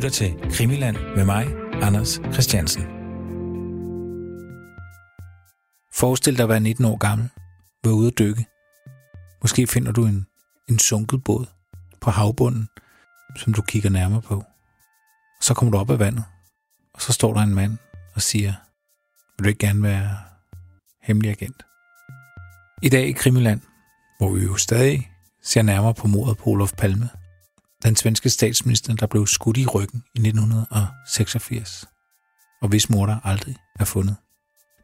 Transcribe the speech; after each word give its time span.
lytter 0.00 0.10
til 0.10 0.50
Krimiland 0.52 0.96
med 1.16 1.24
mig, 1.24 1.46
Anders 1.82 2.20
Christiansen. 2.32 2.82
Forestil 5.92 6.36
dig 6.36 6.42
at 6.42 6.48
være 6.48 6.60
19 6.60 6.84
år 6.84 6.96
gammel, 6.96 7.28
være 7.84 7.94
ude 7.94 8.06
at 8.06 8.18
dykke. 8.18 8.46
Måske 9.42 9.66
finder 9.66 9.92
du 9.92 10.06
en, 10.06 10.26
en 10.68 10.78
sunket 10.78 11.24
båd 11.24 11.46
på 12.00 12.10
havbunden, 12.10 12.68
som 13.36 13.54
du 13.54 13.62
kigger 13.62 13.90
nærmere 13.90 14.22
på. 14.22 14.44
Så 15.40 15.54
kommer 15.54 15.72
du 15.72 15.78
op 15.78 15.90
af 15.90 15.98
vandet, 15.98 16.24
og 16.94 17.02
så 17.02 17.12
står 17.12 17.34
der 17.34 17.40
en 17.40 17.54
mand 17.54 17.78
og 18.14 18.22
siger, 18.22 18.52
vil 19.36 19.44
du 19.44 19.48
ikke 19.48 19.66
gerne 19.66 19.82
være 19.82 20.18
hemmelig 21.02 21.30
agent? 21.30 21.62
I 22.82 22.88
dag 22.88 23.08
i 23.08 23.12
Krimiland, 23.12 23.60
hvor 24.18 24.32
vi 24.32 24.44
jo 24.44 24.56
stadig 24.56 25.10
ser 25.42 25.62
nærmere 25.62 25.94
på 25.94 26.06
mordet 26.06 26.38
på 26.38 26.50
Olof 26.50 26.72
Palme, 26.72 27.08
den 27.82 27.96
svenske 27.96 28.30
statsminister, 28.30 28.94
der 28.94 29.06
blev 29.06 29.26
skudt 29.26 29.56
i 29.56 29.66
ryggen 29.66 30.02
i 30.14 30.18
1986, 30.18 31.86
og 32.62 32.68
hvis 32.68 32.90
morder 32.90 33.20
aldrig 33.24 33.56
er 33.80 33.84
fundet. 33.84 34.16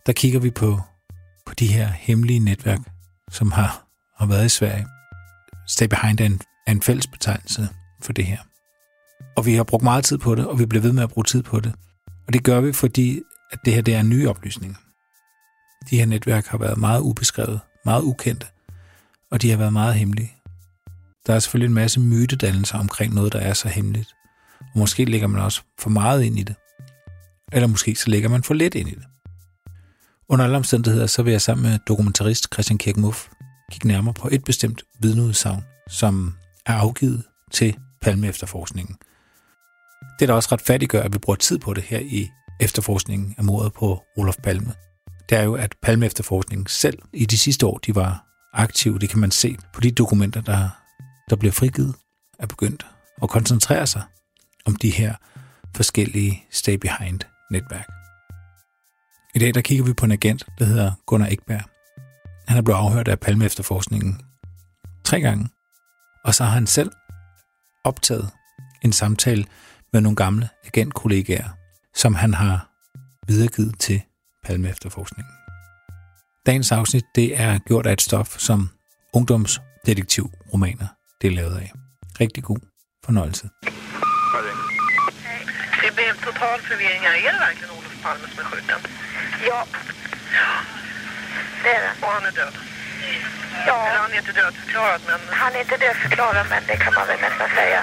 Der 0.07 0.13
kigger 0.13 0.41
vi 0.41 0.51
på, 0.51 0.81
på 1.47 1.55
de 1.55 1.67
her 1.67 1.87
hemmelige 1.87 2.39
netværk, 2.39 2.81
som 3.31 3.53
har, 3.53 3.87
har 4.19 4.27
været 4.27 4.47
i 4.47 4.49
Sverige. 4.49 4.87
Stay 5.69 5.87
Behind 5.87 6.21
er 6.21 6.27
en, 6.27 6.41
er 6.67 6.73
en 6.73 6.83
fælles 6.83 7.07
betegnelse 7.07 7.69
for 8.03 8.13
det 8.13 8.27
her. 8.27 8.39
Og 9.37 9.47
vi 9.47 9.55
har 9.55 9.65
brugt 9.65 9.85
meget 9.85 10.05
tid 10.05 10.19
på 10.19 10.35
det, 10.35 10.47
og 10.47 10.59
vi 10.59 10.67
bliver 10.67 10.83
ved 10.83 10.93
med 10.93 11.03
at 11.03 11.11
bruge 11.11 11.25
tid 11.25 11.43
på 11.43 11.61
det. 11.61 11.75
Og 12.27 12.33
det 12.33 12.45
gør 12.45 12.61
vi, 12.61 12.73
fordi 12.73 13.21
at 13.51 13.59
det 13.65 13.75
her 13.75 13.83
det 13.83 13.95
er 13.95 14.03
nye 14.03 14.29
oplysninger. 14.29 14.77
De 15.91 15.99
her 15.99 16.07
netværk 16.07 16.47
har 16.47 16.59
været 16.59 16.79
meget 16.79 17.01
ubeskrevet, 17.01 17.61
meget 17.85 18.03
ukendte, 18.03 18.47
og 19.31 19.43
de 19.43 19.51
har 19.51 19.57
været 19.57 19.73
meget 19.73 19.95
hemmelige. 19.95 20.36
Der 21.27 21.35
er 21.35 21.39
selvfølgelig 21.39 21.69
en 21.69 21.75
masse 21.75 22.01
mytedannelser 22.01 22.79
omkring 22.79 23.15
noget, 23.15 23.33
der 23.33 23.39
er 23.39 23.53
så 23.53 23.69
hemmeligt. 23.69 24.15
Og 24.61 24.79
måske 24.79 25.05
lægger 25.05 25.27
man 25.27 25.43
også 25.43 25.63
for 25.79 25.91
meget 25.91 26.23
ind 26.23 26.39
i 26.39 26.43
det. 26.43 26.57
Eller 27.53 27.67
måske 27.67 27.95
så 27.95 28.11
lægger 28.11 28.29
man 28.29 28.43
for 28.43 28.55
lidt 28.55 28.75
ind 28.75 28.89
i 28.89 28.95
det. 28.95 29.05
Under 30.29 30.45
alle 30.45 30.57
omstændigheder, 30.57 31.07
så 31.07 31.23
vil 31.23 31.31
jeg 31.31 31.41
sammen 31.41 31.71
med 31.71 31.79
dokumentarist 31.89 32.49
Christian 32.53 32.79
Kirkmuff 32.79 33.29
kigge 33.71 33.89
nærmere 33.89 34.15
på 34.15 34.29
et 34.33 34.45
bestemt 34.45 34.83
vidneudsagn, 35.01 35.65
som 35.89 36.35
er 36.67 36.75
afgivet 36.75 37.23
til 37.53 37.77
Palme 38.03 38.29
efterforskningen. 38.29 38.97
Det, 40.21 40.29
der 40.29 40.35
også 40.35 40.49
retfærdiggør, 40.53 41.03
at 41.03 41.13
vi 41.13 41.19
bruger 41.19 41.37
tid 41.37 41.59
på 41.59 41.75
det 41.75 41.83
her 41.83 41.99
i 41.99 42.29
efterforskningen 42.61 43.35
af 43.39 43.45
mordet 43.45 43.73
på 43.73 44.03
Olof 44.17 44.37
Palme, 44.43 44.73
det 45.29 45.39
er 45.39 45.43
jo, 45.43 45.55
at 45.55 45.75
Palme 45.83 46.07
efterforskningen 46.07 46.67
selv 46.67 46.99
i 47.13 47.27
de 47.27 47.39
sidste 47.39 47.67
år, 47.67 47.79
de 47.79 47.95
var 47.95 48.25
aktive. 48.53 48.99
Det 48.99 49.09
kan 49.09 49.19
man 49.19 49.31
se 49.31 49.57
på 49.73 49.81
de 49.81 49.91
dokumenter, 49.91 50.41
der 50.41 50.69
der 51.31 51.37
bliver 51.37 51.53
frigivet, 51.53 51.95
er 52.39 52.47
begyndt 52.47 52.87
at 53.23 53.29
koncentrere 53.29 53.87
sig 53.87 54.03
om 54.67 54.77
de 54.77 54.91
her 54.91 55.15
forskellige 55.77 56.45
stay-behind-netværk. 56.51 57.87
I 59.35 59.39
dag 59.39 59.55
der 59.55 59.61
kigger 59.61 59.85
vi 59.85 59.93
på 59.93 60.05
en 60.05 60.13
agent, 60.13 60.47
der 60.59 60.65
hedder 60.65 60.93
Gunnar 61.07 61.29
Ekberg. 61.31 61.63
Han 62.49 62.59
er 62.59 62.63
blevet 62.63 62.79
afhørt 62.79 63.09
af 63.09 63.21
Palme 63.21 63.45
efterforskningen 63.45 64.21
tre 65.05 65.21
gange, 65.21 65.49
og 66.25 66.35
så 66.35 66.45
har 66.45 66.51
han 66.51 66.67
selv 66.67 66.91
optaget 67.85 68.31
en 68.83 68.93
samtale 68.93 69.45
med 69.93 70.01
nogle 70.01 70.17
gamle 70.17 70.49
agentkollegaer, 70.67 71.49
som 71.95 72.15
han 72.15 72.35
har 72.35 72.71
videregivet 73.27 73.79
til 73.79 74.03
Palme 74.45 74.69
efterforskningen. 74.69 75.33
Dagens 76.47 76.73
afsnit 76.73 77.05
det 77.15 77.41
er 77.41 77.59
gjort 77.59 77.87
af 77.87 77.93
et 77.93 78.03
stof, 78.03 78.39
som 78.39 78.71
ungdomsdetektivromaner 79.15 80.87
det 81.21 81.27
er 81.29 81.33
lavet 81.33 81.57
af. 81.57 81.73
Rigtig 82.21 82.45
god 82.45 82.61
fornøjelse. 83.05 83.51
Det 85.83 85.95
blev 85.95 86.15
total 86.29 86.61
förvirring 86.61 87.03
här. 87.03 87.15
Är 87.27 87.33
det 87.33 87.39
verkligen 87.49 87.71
Olof 87.71 88.03
Palme 88.03 88.27
som 88.29 88.39
är 88.45 88.45
skjuten? 88.51 88.81
Ja. 89.47 89.67
Det 91.63 91.71
är 91.77 91.81
det. 91.87 92.07
Och 92.07 92.13
han 92.13 92.25
är 92.25 92.33
död? 92.33 92.55
Ja, 93.67 93.87
Eller 93.89 93.99
han 93.99 94.13
är 94.13 94.19
inte 94.19 94.33
dödförklarad, 94.33 95.01
men... 95.07 95.21
han 95.31 95.53
är 95.55 95.61
inte 95.61 95.77
dödförklarad 95.77 96.47
men 96.51 96.63
det 96.67 96.77
kan 96.77 96.95
man 96.95 97.07
väl 97.07 97.21
nästan 97.21 97.49
säga. 97.49 97.83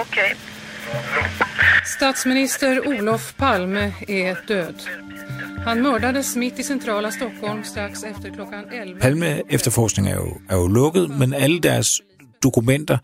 Okej. 0.00 0.36
Statsminister 1.84 2.88
Olof 2.88 3.34
Palme 3.36 3.92
är 4.08 4.46
död. 4.46 4.82
Han 5.68 5.82
mördades 5.82 6.36
mitt 6.36 6.58
i 6.58 6.62
centrala 6.62 7.10
Stockholm 7.10 7.64
strax 7.64 8.02
efter 8.02 8.30
klockan 8.30 8.64
11. 8.72 9.00
Palme 9.00 9.42
efterforskning 9.50 10.08
er 10.08 10.14
jo, 10.14 10.36
er 10.48 10.56
jo 10.56 10.66
lukket, 10.66 11.10
men 11.18 11.34
alle 11.34 11.60
deres 11.60 12.00
dokumenter 12.42 12.98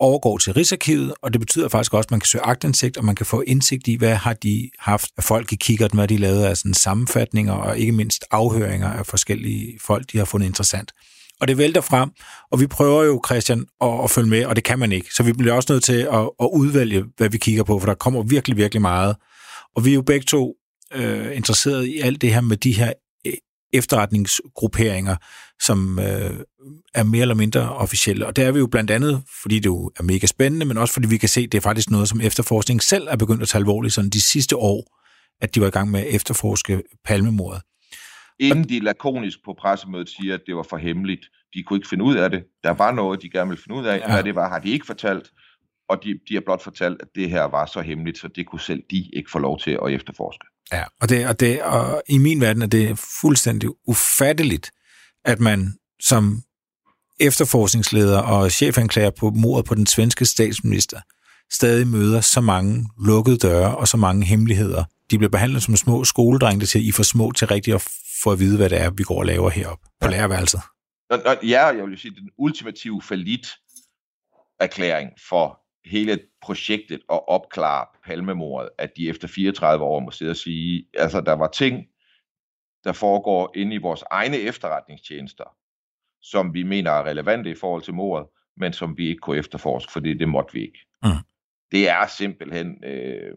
overgår 0.00 0.38
til 0.38 0.52
Rigsarkivet, 0.52 1.14
og 1.22 1.32
det 1.32 1.40
betyder 1.40 1.68
faktisk 1.68 1.94
også, 1.94 2.06
at 2.06 2.10
man 2.10 2.20
kan 2.20 2.26
søge 2.26 2.44
agtindsigt, 2.44 2.96
og 2.96 3.04
man 3.04 3.14
kan 3.14 3.26
få 3.26 3.40
indsigt 3.40 3.88
i, 3.88 3.94
hvad 3.94 4.14
har 4.14 4.32
de 4.32 4.70
haft 4.78 5.10
af 5.16 5.24
folk 5.24 5.52
i 5.52 5.56
kikkert, 5.56 5.92
hvad 5.92 6.08
de 6.08 6.16
lavede 6.16 6.48
af 6.48 6.56
sådan 6.56 6.74
sammenfatninger, 6.74 7.52
og 7.52 7.78
ikke 7.78 7.92
mindst 7.92 8.24
afhøringer 8.30 8.88
af 8.88 9.06
forskellige 9.06 9.78
folk, 9.80 10.12
de 10.12 10.18
har 10.18 10.24
fundet 10.24 10.46
interessant. 10.46 10.92
Og 11.40 11.48
det 11.48 11.58
vælter 11.58 11.80
frem, 11.80 12.10
og 12.50 12.60
vi 12.60 12.66
prøver 12.66 13.02
jo, 13.02 13.22
Christian, 13.26 13.66
at, 13.80 14.04
at 14.04 14.10
følge 14.10 14.28
med, 14.28 14.46
og 14.46 14.56
det 14.56 14.64
kan 14.64 14.78
man 14.78 14.92
ikke. 14.92 15.14
Så 15.14 15.22
vi 15.22 15.32
bliver 15.32 15.54
også 15.54 15.72
nødt 15.72 15.84
til 15.84 16.08
at, 16.12 16.30
at 16.40 16.48
udvælge, 16.52 17.04
hvad 17.16 17.28
vi 17.28 17.38
kigger 17.38 17.64
på, 17.64 17.78
for 17.78 17.86
der 17.86 17.94
kommer 17.94 18.22
virkelig, 18.22 18.56
virkelig 18.56 18.82
meget. 18.82 19.16
Og 19.76 19.84
vi 19.84 19.90
er 19.90 19.94
jo 19.94 20.02
begge 20.02 20.24
to 20.24 20.54
øh, 20.94 21.36
interesseret 21.36 21.86
i 21.86 21.98
alt 21.98 22.20
det 22.20 22.34
her 22.34 22.40
med 22.40 22.56
de 22.56 22.72
her 22.72 22.92
øh, 23.26 23.32
efterretningsgrupperinger, 23.72 25.16
som 25.60 25.98
øh, 25.98 26.40
er 26.94 27.02
mere 27.02 27.22
eller 27.22 27.34
mindre 27.34 27.72
officielle. 27.72 28.26
Og 28.26 28.36
det 28.36 28.44
er 28.44 28.52
vi 28.52 28.58
jo 28.58 28.66
blandt 28.66 28.90
andet, 28.90 29.22
fordi 29.42 29.58
det 29.58 29.66
jo 29.66 29.90
er 29.98 30.02
mega 30.02 30.26
spændende, 30.26 30.66
men 30.66 30.78
også 30.78 30.94
fordi 30.94 31.08
vi 31.08 31.16
kan 31.16 31.28
se, 31.28 31.40
at 31.40 31.52
det 31.52 31.58
er 31.58 31.62
faktisk 31.62 31.90
noget, 31.90 32.08
som 32.08 32.20
efterforskning 32.20 32.82
selv 32.82 33.06
er 33.10 33.16
begyndt 33.16 33.42
at 33.42 33.48
tage 33.48 33.60
alvorligt 33.60 33.94
sådan 33.94 34.10
de 34.10 34.20
sidste 34.20 34.56
år, 34.56 34.98
at 35.40 35.54
de 35.54 35.60
var 35.60 35.66
i 35.66 35.70
gang 35.70 35.90
med 35.90 36.00
at 36.00 36.14
efterforske 36.14 36.82
palmemordet. 37.04 37.62
Inden 38.38 38.68
de 38.68 38.78
lakonisk 38.78 39.38
på 39.44 39.54
pressemødet 39.60 40.08
siger, 40.08 40.34
at 40.34 40.40
det 40.46 40.56
var 40.56 40.62
for 40.70 40.76
hemmeligt. 40.76 41.26
De 41.54 41.62
kunne 41.62 41.76
ikke 41.76 41.88
finde 41.88 42.04
ud 42.04 42.16
af 42.16 42.30
det. 42.30 42.44
Der 42.64 42.70
var 42.70 42.92
noget, 42.92 43.22
de 43.22 43.30
gerne 43.30 43.48
ville 43.48 43.62
finde 43.62 43.80
ud 43.80 43.86
af. 43.86 43.98
Ja. 43.98 44.12
Hvad 44.12 44.24
det 44.24 44.34
var, 44.34 44.48
har 44.48 44.58
de 44.58 44.70
ikke 44.70 44.86
fortalt. 44.86 45.30
Og 45.88 46.04
de, 46.04 46.18
de 46.28 46.34
har 46.34 46.40
blot 46.40 46.62
fortalt, 46.62 47.02
at 47.02 47.08
det 47.14 47.30
her 47.30 47.44
var 47.44 47.66
så 47.66 47.80
hemmeligt, 47.80 48.18
så 48.18 48.28
det 48.28 48.46
kunne 48.46 48.60
selv 48.60 48.82
de 48.90 49.10
ikke 49.12 49.30
få 49.30 49.38
lov 49.38 49.58
til 49.58 49.78
at 49.86 49.92
efterforske. 49.92 50.46
Ja, 50.72 50.84
og, 51.00 51.08
det, 51.08 51.26
og, 51.28 51.40
det, 51.40 51.62
og 51.62 52.02
i 52.08 52.18
min 52.18 52.40
verden 52.40 52.62
er 52.62 52.66
det 52.66 52.98
fuldstændig 53.20 53.70
ufatteligt, 53.86 54.70
at 55.24 55.40
man 55.40 55.74
som 56.00 56.42
efterforskningsleder 57.20 58.18
og 58.18 58.50
chefanklager 58.50 59.10
på 59.10 59.30
mordet 59.30 59.64
på 59.66 59.74
den 59.74 59.86
svenske 59.86 60.24
statsminister 60.24 61.00
stadig 61.50 61.86
møder 61.86 62.20
så 62.20 62.40
mange 62.40 62.88
lukkede 63.06 63.38
døre 63.38 63.76
og 63.76 63.88
så 63.88 63.96
mange 63.96 64.26
hemmeligheder. 64.26 64.84
De 65.10 65.18
bliver 65.18 65.30
behandlet 65.30 65.62
som 65.62 65.76
små 65.76 66.04
skoledrenge 66.04 66.66
til, 66.66 66.88
I 66.88 66.92
for 66.92 67.02
små 67.02 67.32
til 67.32 67.46
rigtigt 67.46 67.74
at 67.74 67.88
få 68.22 68.32
at 68.32 68.38
vide, 68.38 68.56
hvad 68.56 68.70
det 68.70 68.80
er, 68.80 68.90
vi 68.90 69.02
går 69.02 69.18
og 69.18 69.26
laver 69.26 69.50
heroppe 69.50 69.88
på 70.00 70.08
lærerværelset. 70.08 70.60
Og, 71.10 71.18
og 71.26 71.36
ja, 71.42 71.66
jeg 71.66 71.84
vil 71.84 71.98
sige, 71.98 72.14
den 72.14 72.30
ultimative 72.38 73.02
falit 73.02 73.48
erklæring 74.60 75.10
for 75.28 75.61
hele 75.84 76.18
projektet 76.42 77.00
at 77.12 77.28
opklare 77.28 77.86
palmemordet, 78.04 78.70
at 78.78 78.96
de 78.96 79.08
efter 79.08 79.28
34 79.28 79.84
år 79.84 80.00
må 80.00 80.10
sidde 80.10 80.30
og 80.30 80.36
sige, 80.36 80.84
altså 80.94 81.20
der 81.20 81.32
var 81.32 81.48
ting, 81.48 81.86
der 82.84 82.92
foregår 82.92 83.52
inde 83.56 83.74
i 83.74 83.78
vores 83.78 84.04
egne 84.10 84.36
efterretningstjenester, 84.36 85.44
som 86.22 86.54
vi 86.54 86.62
mener 86.62 86.90
er 86.90 87.04
relevante 87.04 87.50
i 87.50 87.54
forhold 87.54 87.82
til 87.82 87.94
mordet, 87.94 88.26
men 88.56 88.72
som 88.72 88.98
vi 88.98 89.08
ikke 89.08 89.20
kunne 89.20 89.36
efterforske, 89.38 89.92
fordi 89.92 90.14
det 90.18 90.28
måtte 90.28 90.52
vi 90.52 90.60
ikke. 90.60 90.78
Mm. 91.02 91.10
Det 91.72 91.88
er 91.88 92.06
simpelthen... 92.06 92.84
Øh, 92.84 93.32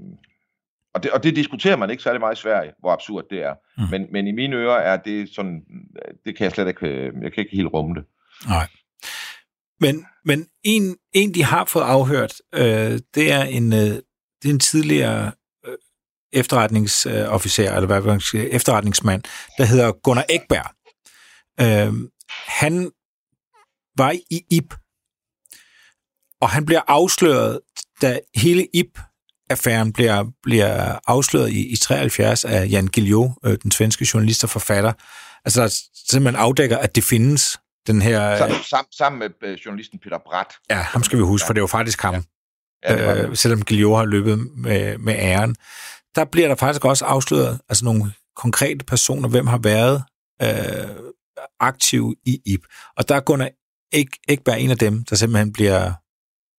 og, 0.94 1.04
det, 1.04 1.12
og 1.12 1.24
det 1.24 1.36
diskuterer 1.36 1.76
man 1.76 1.90
ikke 1.90 2.04
særlig 2.04 2.20
meget 2.20 2.38
i 2.38 2.42
Sverige, 2.42 2.74
hvor 2.80 2.92
absurd 2.92 3.24
det 3.30 3.44
er. 3.44 3.56
Mm. 3.78 3.84
Men, 3.92 4.08
men 4.12 4.28
i 4.28 4.32
mine 4.32 4.56
ører 4.56 4.78
er 4.78 4.98
det 4.98 5.30
sådan... 5.30 5.64
Det 6.26 6.38
kan 6.38 6.44
jeg 6.44 6.52
slet 6.52 6.68
ikke... 6.68 6.88
øh, 6.88 7.14
Jeg 7.24 7.34
kan 7.34 7.44
ikke 7.44 7.56
helt 7.56 7.74
rumme 7.74 7.96
det. 7.96 8.06
Nej. 8.48 8.68
Men, 9.80 10.06
men 10.26 10.48
en, 10.64 10.98
en, 11.14 11.34
de 11.34 11.44
har 11.44 11.66
fået 11.66 11.84
afhørt, 11.84 12.34
øh, 12.54 13.00
det 13.16 13.32
er 13.32 13.44
en, 13.44 13.74
øh, 13.74 13.80
det 14.42 14.50
er 14.50 14.50
en 14.50 14.60
tidligere 14.60 15.32
øh, 15.66 15.78
efterretningsofficer, 16.34 17.76
eller 17.76 17.88
hvad 17.88 18.02
man 18.02 18.20
skal, 18.20 18.50
efterretningsmand, 18.52 19.24
der 19.58 19.66
hedder 19.66 19.92
Gunnar 19.92 20.26
Ekberg. 20.30 20.72
Øh, 21.62 22.10
han 22.48 22.92
var 23.98 24.12
i 24.12 24.42
IP, 24.52 24.74
og 26.42 26.50
han 26.50 26.66
bliver 26.66 26.82
afsløret, 26.88 27.60
da 28.02 28.20
hele 28.36 28.68
IP-affæren 28.74 29.94
bliver, 29.94 30.26
bliver 30.44 31.00
afsløret 31.08 31.52
i, 31.52 31.68
i 31.68 31.76
73 31.76 32.46
af 32.46 32.68
Jan 32.70 32.88
Guillou, 32.88 33.36
øh, 33.46 33.58
den 33.64 33.72
svenske 33.72 34.08
journalist 34.14 34.44
og 34.44 34.50
forfatter. 34.50 34.94
Altså, 35.46 35.62
der 35.62 35.68
simpelthen 36.10 36.44
afdækker, 36.44 36.78
at 36.78 36.96
det 36.96 37.04
findes, 37.04 37.58
den 37.88 38.02
her... 38.02 38.38
Sam, 38.38 38.50
sam, 38.64 38.86
sammen 38.92 39.20
med 39.20 39.30
øh, 39.44 39.58
journalisten 39.66 40.00
Peter 40.00 40.18
Bratt. 40.26 40.50
Ja, 40.70 40.76
ham 40.76 41.04
skal 41.04 41.20
vi 41.20 41.24
huske, 41.24 41.46
for 41.46 41.54
det 41.54 41.60
er 41.60 41.64
jo 41.64 41.68
faktisk 41.68 42.02
ham. 42.02 42.24
Ja, 42.84 42.98
det 42.98 43.06
var 43.06 43.30
øh, 43.30 43.36
selvom 43.36 43.62
Guillaume 43.62 43.98
har 43.98 44.06
løbet 44.06 44.40
med, 44.58 44.98
med 44.98 45.16
æren. 45.18 45.56
Der 46.16 46.26
bliver 46.26 46.48
der 46.48 46.56
faktisk 46.56 46.86
også 46.86 47.06
afsløret 47.06 47.60
altså 47.70 47.86
nogle 47.86 48.04
konkrete 48.36 48.86
personer, 48.86 49.30
hvem 49.30 49.48
har 49.48 49.58
været 49.58 50.04
øh, 50.42 51.06
aktiv 51.60 52.14
i 52.26 52.42
IP. 52.46 52.62
Og 52.98 53.10
der 53.10 53.16
er 53.16 53.20
Gunnar 53.20 53.50
ikke, 53.94 54.20
ikke 54.30 54.44
bare 54.44 54.60
en 54.60 54.70
af 54.70 54.78
dem, 54.78 55.04
der 55.04 55.16
simpelthen 55.16 55.54
bliver, 55.54 55.92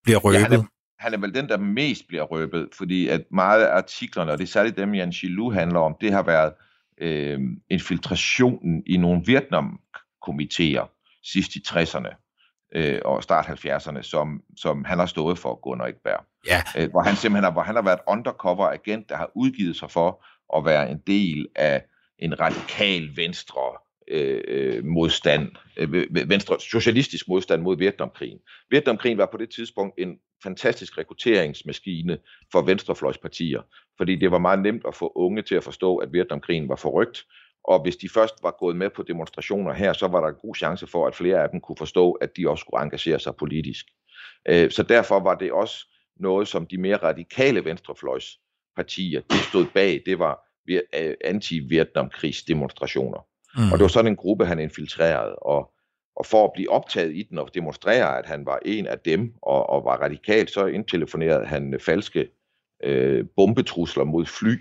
bliver 0.05 0.19
røbet. 0.19 0.41
Ja, 0.41 0.49
han, 0.49 0.53
er, 0.53 0.65
han 0.99 1.15
er 1.15 1.19
vel 1.19 1.35
den, 1.35 1.49
der 1.49 1.57
mest 1.59 2.09
bliver 2.09 2.23
røbet, 2.23 2.69
fordi 2.73 3.09
at 3.09 3.23
meget 3.31 3.63
af 3.63 3.77
artiklerne, 3.77 4.33
og 4.33 4.39
det 4.39 4.45
er 4.45 4.49
særligt 4.49 4.77
dem, 4.77 4.95
Jan 4.95 5.13
Chilou 5.13 5.53
handler 5.53 5.81
om, 5.81 5.97
det 6.01 6.13
har 6.13 6.23
været 6.23 6.53
øh, 7.01 7.41
infiltrationen 7.71 8.83
i 8.87 8.97
nogle 8.97 9.23
Vietnam-komiteer 9.27 10.91
sidst 11.33 11.57
i 11.57 11.59
60'erne 11.69 12.27
øh, 12.75 13.01
og 13.05 13.23
start 13.23 13.47
70'erne, 13.47 14.03
som, 14.03 14.43
som 14.57 14.85
han 14.85 14.99
har 14.99 15.07
stået 15.07 15.39
for, 15.39 15.55
Gunnar 15.55 15.87
Ekberg. 15.87 16.25
Ja. 16.47 16.63
Øh, 16.79 16.91
hvor 16.91 17.01
han 17.01 17.17
simpelthen 17.17 17.45
har, 17.45 17.53
hvor 17.53 17.63
han 17.63 17.75
har 17.75 17.83
været 17.83 18.01
undercover 18.09 18.67
agent, 18.67 19.09
der 19.09 19.17
har 19.17 19.31
udgivet 19.35 19.77
sig 19.77 19.91
for 19.91 20.25
at 20.57 20.65
være 20.65 20.91
en 20.91 20.99
del 21.07 21.47
af 21.55 21.85
en 22.19 22.41
radikal 22.41 23.17
venstre 23.17 23.63
øh, 24.09 24.41
øh 24.49 24.85
modstand, 24.85 25.49
øh, 25.77 26.29
venstre 26.29 26.61
socialistisk 26.61 27.29
modstand 27.29 27.63
mod 27.63 27.77
Vietnamkrigen. 27.77 28.39
Vietnamkrigen 28.71 29.19
var 29.19 29.29
på 29.33 29.37
det 29.37 29.51
tidspunkt 29.51 29.95
en 29.99 30.19
fantastisk 30.43 30.99
rekrutteringsmaskine 30.99 32.19
for 32.53 32.63
venstrefløjspartier, 32.63 33.63
fordi 33.97 34.17
det 34.17 34.31
var 34.31 34.39
meget 34.39 34.63
nemt 34.63 34.83
at 34.89 34.95
få 34.95 35.13
unge 35.15 35.43
til 35.43 35.55
at 35.55 35.65
forstå, 35.65 35.97
at 35.97 36.13
Vietnamkrigen 36.13 36.69
var 36.69 36.77
forrygt, 36.77 37.25
og 37.69 37.83
hvis 37.83 37.97
de 37.97 38.09
først 38.09 38.35
var 38.43 38.57
gået 38.59 38.77
med 38.77 38.91
på 38.91 39.03
demonstrationer 39.03 39.73
her, 39.73 39.93
så 39.93 40.09
var 40.09 40.21
der 40.21 40.29
en 40.29 40.41
god 40.43 40.55
chance 40.55 40.87
for, 40.87 41.07
at 41.07 41.15
flere 41.15 41.43
af 41.43 41.51
dem 41.51 41.61
kunne 41.61 41.77
forstå, 41.79 42.13
at 42.13 42.37
de 42.37 42.49
også 42.49 42.61
skulle 42.61 42.83
engagere 42.83 43.21
sig 43.21 43.37
politisk. 43.37 43.87
Øh, 44.49 44.71
så 44.71 44.83
derfor 44.83 45.21
var 45.21 45.35
det 45.35 45.53
også 45.53 45.87
noget, 46.21 46.49
som 46.49 46.67
de 46.67 46.79
mere 46.79 46.97
radikale 46.97 47.65
venstrefløjspartier, 47.65 49.21
de 49.21 49.39
stod 49.39 49.67
bag, 49.75 50.03
det 50.07 50.19
var 50.19 50.41
øh, 50.69 50.81
anti-Vietnamkrigsdemonstrationer. 51.25 53.27
Mm. 53.57 53.73
Og 53.73 53.79
det 53.79 53.83
var 53.83 53.89
sådan 53.89 54.13
en 54.13 54.17
gruppe, 54.17 54.47
han 54.47 54.59
infiltrerede, 54.59 55.37
og, 55.37 55.73
og 56.17 56.27
for 56.27 56.45
at 56.45 56.51
blive 56.55 56.71
optaget 56.71 57.17
i 57.17 57.23
den 57.23 57.39
og 57.39 57.55
demonstrere, 57.55 58.19
at 58.19 58.27
han 58.27 58.47
var 58.47 58.59
en 58.65 58.87
af 58.87 58.99
dem 58.99 59.35
og, 59.43 59.71
og 59.71 59.85
var 59.85 59.97
radikal, 59.97 60.49
så 60.49 60.67
indtelefonerede 60.67 61.47
han 61.47 61.81
falske 61.81 62.29
øh, 62.85 63.25
bombetrusler 63.37 64.05
mod 64.05 64.27
fly, 64.27 64.57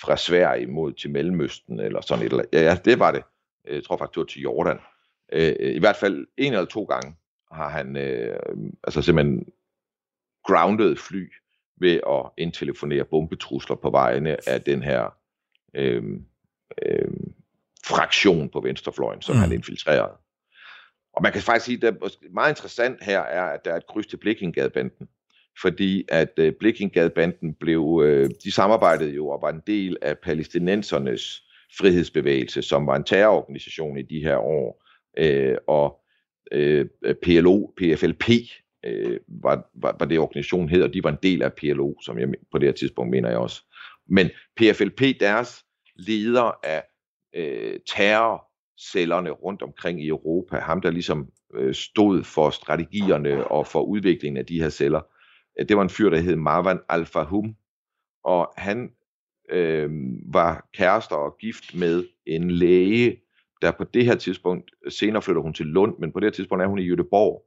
fra 0.00 0.16
Sverige 0.16 0.66
mod 0.66 0.92
til 0.92 1.10
Mellemøsten, 1.10 1.80
eller 1.80 2.00
sådan 2.00 2.26
et 2.26 2.30
eller 2.30 2.44
andet. 2.52 2.62
Ja, 2.62 2.78
det 2.84 2.98
var 2.98 3.10
det. 3.10 3.22
Jeg 3.70 3.84
tror 3.84 3.96
faktisk, 3.96 4.14
det 4.14 4.20
var 4.20 4.26
til 4.26 4.42
Jordan. 4.42 4.78
Øh, 5.32 5.74
I 5.76 5.78
hvert 5.78 5.96
fald 5.96 6.26
en 6.36 6.52
eller 6.52 6.64
to 6.64 6.84
gange 6.84 7.16
har 7.52 7.68
han 7.68 7.96
øh, 7.96 8.38
altså 8.84 9.02
simpelthen 9.02 9.46
grounded 10.44 10.96
fly 10.96 11.32
ved 11.80 12.00
at 12.08 12.30
indtelefonere 12.38 13.04
bombetrusler 13.04 13.76
på 13.76 13.90
vegne 13.90 14.48
af 14.48 14.62
den 14.62 14.82
her 14.82 15.14
øh, 15.74 16.02
øh, 16.82 17.10
fraktion 17.84 18.48
på 18.48 18.60
venstrefløjen, 18.60 19.22
som 19.22 19.34
mm. 19.36 19.40
han 19.40 19.52
infiltrerede. 19.52 20.16
Og 21.12 21.22
man 21.22 21.32
kan 21.32 21.42
faktisk 21.42 21.66
sige, 21.66 21.86
at 21.86 21.94
det 22.02 22.32
meget 22.32 22.50
interessant 22.50 23.04
her 23.04 23.20
er, 23.20 23.42
at 23.42 23.64
der 23.64 23.72
er 23.72 23.76
et 23.76 23.86
kryds 23.86 24.06
til 24.06 24.16
Blikkingadebanden 24.16 25.08
fordi 25.60 26.04
at 26.08 26.32
øh, 26.38 26.52
Blikkingadbanden 26.52 27.54
blev, 27.54 28.02
øh, 28.04 28.30
de 28.44 28.52
samarbejdede 28.52 29.14
jo 29.14 29.28
og 29.28 29.42
var 29.42 29.50
en 29.50 29.62
del 29.66 29.96
af 30.02 30.18
palæstinensernes 30.18 31.42
frihedsbevægelse, 31.78 32.62
som 32.62 32.86
var 32.86 32.96
en 32.96 33.04
terrororganisation 33.04 33.98
i 33.98 34.02
de 34.02 34.22
her 34.22 34.36
år, 34.36 34.84
øh, 35.18 35.56
og 35.66 36.00
øh, 36.52 36.86
PLO, 37.22 37.66
PFLP, 37.76 38.28
øh, 38.84 39.20
var, 39.28 39.70
var, 39.74 39.96
var 39.98 40.06
det 40.06 40.18
organisation 40.18 40.68
hed, 40.68 40.82
og 40.82 40.94
de 40.94 41.04
var 41.04 41.10
en 41.10 41.18
del 41.22 41.42
af 41.42 41.52
PLO, 41.52 41.94
som 42.00 42.18
jeg 42.18 42.28
på 42.52 42.58
det 42.58 42.68
her 42.68 42.72
tidspunkt 42.72 43.10
mener 43.10 43.28
jeg 43.28 43.38
også. 43.38 43.62
Men 44.08 44.30
PFLP, 44.56 45.00
deres 45.20 45.64
leder 45.96 46.58
af 46.64 46.82
øh, 47.34 47.80
terrorcellerne 47.94 49.30
rundt 49.30 49.62
omkring 49.62 50.04
i 50.04 50.08
Europa, 50.08 50.56
ham 50.58 50.80
der 50.80 50.90
ligesom 50.90 51.28
øh, 51.54 51.74
stod 51.74 52.24
for 52.24 52.50
strategierne 52.50 53.46
og 53.48 53.66
for 53.66 53.82
udviklingen 53.82 54.36
af 54.36 54.46
de 54.46 54.62
her 54.62 54.70
celler, 54.70 55.00
det 55.58 55.76
var 55.76 55.82
en 55.82 55.90
fyr, 55.90 56.10
der 56.10 56.18
hed 56.18 56.36
Marwan 56.36 56.80
Al-Fahum, 56.88 57.56
og 58.24 58.52
han 58.56 58.92
øh, 59.50 59.90
var 60.32 60.68
kærester 60.74 61.16
og 61.16 61.36
gift 61.38 61.74
med 61.74 62.04
en 62.26 62.50
læge, 62.50 63.22
der 63.62 63.70
på 63.70 63.84
det 63.84 64.04
her 64.04 64.14
tidspunkt, 64.14 64.70
senere 64.88 65.22
flytter 65.22 65.42
hun 65.42 65.54
til 65.54 65.66
Lund, 65.66 65.98
men 65.98 66.12
på 66.12 66.20
det 66.20 66.26
her 66.26 66.32
tidspunkt 66.32 66.62
er 66.62 66.66
hun 66.66 66.78
i 66.78 66.82
Jødeborg. 66.82 67.46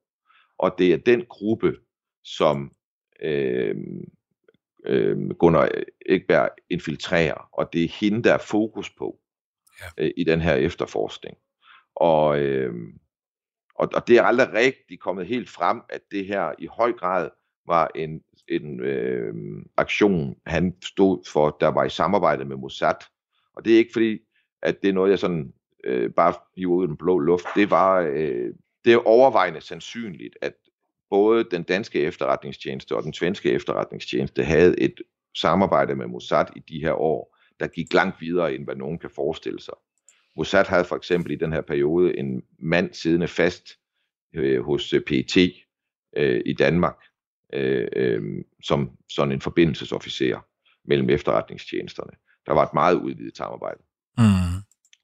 Og 0.57 0.75
det 0.77 0.93
er 0.93 0.97
den 0.97 1.25
gruppe, 1.29 1.75
som 2.23 2.71
øh, 3.21 3.75
øh, 4.85 5.29
Gunnar 5.29 5.69
Ekberg 6.05 6.49
infiltrerer, 6.69 7.49
og 7.53 7.73
det 7.73 7.83
er 7.83 7.87
hende, 7.87 8.23
der 8.23 8.33
er 8.33 8.37
fokus 8.37 8.89
på 8.89 9.19
ja. 9.81 10.03
øh, 10.03 10.11
i 10.17 10.23
den 10.23 10.41
her 10.41 10.55
efterforskning. 10.55 11.37
Og, 11.95 12.39
øh, 12.39 12.73
og, 13.75 13.89
og 13.95 14.07
det 14.07 14.17
er 14.17 14.23
aldrig 14.23 14.53
rigtigt 14.53 15.01
kommet 15.01 15.27
helt 15.27 15.49
frem, 15.49 15.81
at 15.89 16.01
det 16.11 16.25
her 16.25 16.53
i 16.59 16.65
høj 16.65 16.91
grad 16.91 17.29
var 17.67 17.91
en, 17.95 18.21
en 18.47 18.79
øh, 18.79 19.33
aktion, 19.77 20.35
han 20.45 20.75
stod 20.83 21.29
for, 21.31 21.57
der 21.59 21.67
var 21.67 21.83
i 21.83 21.89
samarbejde 21.89 22.45
med 22.45 22.55
Mossad. 22.55 22.95
Og 23.55 23.65
det 23.65 23.73
er 23.73 23.77
ikke 23.77 23.93
fordi, 23.93 24.19
at 24.61 24.81
det 24.81 24.89
er 24.89 24.93
noget, 24.93 25.11
jeg 25.11 25.19
sådan 25.19 25.53
øh, 25.83 26.11
bare 26.11 26.33
hiver 26.57 26.75
ud 26.75 26.83
af 26.83 26.87
den 26.87 26.97
blå 26.97 27.19
luft. 27.19 27.45
Det 27.55 27.71
var 27.71 27.99
øh, 27.99 28.53
det 28.85 28.93
er 28.93 29.07
overvejende 29.07 29.61
sandsynligt, 29.61 30.37
at 30.41 30.53
både 31.09 31.43
den 31.43 31.63
danske 31.63 31.99
efterretningstjeneste 31.99 32.95
og 32.95 33.03
den 33.03 33.13
svenske 33.13 33.51
efterretningstjeneste 33.51 34.43
havde 34.43 34.79
et 34.79 35.01
samarbejde 35.37 35.95
med 35.95 36.07
Mossad 36.07 36.45
i 36.55 36.59
de 36.59 36.79
her 36.79 36.93
år, 36.93 37.37
der 37.59 37.67
gik 37.67 37.93
langt 37.93 38.21
videre, 38.21 38.55
end 38.55 38.63
hvad 38.63 38.75
nogen 38.75 38.99
kan 38.99 39.09
forestille 39.09 39.61
sig. 39.61 39.73
Mossad 40.35 40.65
havde 40.65 40.85
for 40.85 40.95
eksempel 40.95 41.31
i 41.31 41.35
den 41.35 41.53
her 41.53 41.61
periode 41.61 42.17
en 42.17 42.43
mand 42.59 42.93
siddende 42.93 43.27
fast 43.27 43.69
øh, 44.35 44.61
hos 44.61 44.93
øh, 44.93 45.01
PET 45.01 45.37
øh, 46.17 46.41
i 46.45 46.53
Danmark, 46.53 46.95
øh, 47.53 47.87
øh, 47.95 48.21
som 48.63 48.91
sådan 49.09 49.31
en 49.31 49.41
forbindelsesofficer 49.41 50.39
mellem 50.85 51.09
efterretningstjenesterne. 51.09 52.11
Der 52.45 52.53
var 52.53 52.63
et 52.63 52.73
meget 52.73 52.95
udvidet 52.95 53.37
samarbejde. 53.37 53.79
Mm. 54.17 54.25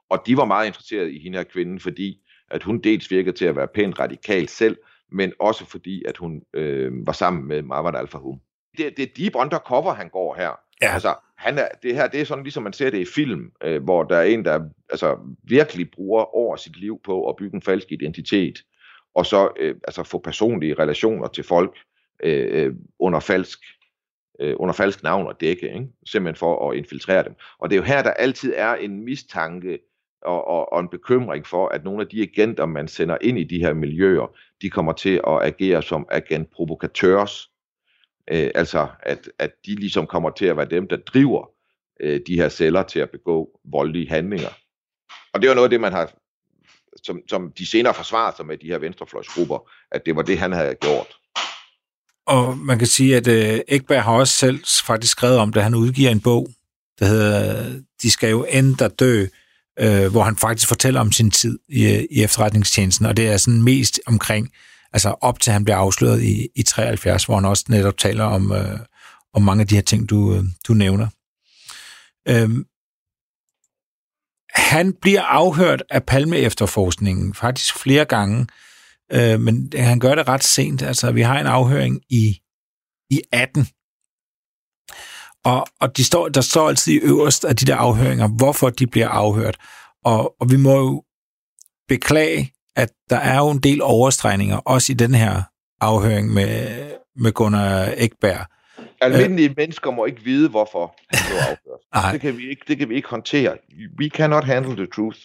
Og 0.09 0.23
de 0.25 0.37
var 0.37 0.45
meget 0.45 0.67
interesserede 0.67 1.13
i 1.13 1.19
hende 1.19 1.37
her 1.37 1.43
kvinden, 1.43 1.79
fordi 1.79 2.21
at 2.51 2.63
hun 2.63 2.79
dels 2.79 3.11
virkede 3.11 3.37
til 3.37 3.45
at 3.45 3.55
være 3.55 3.67
pænt 3.67 3.99
radikal 3.99 4.47
selv, 4.47 4.77
men 5.11 5.33
også 5.39 5.65
fordi, 5.65 6.03
at 6.07 6.17
hun 6.17 6.41
øh, 6.53 7.07
var 7.07 7.13
sammen 7.13 7.47
med 7.47 7.61
Marwan 7.61 7.95
Al-Fahum. 7.95 8.41
Det, 8.77 8.97
det 8.97 9.03
er 9.03 9.13
deep 9.17 9.35
undercover, 9.35 9.93
han 9.93 10.09
går 10.09 10.35
her. 10.35 10.59
Ja. 10.81 10.93
Altså, 10.93 11.15
han 11.37 11.57
er, 11.57 11.67
det 11.83 11.95
her 11.95 12.07
det 12.07 12.21
er 12.21 12.25
sådan, 12.25 12.43
ligesom 12.43 12.63
man 12.63 12.73
ser 12.73 12.89
det 12.89 12.99
i 12.99 13.05
film, 13.15 13.51
øh, 13.63 13.83
hvor 13.83 14.03
der 14.03 14.17
er 14.17 14.23
en, 14.23 14.45
der 14.45 14.69
altså, 14.89 15.17
virkelig 15.43 15.91
bruger 15.91 16.35
over 16.35 16.55
sit 16.55 16.79
liv 16.79 16.99
på 17.03 17.29
at 17.29 17.35
bygge 17.35 17.55
en 17.55 17.61
falsk 17.61 17.91
identitet, 17.91 18.63
og 19.15 19.25
så 19.25 19.51
øh, 19.59 19.75
altså, 19.83 20.03
få 20.03 20.19
personlige 20.19 20.73
relationer 20.73 21.27
til 21.27 21.43
folk, 21.43 21.77
Øh, 22.23 22.65
øh, 22.65 22.73
under 22.99 23.19
falsk 23.19 23.59
øh, 24.39 24.55
under 24.59 24.73
falsk 24.73 25.03
navn 25.03 25.27
og 25.27 25.41
dække, 25.41 25.73
ikke? 25.73 25.87
simpelthen 26.05 26.39
for 26.39 26.69
at 26.69 26.77
infiltrere 26.77 27.23
dem. 27.23 27.35
Og 27.59 27.69
det 27.69 27.75
er 27.75 27.79
jo 27.79 27.85
her, 27.85 28.03
der 28.03 28.11
altid 28.11 28.53
er 28.55 28.75
en 28.75 29.05
mistanke 29.05 29.79
og, 30.21 30.47
og, 30.47 30.73
og 30.73 30.79
en 30.79 30.89
bekymring 30.89 31.47
for, 31.47 31.67
at 31.67 31.83
nogle 31.83 32.01
af 32.01 32.07
de 32.07 32.21
agenter, 32.21 32.65
man 32.65 32.87
sender 32.87 33.17
ind 33.21 33.39
i 33.39 33.43
de 33.43 33.59
her 33.59 33.73
miljøer, 33.73 34.35
de 34.61 34.69
kommer 34.69 34.93
til 34.93 35.21
at 35.27 35.43
agere 35.43 35.83
som 35.83 36.07
agentprovokatørs. 36.11 37.51
Øh, 38.31 38.51
altså, 38.55 38.87
at, 38.99 39.29
at 39.39 39.51
de 39.65 39.75
ligesom 39.75 40.07
kommer 40.07 40.29
til 40.29 40.45
at 40.45 40.57
være 40.57 40.69
dem, 40.69 40.87
der 40.87 40.97
driver 40.97 41.49
øh, 41.99 42.21
de 42.27 42.35
her 42.35 42.49
celler 42.49 42.83
til 42.83 42.99
at 42.99 43.09
begå 43.09 43.59
voldelige 43.63 44.09
handlinger. 44.09 44.49
Og 45.33 45.41
det 45.41 45.49
var 45.49 45.55
noget 45.55 45.65
af 45.65 45.69
det, 45.69 45.81
man 45.81 45.91
har, 45.91 46.13
som, 47.03 47.21
som 47.27 47.51
de 47.51 47.65
senere 47.65 47.93
forsvarer 47.93 48.35
sig 48.35 48.45
med 48.45 48.57
de 48.57 48.67
her 48.67 48.77
venstrefløjsgrupper, 48.77 49.71
at 49.91 50.05
det 50.05 50.15
var 50.15 50.21
det, 50.21 50.37
han 50.37 50.51
havde 50.51 50.75
gjort. 50.75 51.20
Og 52.31 52.57
man 52.57 52.77
kan 52.77 52.87
sige, 52.87 53.17
at 53.17 53.27
øh, 53.27 53.59
Ekberg 53.67 54.03
har 54.03 54.11
også 54.11 54.33
selv 54.33 54.59
faktisk 54.83 55.11
skrevet 55.11 55.37
om 55.37 55.53
det. 55.53 55.63
Han 55.63 55.75
udgiver 55.75 56.09
en 56.09 56.19
bog, 56.19 56.49
der 56.99 57.05
hedder 57.05 57.65
De 58.01 58.11
skal 58.11 58.29
jo 58.29 58.45
ændre 58.49 58.87
dø, 58.87 59.27
øh, 59.79 60.11
hvor 60.11 60.23
han 60.23 60.35
faktisk 60.35 60.67
fortæller 60.67 60.99
om 60.99 61.11
sin 61.11 61.31
tid 61.31 61.59
i, 61.69 62.07
i 62.11 62.23
efterretningstjenesten, 62.23 63.05
og 63.05 63.17
det 63.17 63.27
er 63.27 63.37
sådan 63.37 63.63
mest 63.63 63.99
omkring, 64.05 64.49
altså 64.93 65.15
op 65.21 65.39
til 65.39 65.53
han 65.53 65.63
bliver 65.63 65.77
afsløret 65.77 66.23
i, 66.23 66.47
i 66.55 66.63
73, 66.63 67.25
hvor 67.25 67.35
han 67.35 67.45
også 67.45 67.65
netop 67.69 67.97
taler 67.97 68.23
om, 68.23 68.51
øh, 68.51 68.79
om 69.33 69.41
mange 69.41 69.61
af 69.61 69.67
de 69.67 69.75
her 69.75 69.81
ting, 69.81 70.09
du, 70.09 70.35
øh, 70.35 70.43
du 70.67 70.73
nævner. 70.73 71.07
Øhm, 72.27 72.65
han 74.53 74.93
bliver 75.01 75.21
afhørt 75.21 75.83
af 75.89 76.03
Palme-efterforskningen 76.03 77.33
faktisk 77.33 77.77
flere 77.77 78.05
gange, 78.05 78.39
Øh, 78.39 78.47
men 79.39 79.71
han 79.75 79.99
gør 79.99 80.15
det 80.15 80.27
ret 80.27 80.43
sent. 80.43 80.81
Altså, 80.81 81.11
vi 81.11 81.21
har 81.21 81.39
en 81.39 81.47
afhøring 81.47 82.01
i, 82.09 82.41
i 83.09 83.21
18. 83.31 83.67
Og, 85.45 85.65
og 85.79 85.97
de 85.97 86.03
står, 86.03 86.29
der 86.29 86.41
står 86.41 86.69
altid 86.69 86.93
i 86.93 86.99
øverst 87.03 87.45
af 87.45 87.55
de 87.55 87.65
der 87.65 87.75
afhøringer, 87.75 88.27
hvorfor 88.27 88.69
de 88.69 88.87
bliver 88.87 89.07
afhørt. 89.07 89.57
Og, 90.03 90.35
og 90.41 90.51
vi 90.51 90.57
må 90.57 90.75
jo 90.75 91.03
beklage, 91.87 92.53
at 92.75 92.91
der 93.09 93.17
er 93.17 93.37
jo 93.37 93.49
en 93.49 93.59
del 93.59 93.81
overstregninger, 93.81 94.57
også 94.57 94.91
i 94.91 94.95
den 94.95 95.15
her 95.15 95.41
afhøring 95.81 96.33
med, 96.33 96.91
med 97.15 97.31
Gunnar 97.31 97.93
Ekberg. 97.97 98.45
Almindelige 99.01 99.49
øh, 99.49 99.55
mennesker 99.57 99.91
må 99.91 100.05
ikke 100.05 100.23
vide, 100.23 100.49
hvorfor 100.49 100.95
han 101.09 101.19
blev 101.27 101.37
afhørt. 101.91 102.13
Det 102.13 102.21
kan, 102.21 102.37
vi 102.37 102.49
ikke, 102.49 102.61
det 102.67 102.77
kan 102.77 102.89
vi 102.89 102.95
ikke 102.95 103.09
håndtere. 103.09 103.57
We 103.99 104.09
cannot 104.09 104.43
handle 104.43 104.75
the 104.75 104.87
truth. 104.95 105.17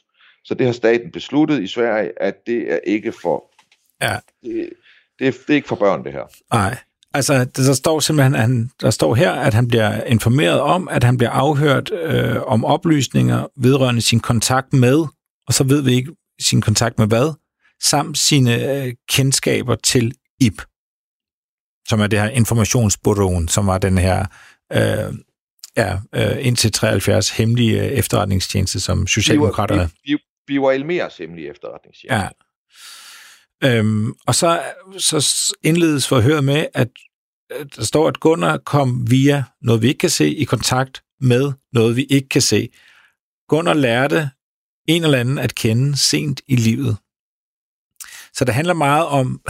Så 0.45 0.55
det 0.55 0.67
har 0.67 0.73
staten 0.73 1.11
besluttet 1.13 1.63
i 1.63 1.67
Sverige, 1.67 2.23
at 2.23 2.35
det 2.47 2.73
er 2.73 2.79
ikke 2.87 3.13
for 3.13 3.51
Ja. 4.03 4.19
Det, 4.43 4.71
det, 5.19 5.35
det 5.47 5.51
er 5.51 5.55
ikke 5.55 5.69
for 5.69 5.77
børn, 5.77 6.05
det 6.05 6.13
her. 6.13 6.55
Nej. 6.55 6.79
Altså, 7.15 7.45
der 7.45 7.73
står 7.73 8.01
simpelthen, 8.01 8.35
at 8.35 8.41
han, 8.41 8.71
der 8.81 8.91
står 8.91 9.15
her, 9.15 9.33
at 9.33 9.55
han 9.55 9.69
bliver 9.69 10.05
informeret 10.05 10.61
om, 10.61 10.89
at 10.89 11.05
han 11.05 11.17
bliver 11.17 11.31
afhørt 11.31 11.91
øh, 11.91 12.43
om 12.43 12.65
oplysninger 12.65 13.47
vedrørende 13.57 14.01
sin 14.01 14.21
kontakt 14.21 14.73
med, 14.73 15.05
og 15.47 15.55
så 15.55 15.65
ved 15.65 15.83
vi 15.83 15.93
ikke 15.93 16.13
sin 16.41 16.61
kontakt 16.61 16.99
med 16.99 17.07
hvad, 17.07 17.35
samt 17.83 18.19
sine 18.19 18.85
øh, 18.85 18.95
kendskaber 19.09 19.75
til 19.75 20.15
IP, 20.41 20.63
som 21.89 22.01
er 22.01 22.07
det 22.07 22.21
her 22.21 22.29
informationsbureauen, 22.29 23.49
som 23.49 23.67
var 23.67 23.79
den 23.79 23.99
her 23.99 24.27
øh, 24.73 25.15
ja, 25.77 25.99
øh, 26.15 26.47
indtil 26.47 26.73
73 26.73 27.31
hemmelige 27.31 27.83
efterretningstjeneste, 27.83 28.81
som 28.81 29.07
Socialdemokraterne... 29.07 29.91
Var 30.49 30.71
Elmers 30.71 31.17
hemmelige 31.17 31.51
efterretningstjeneste. 31.51 32.15
Ja. 32.15 32.29
Øhm, 33.65 34.13
og 34.27 34.35
så, 34.35 34.63
så 34.99 35.55
indledes 35.63 36.09
forhøret 36.09 36.45
med, 36.45 36.67
at 36.75 36.89
der 37.77 37.85
står, 37.85 38.09
at 38.09 38.21
Gunnar 38.21 38.57
kom 38.57 39.11
via 39.11 39.45
noget, 39.63 39.83
vi 39.83 39.89
ikke 39.89 39.99
kan 39.99 40.11
se, 40.11 40.35
i 40.35 40.45
kontakt 40.45 41.03
med 41.21 41.53
noget, 41.73 41.97
vi 41.97 42.05
ikke 42.05 42.29
kan 42.29 42.43
se. 42.43 42.69
Gunnar 43.49 43.75
lærte 43.75 44.31
en 44.89 45.05
eller 45.05 45.19
anden 45.19 45.39
at 45.39 45.55
kende 45.55 45.97
sent 45.97 46.41
i 46.49 46.57
livet. 46.57 46.97
Så 48.35 48.45
det 48.45 48.55
handler 48.55 48.75
meget 48.75 49.07
om, 49.07 49.41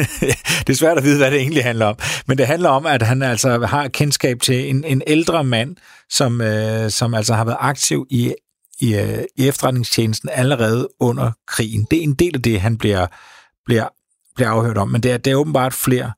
det 0.66 0.68
er 0.68 0.74
svært 0.74 0.98
at 0.98 1.04
vide, 1.04 1.16
hvad 1.16 1.30
det 1.30 1.40
egentlig 1.40 1.64
handler 1.64 1.86
om, 1.86 1.96
men 2.26 2.38
det 2.38 2.46
handler 2.46 2.68
om, 2.68 2.86
at 2.86 3.02
han 3.02 3.22
altså 3.22 3.66
har 3.66 3.88
kendskab 3.88 4.40
til 4.40 4.70
en, 4.70 4.84
en 4.84 5.02
ældre 5.06 5.44
mand, 5.44 5.76
som, 6.10 6.40
øh, 6.40 6.90
som 6.90 7.14
altså 7.14 7.34
har 7.34 7.44
været 7.44 7.56
aktiv 7.60 8.06
i, 8.10 8.34
i, 8.80 8.94
øh, 8.94 9.24
i 9.36 9.48
efterretningstjenesten 9.48 10.28
allerede 10.32 10.88
under 11.00 11.32
krigen. 11.46 11.86
Det 11.90 11.98
er 11.98 12.02
en 12.02 12.14
del 12.14 12.34
af 12.34 12.42
det, 12.42 12.60
han 12.60 12.78
bliver, 12.78 13.06
bliver, 13.70 13.88
bliver 14.34 14.50
afhørt 14.50 14.78
om, 14.78 14.88
men 14.88 15.00
det 15.02 15.10
er, 15.12 15.16
det 15.16 15.30
er 15.30 15.36
åbenbart 15.36 15.74
flere. 15.74 16.12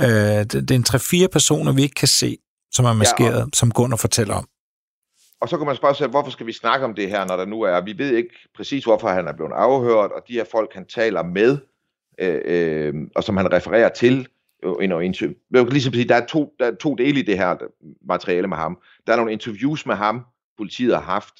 Øh, 0.00 0.06
det, 0.08 0.52
det 0.52 0.70
er 0.70 0.74
en 0.74 0.82
tre-fire 0.82 1.28
personer, 1.28 1.72
vi 1.72 1.82
ikke 1.82 1.94
kan 1.94 2.08
se, 2.08 2.38
som 2.72 2.84
er 2.84 2.92
maskeret, 2.92 3.38
ja, 3.38 3.42
og... 3.42 3.48
som 3.54 3.70
Gunnar 3.70 3.96
fortæller 3.96 4.34
om. 4.34 4.46
Og 5.40 5.48
så 5.48 5.56
kan 5.56 5.66
man 5.66 5.76
spørge 5.76 5.94
sig, 5.94 6.08
hvorfor 6.08 6.30
skal 6.30 6.46
vi 6.46 6.52
snakke 6.52 6.84
om 6.84 6.94
det 6.94 7.08
her, 7.08 7.26
når 7.26 7.36
der 7.36 7.44
nu 7.44 7.62
er, 7.62 7.80
vi 7.80 7.98
ved 7.98 8.16
ikke 8.16 8.34
præcis, 8.56 8.84
hvorfor 8.84 9.08
han 9.08 9.28
er 9.28 9.32
blevet 9.32 9.52
afhørt, 9.52 10.12
og 10.12 10.22
de 10.28 10.32
her 10.32 10.44
folk, 10.50 10.74
han 10.74 10.86
taler 10.86 11.22
med, 11.22 11.58
øh, 12.18 12.40
øh, 12.44 12.94
og 13.16 13.24
som 13.24 13.36
han 13.36 13.52
refererer 13.52 13.88
til, 13.88 14.28
en 14.80 15.02
interview. 15.02 15.34
Jeg 15.50 15.64
kan 15.64 15.72
ligesom 15.72 15.92
sige, 15.92 16.08
der 16.08 16.14
er, 16.14 16.26
to, 16.26 16.52
der 16.58 16.66
er 16.66 16.74
to 16.74 16.94
dele 16.94 17.20
i 17.20 17.22
det 17.22 17.38
her 17.38 17.56
materiale 18.08 18.46
med 18.46 18.56
ham. 18.56 18.78
Der 19.06 19.12
er 19.12 19.16
nogle 19.16 19.32
interviews 19.32 19.86
med 19.86 19.94
ham, 19.94 20.24
politiet 20.56 20.94
har 20.94 21.02
haft, 21.02 21.34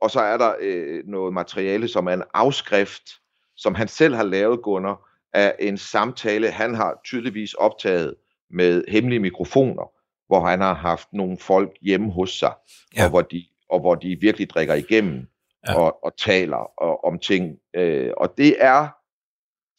og 0.00 0.10
så 0.10 0.20
er 0.20 0.36
der 0.36 0.52
øh, 0.60 1.02
noget 1.06 1.34
materiale, 1.34 1.88
som 1.88 2.06
er 2.06 2.12
en 2.12 2.22
afskrift, 2.34 3.02
som 3.58 3.74
han 3.74 3.88
selv 3.88 4.14
har 4.14 4.24
lavet, 4.24 4.62
Gunnar, 4.62 5.08
af 5.32 5.54
en 5.58 5.78
samtale, 5.78 6.50
han 6.50 6.74
har 6.74 7.00
tydeligvis 7.04 7.54
optaget 7.54 8.14
med 8.50 8.84
hemmelige 8.88 9.20
mikrofoner 9.20 9.92
hvor 10.28 10.40
han 10.40 10.60
har 10.60 10.74
haft 10.74 11.12
nogle 11.12 11.38
folk 11.38 11.78
hjemme 11.82 12.12
hos 12.12 12.30
sig, 12.30 12.52
ja. 12.96 13.04
og, 13.04 13.10
hvor 13.10 13.22
de, 13.22 13.44
og 13.70 13.80
hvor 13.80 13.94
de 13.94 14.16
virkelig 14.20 14.50
drikker 14.50 14.74
igennem 14.74 15.26
ja. 15.68 15.74
og, 15.74 16.04
og 16.04 16.16
taler 16.16 16.80
og, 16.82 17.04
om 17.04 17.18
ting. 17.18 17.58
Øh, 17.74 18.12
og 18.16 18.34
det 18.38 18.56
er 18.58 18.88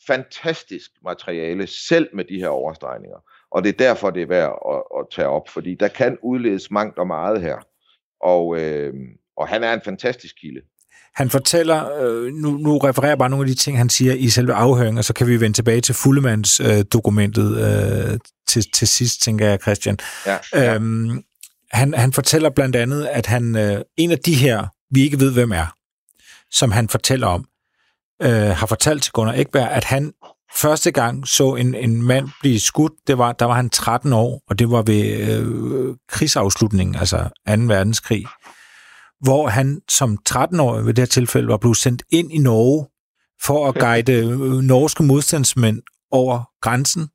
fantastisk 0.08 0.92
materiale, 1.04 1.68
selv 1.68 2.10
med 2.14 2.26
de 2.26 2.40
her 2.40 2.48
overstregninger. 2.48 3.18
Og 3.52 3.64
det 3.64 3.70
er 3.70 3.78
derfor, 3.78 4.10
det 4.10 4.22
er 4.22 4.28
værd 4.28 4.60
at, 4.70 5.00
at 5.00 5.06
tage 5.12 5.28
op, 5.28 5.50
fordi 5.50 5.76
der 5.76 5.88
kan 5.88 6.18
udledes 6.24 6.72
mangt 6.72 6.98
og 6.98 7.08
meget 7.08 7.42
her. 7.42 7.58
Og, 8.22 8.60
øh, 8.60 8.94
og 9.38 9.48
han 9.48 9.64
er 9.64 9.74
en 9.74 9.82
fantastisk 9.82 10.36
kilde. 10.42 10.62
Han 11.16 11.30
fortæller, 11.30 12.02
øh, 12.02 12.34
nu, 12.34 12.52
nu 12.52 12.78
refererer 12.78 13.12
jeg 13.12 13.18
bare 13.18 13.30
nogle 13.30 13.44
af 13.44 13.48
de 13.48 13.56
ting, 13.56 13.78
han 13.78 13.90
siger 13.90 14.14
i 14.14 14.30
selve 14.30 14.54
afhøringen, 14.54 14.98
og 14.98 15.06
så 15.06 15.14
kan 15.14 15.28
vi 15.28 15.40
vende 15.40 15.58
tilbage 15.58 15.82
til 15.82 15.96
Fullemands 15.96 16.60
øh, 16.60 16.84
dokumentet 16.94 17.58
øh, 17.58 18.20
til, 18.48 18.72
til 18.74 18.88
sidst, 18.88 19.22
tænker 19.22 19.50
jeg, 19.50 19.60
Christian. 19.62 19.98
Ja, 20.26 20.38
ja. 20.54 20.74
Øhm, 20.74 21.24
han, 21.72 21.94
han 21.94 22.14
fortæller 22.14 22.50
blandt 22.50 22.76
andet, 22.76 23.06
at 23.06 23.26
han 23.26 23.56
øh, 23.56 23.82
en 23.98 24.12
af 24.12 24.20
de 24.20 24.34
her, 24.34 24.68
vi 24.92 25.02
ikke 25.02 25.20
ved, 25.20 25.34
hvem 25.34 25.52
er, 25.52 25.76
som 26.52 26.72
han 26.72 26.90
fortæller 26.90 27.28
om, 27.28 27.46
øh, 28.22 28.50
har 28.50 28.66
fortalt 28.66 29.04
til 29.04 29.12
Gunnar 29.12 29.34
Ekberg, 29.34 29.72
at 29.72 29.84
han 29.84 30.14
første 30.56 30.92
gang 30.92 31.28
så 31.28 31.56
en, 31.56 31.76
en 31.76 32.02
mand 32.02 32.30
blive 32.42 32.60
skudt, 32.60 32.94
det 33.08 33.18
var, 33.18 33.32
der 33.32 33.46
var 33.46 33.54
han 33.54 33.70
13 33.70 34.14
år, 34.14 34.42
og 34.50 34.60
det 34.60 34.72
var 34.72 34.82
ved 34.82 35.06
øh, 35.06 35.96
krigsafslutningen, 36.10 36.96
altså 36.96 37.18
2. 37.18 37.24
verdenskrig 37.46 38.26
hvor 39.22 39.48
han 39.48 39.82
som 39.90 40.18
13-årig 40.30 40.86
ved 40.86 40.94
det 40.94 41.02
her 41.02 41.08
tilfælde 41.08 41.48
var 41.48 41.58
blevet 41.58 41.78
sendt 41.78 42.04
ind 42.10 42.32
i 42.32 42.38
Norge 42.38 42.88
for 43.44 43.68
at 43.68 43.76
guide 43.76 44.14
øh, 44.14 44.62
norske 44.62 45.04
modstandsmænd 45.04 45.82
over 46.12 46.44
grænsen. 46.62 47.10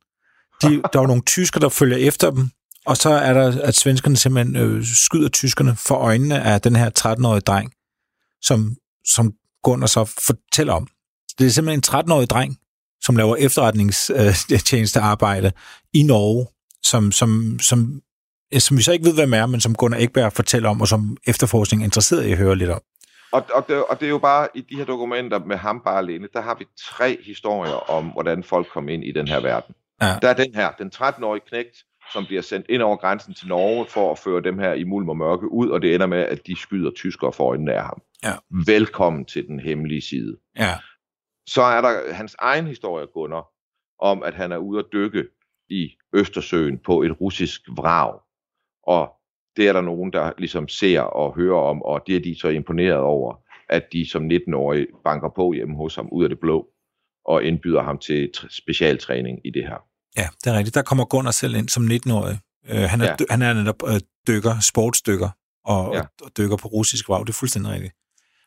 De, 0.61 0.81
der 0.93 0.99
var 0.99 1.07
nogle 1.07 1.21
tysker, 1.21 1.59
der 1.59 1.69
følger 1.69 1.97
efter 1.97 2.31
dem, 2.31 2.49
og 2.85 2.97
så 2.97 3.09
er 3.09 3.33
der, 3.33 3.61
at 3.61 3.75
svenskerne 3.75 4.17
simpelthen 4.17 4.55
øh, 4.55 4.85
skyder 4.85 5.29
tyskerne 5.29 5.75
for 5.75 5.95
øjnene 5.95 6.41
af 6.41 6.61
den 6.61 6.75
her 6.75 6.89
13-årige 6.99 7.41
dreng, 7.41 7.71
som, 8.41 8.75
som 9.07 9.33
Gunnar 9.63 9.87
så 9.87 10.05
fortæller 10.25 10.73
om. 10.73 10.87
Det 11.39 11.47
er 11.47 11.51
simpelthen 11.51 11.79
en 11.79 11.83
13-årig 12.09 12.29
dreng, 12.29 12.57
som 13.01 13.15
laver 13.15 13.35
efterretningstjenestearbejde 13.35 15.51
i 15.93 16.03
Norge, 16.03 16.47
som, 16.83 17.11
som, 17.11 17.59
som 17.59 18.01
som 18.61 18.77
vi 18.77 18.81
så 18.81 18.91
ikke 18.91 19.05
ved, 19.05 19.15
hvem 19.15 19.33
er, 19.33 19.45
men 19.45 19.61
som 19.61 19.75
Gunnar 19.75 19.97
Ekberg 19.97 20.33
fortæller 20.33 20.69
om, 20.69 20.81
og 20.81 20.87
som 20.87 21.17
efterforskning 21.27 21.81
er 21.81 21.85
interesseret 21.85 22.25
i 22.25 22.31
at 22.31 22.37
høre 22.37 22.55
lidt 22.55 22.69
om. 22.69 22.81
Og, 23.31 23.45
og, 23.53 23.67
det, 23.67 23.83
og 23.85 23.99
det 23.99 24.05
er 24.05 24.09
jo 24.09 24.17
bare, 24.17 24.47
i 24.55 24.61
de 24.61 24.75
her 24.75 24.85
dokumenter 24.85 25.39
med 25.39 25.57
ham 25.57 25.81
bare 25.85 25.97
alene, 25.97 26.27
der 26.33 26.41
har 26.41 26.55
vi 26.55 26.65
tre 26.79 27.17
historier 27.25 27.89
om, 27.89 28.05
hvordan 28.05 28.43
folk 28.43 28.67
kom 28.67 28.89
ind 28.89 29.03
i 29.03 29.11
den 29.11 29.27
her 29.27 29.39
verden. 29.39 29.75
Ja. 30.01 30.17
Der 30.21 30.29
er 30.29 30.33
den 30.33 30.55
her, 30.55 30.71
den 30.71 30.91
13-årige 30.95 31.43
knægt, 31.47 31.77
som 32.13 32.25
bliver 32.25 32.41
sendt 32.41 32.65
ind 32.69 32.81
over 32.81 32.95
grænsen 32.95 33.33
til 33.33 33.47
Norge 33.47 33.85
for 33.89 34.11
at 34.11 34.19
føre 34.19 34.41
dem 34.41 34.59
her 34.59 34.73
i 34.73 34.83
mulm 34.83 35.09
og 35.09 35.17
mørke 35.17 35.51
ud, 35.51 35.69
og 35.69 35.81
det 35.81 35.95
ender 35.95 36.07
med, 36.07 36.17
at 36.17 36.47
de 36.47 36.55
skyder 36.57 36.91
tyskere 36.91 37.33
for 37.33 37.49
øjnene 37.49 37.73
af 37.73 37.83
ham. 37.83 38.01
Ja. 38.23 38.33
Velkommen 38.65 39.25
til 39.25 39.47
den 39.47 39.59
hemmelige 39.59 40.01
side. 40.01 40.37
Ja. 40.59 40.75
Så 41.47 41.61
er 41.61 41.81
der 41.81 42.13
hans 42.13 42.35
egen 42.39 42.67
historie, 42.67 43.07
Gunnar, 43.13 43.45
om 43.99 44.23
at 44.23 44.33
han 44.33 44.51
er 44.51 44.57
ude 44.57 44.79
at 44.79 44.85
dykke 44.93 45.23
i 45.69 45.89
Østersøen 46.13 46.79
på 46.85 47.01
et 47.01 47.21
russisk 47.21 47.61
vrag 47.77 48.19
og 48.87 49.11
det 49.57 49.67
er 49.67 49.73
der 49.73 49.81
nogen, 49.81 50.13
der 50.13 50.31
ligesom 50.37 50.67
ser 50.67 51.01
og 51.01 51.35
hører 51.35 51.59
om, 51.59 51.81
og 51.81 52.01
det 52.07 52.15
er 52.15 52.19
de 52.19 52.39
så 52.39 52.47
imponeret 52.47 52.99
over, 52.99 53.35
at 53.69 53.83
de 53.93 54.09
som 54.09 54.27
19-årige 54.27 54.87
banker 55.03 55.29
på 55.35 55.53
hjemme 55.53 55.75
hos 55.75 55.95
ham 55.95 56.09
ud 56.11 56.23
af 56.23 56.29
det 56.29 56.39
blå, 56.39 56.67
og 57.25 57.43
indbyder 57.43 57.83
ham 57.83 57.97
til 57.97 58.31
specialtræning 58.49 59.39
i 59.45 59.49
det 59.49 59.63
her. 59.63 59.83
Ja, 60.17 60.27
det 60.43 60.53
er 60.53 60.57
rigtigt. 60.57 60.75
Der 60.75 60.81
kommer 60.81 61.05
Gunnar 61.05 61.31
selv 61.31 61.55
ind 61.55 61.69
som 61.69 61.83
19-årig. 61.83 62.39
Øh, 62.69 62.77
han, 62.77 63.01
er, 63.01 63.05
ja. 63.05 63.25
han 63.29 63.41
er 63.41 63.53
netop 63.53 63.83
øh, 63.87 63.99
dykker, 64.27 64.59
sportsdykker, 64.59 65.29
og, 65.65 65.93
ja. 65.93 66.01
og 66.21 66.31
dykker 66.37 66.57
på 66.57 66.67
russisk 66.67 67.09
vav. 67.09 67.19
Det 67.19 67.29
er 67.29 67.33
fuldstændig 67.33 67.71
rigtigt. 67.71 67.93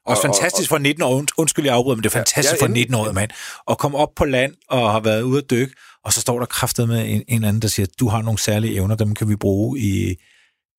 Også 0.06 0.28
og, 0.28 0.34
fantastisk 0.34 0.70
og, 0.70 0.74
for 0.74 0.78
19 0.78 1.02
år, 1.02 1.24
undskyld 1.38 1.64
jeg 1.64 1.74
afbryder, 1.74 1.96
men 1.96 2.02
det 2.02 2.08
er 2.08 2.18
fantastisk 2.18 2.60
ja, 2.60 2.66
ja, 2.66 2.68
for 2.68 2.74
19 2.74 2.94
år, 2.94 3.12
mand, 3.12 3.30
at 3.70 3.78
komme 3.78 3.98
op 3.98 4.14
på 4.16 4.24
land 4.24 4.54
og 4.68 4.92
har 4.92 5.00
været 5.00 5.22
ude 5.22 5.38
at 5.38 5.50
dykke, 5.50 5.74
og 6.04 6.12
så 6.12 6.20
står 6.20 6.38
der 6.38 6.46
kraftet 6.46 6.88
med 6.88 7.08
en, 7.08 7.24
en 7.28 7.44
anden, 7.44 7.62
der 7.62 7.68
siger, 7.68 7.86
du 8.00 8.08
har 8.08 8.22
nogle 8.22 8.38
særlige 8.38 8.74
evner, 8.74 8.96
dem 8.96 9.14
kan 9.14 9.28
vi 9.28 9.36
bruge 9.36 9.78
i, 9.78 10.14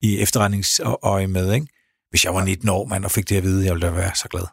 i 0.02 0.22
efterretningsøje 0.22 1.28
med, 1.28 1.54
ikke? 1.54 1.68
Hvis 2.10 2.26
jeg 2.26 2.34
var 2.34 2.44
19 2.44 2.70
år, 2.70 2.86
mand, 2.86 3.06
og 3.06 3.12
fik 3.12 3.30
det 3.30 3.38
at 3.38 3.44
vide, 3.44 3.66
jeg 3.66 3.74
ville 3.74 3.88
da 3.88 3.94
være 3.94 4.16
så 4.16 4.28
glad. 4.28 4.48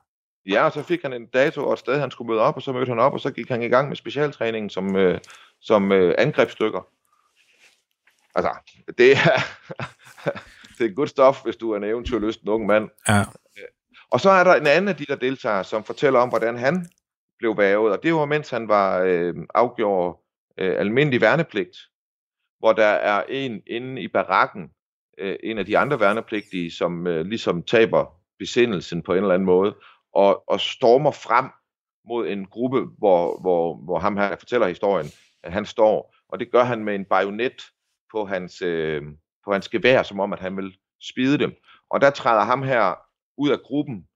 Ja, 0.46 0.64
og 0.64 0.72
så 0.72 0.82
fik 0.82 1.02
han 1.02 1.12
en 1.12 1.26
dato 1.26 1.66
og 1.66 1.72
et 1.72 1.78
sted, 1.78 2.00
han 2.00 2.10
skulle 2.10 2.28
møde 2.28 2.40
op, 2.40 2.56
og 2.56 2.62
så 2.62 2.72
mødte 2.72 2.88
han 2.88 2.98
op, 2.98 3.12
og 3.12 3.20
så 3.20 3.30
gik 3.30 3.48
han 3.48 3.62
i 3.62 3.68
gang 3.68 3.88
med 3.88 3.96
specialtræningen 3.96 4.70
som, 4.70 4.96
øh, 4.96 5.20
som 5.60 5.92
øh, 5.92 6.14
angrebsstykker. 6.18 6.88
Altså, 8.34 8.50
det 8.98 9.12
er, 9.12 9.40
det 10.78 10.86
er 10.86 10.94
godt 10.94 11.10
stof, 11.10 11.42
hvis 11.44 11.56
du 11.56 11.72
er 11.72 11.76
en 11.76 11.84
eventyrlysten 11.84 12.48
ung 12.48 12.66
mand. 12.66 12.88
Ja. 13.08 13.24
Og 14.10 14.20
så 14.20 14.30
er 14.30 14.44
der 14.44 14.54
en 14.54 14.66
anden 14.66 14.88
af 14.88 14.96
de 14.96 15.06
der 15.06 15.16
deltagere, 15.16 15.64
som 15.64 15.84
fortæller 15.84 16.20
om, 16.20 16.28
hvordan 16.28 16.58
han 16.58 16.88
blev 17.38 17.58
vævet, 17.58 17.92
og 17.92 18.02
det 18.02 18.14
var 18.14 18.24
mens 18.24 18.50
han 18.50 18.68
var 18.68 19.00
øh, 19.00 19.34
afgjort 19.54 20.16
øh, 20.58 20.80
almindelig 20.80 21.20
værnepligt, 21.20 21.76
hvor 22.58 22.72
der 22.72 22.86
er 22.86 23.22
en 23.28 23.62
inde 23.66 24.02
i 24.02 24.08
barakken, 24.08 24.70
øh, 25.18 25.36
en 25.42 25.58
af 25.58 25.66
de 25.66 25.78
andre 25.78 26.00
værnepligtige, 26.00 26.70
som 26.70 27.06
øh, 27.06 27.26
ligesom 27.26 27.62
taber 27.62 28.20
besindelsen 28.38 29.02
på 29.02 29.12
en 29.12 29.18
eller 29.18 29.34
anden 29.34 29.46
måde, 29.46 29.76
og, 30.12 30.50
og 30.50 30.60
stormer 30.60 31.10
frem 31.10 31.44
mod 32.08 32.28
en 32.28 32.46
gruppe, 32.46 32.86
hvor, 32.98 33.40
hvor, 33.40 33.76
hvor 33.84 33.98
ham 33.98 34.16
her 34.16 34.36
fortæller 34.36 34.66
historien, 34.66 35.06
at 35.42 35.52
han 35.52 35.66
står, 35.66 36.14
og 36.28 36.40
det 36.40 36.50
gør 36.52 36.64
han 36.64 36.84
med 36.84 36.94
en 36.94 37.04
bajonet 37.04 37.62
på 38.12 38.24
hans, 38.24 38.62
øh, 38.62 39.02
på 39.44 39.52
hans 39.52 39.68
gevær, 39.68 40.02
som 40.02 40.20
om 40.20 40.32
at 40.32 40.40
han 40.40 40.56
vil 40.56 40.76
spide 41.02 41.38
dem. 41.38 41.54
Og 41.90 42.00
der 42.00 42.10
træder 42.10 42.44
ham 42.44 42.62
her 42.62 42.94
ud 43.38 43.50
af 43.50 43.60
gruppen, 43.60 44.06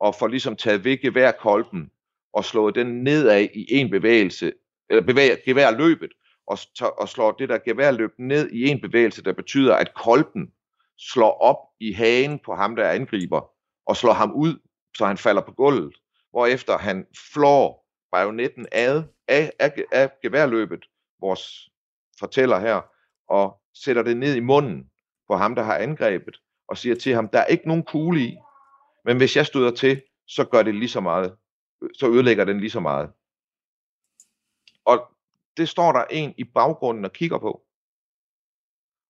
og 0.00 0.14
får 0.14 0.26
ligesom 0.26 0.56
taget 0.56 0.84
ved 0.84 1.00
geværkolben, 1.00 1.90
og 2.32 2.44
slået 2.44 2.74
den 2.74 3.04
nedad 3.04 3.48
i 3.54 3.66
en 3.74 3.90
bevægelse, 3.90 4.52
eller 4.90 5.02
bevæger 5.02 5.36
geværløbet, 5.44 6.12
og, 6.48 6.58
og 6.98 7.08
slår 7.08 7.32
det 7.32 7.48
der 7.48 7.58
geværløb 7.58 8.10
ned 8.18 8.50
i 8.50 8.68
en 8.68 8.80
bevægelse, 8.80 9.22
der 9.24 9.32
betyder, 9.32 9.76
at 9.76 9.94
kolben 9.94 10.52
slår 10.98 11.38
op 11.40 11.56
i 11.80 11.92
hagen 11.92 12.38
på 12.44 12.54
ham, 12.54 12.76
der 12.76 12.90
angriber, 12.90 13.50
og 13.86 13.96
slår 13.96 14.12
ham 14.12 14.32
ud, 14.32 14.58
så 14.96 15.06
han 15.06 15.18
falder 15.18 15.42
på 15.42 15.52
gulvet, 15.52 15.94
hvorefter 16.30 16.78
han 16.78 17.06
flår 17.32 17.86
bajonetten 18.12 18.66
ad, 18.72 19.02
af, 19.28 19.52
af, 19.58 19.84
af 19.92 20.10
geværløbet, 20.22 20.84
vores 21.20 21.70
fortæller 22.18 22.58
her, 22.58 22.80
og 23.28 23.60
sætter 23.74 24.02
det 24.02 24.16
ned 24.16 24.34
i 24.34 24.40
munden 24.40 24.90
på 25.28 25.36
ham, 25.36 25.54
der 25.54 25.62
har 25.62 25.76
angrebet, 25.76 26.36
og 26.68 26.78
siger 26.78 26.94
til 26.94 27.14
ham, 27.14 27.28
der 27.28 27.38
er 27.38 27.46
ikke 27.46 27.68
nogen 27.68 27.82
kugle 27.82 28.20
i, 28.20 28.36
men 29.04 29.16
hvis 29.16 29.36
jeg 29.36 29.46
støder 29.46 29.70
til, 29.70 30.02
så 30.26 30.44
gør 30.44 30.62
det 30.62 30.74
lige 30.74 30.88
så 30.88 31.00
meget, 31.00 31.36
så 31.94 32.10
ødelægger 32.10 32.44
den 32.44 32.60
lige 32.60 32.70
så 32.70 32.80
meget. 32.80 33.10
Og 34.84 35.17
det 35.58 35.68
står 35.68 35.92
der 35.92 36.04
en 36.10 36.34
i 36.38 36.44
baggrunden 36.44 37.04
og 37.04 37.12
kigger 37.12 37.38
på. 37.38 37.62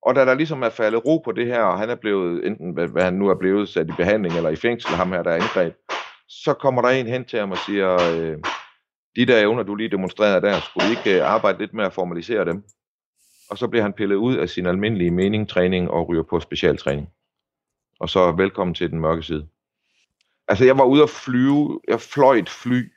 Og 0.02 0.14
da 0.14 0.24
der 0.24 0.34
ligesom 0.34 0.62
er 0.62 0.70
faldet 0.70 1.04
ro 1.04 1.18
på 1.18 1.32
det 1.32 1.46
her, 1.46 1.62
og 1.62 1.78
han 1.78 1.90
er 1.90 1.94
blevet, 1.94 2.46
enten 2.46 2.72
hvad, 2.72 2.88
hvad 2.88 3.02
han 3.02 3.14
nu 3.14 3.28
er 3.28 3.34
blevet 3.34 3.68
sat 3.68 3.88
i 3.88 3.92
behandling 3.96 4.36
eller 4.36 4.50
i 4.50 4.56
fængsel, 4.56 4.94
ham 4.94 5.12
her, 5.12 5.22
der 5.22 5.30
er 5.30 5.36
angreb, 5.36 5.74
så 6.28 6.54
kommer 6.54 6.82
der 6.82 6.88
en 6.88 7.06
hen 7.06 7.24
til 7.24 7.38
ham 7.38 7.50
og 7.50 7.58
siger, 7.58 7.92
øh, 7.94 8.38
de 9.16 9.26
der 9.26 9.40
evner, 9.40 9.62
du 9.62 9.74
lige 9.74 9.90
demonstrerede 9.90 10.46
der, 10.46 10.60
skulle 10.60 10.88
vi 10.88 10.96
ikke 10.96 11.20
øh, 11.20 11.30
arbejde 11.30 11.58
lidt 11.58 11.74
med 11.74 11.84
at 11.84 11.92
formalisere 11.92 12.44
dem? 12.44 12.64
Og 13.50 13.58
så 13.58 13.68
bliver 13.68 13.82
han 13.82 13.92
pillet 13.92 14.16
ud 14.16 14.36
af 14.36 14.48
sin 14.48 14.66
almindelige 14.66 15.10
mening, 15.10 15.48
træning 15.48 15.90
og 15.90 16.08
ryger 16.08 16.22
på 16.22 16.40
specialtræning. 16.40 17.08
Og 18.00 18.08
så 18.08 18.32
velkommen 18.32 18.74
til 18.74 18.90
den 18.90 19.00
mørke 19.00 19.22
side. 19.22 19.48
Altså, 20.48 20.64
jeg 20.64 20.78
var 20.78 20.84
ude 20.84 21.02
at 21.02 21.10
flyve, 21.10 21.80
jeg 21.88 22.00
fløj 22.00 22.36
et 22.36 22.48
fly 22.48 22.92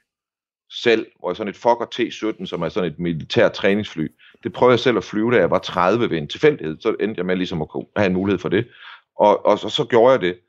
selv, 0.71 1.07
hvor 1.19 1.29
jeg 1.29 1.35
sådan 1.35 1.49
et 1.49 1.57
Fokker 1.57 1.85
T-17, 1.85 2.45
som 2.45 2.61
er 2.61 2.69
sådan 2.69 2.91
et 2.91 2.99
militær 2.99 3.49
træningsfly, 3.49 4.07
det 4.43 4.53
prøvede 4.53 4.73
jeg 4.73 4.79
selv 4.79 4.97
at 4.97 5.03
flyve, 5.03 5.31
da 5.31 5.37
jeg 5.37 5.51
var 5.51 5.59
30 5.59 6.09
ved 6.09 6.17
en 6.17 6.27
tilfældighed. 6.27 6.77
Så 6.79 6.95
endte 6.99 7.19
jeg 7.19 7.25
med 7.25 7.35
ligesom 7.35 7.61
at 7.61 7.69
kunne 7.69 7.85
have 7.95 8.07
en 8.07 8.13
mulighed 8.13 8.39
for 8.39 8.49
det. 8.49 8.67
Og, 9.15 9.45
og 9.45 9.59
så, 9.59 9.69
så 9.69 9.85
gjorde 9.85 10.11
jeg 10.11 10.21
det. 10.21 10.39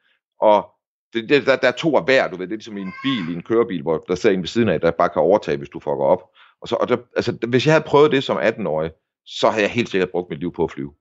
Og 0.40 0.70
det, 1.12 1.28
det, 1.28 1.46
der, 1.46 1.56
der 1.56 1.68
er 1.68 1.72
to 1.72 1.96
af 1.96 2.04
hver, 2.04 2.28
du 2.28 2.36
ved, 2.36 2.46
det 2.46 2.52
er 2.52 2.56
ligesom 2.56 2.76
i 2.76 2.80
en 2.80 2.92
bil, 3.02 3.30
i 3.30 3.34
en 3.34 3.42
kørebil, 3.42 3.82
hvor 3.82 4.04
der 4.08 4.14
sidder 4.14 4.34
en 4.34 4.42
ved 4.42 4.48
siden 4.48 4.68
af, 4.68 4.80
der 4.80 4.90
bare 4.90 5.08
kan 5.08 5.22
overtage, 5.22 5.56
hvis 5.56 5.68
du 5.68 5.80
fucker 5.80 6.04
op. 6.04 6.22
Og, 6.60 6.68
så, 6.68 6.76
og 6.76 6.88
der, 6.88 6.96
altså, 7.16 7.38
hvis 7.48 7.66
jeg 7.66 7.74
havde 7.74 7.84
prøvet 7.84 8.12
det 8.12 8.24
som 8.24 8.36
18-årig, 8.36 8.90
så 9.26 9.50
havde 9.50 9.62
jeg 9.62 9.70
helt 9.70 9.88
sikkert 9.88 10.10
brugt 10.10 10.30
mit 10.30 10.38
liv 10.38 10.52
på 10.52 10.64
at 10.64 10.70
flyve. 10.70 10.94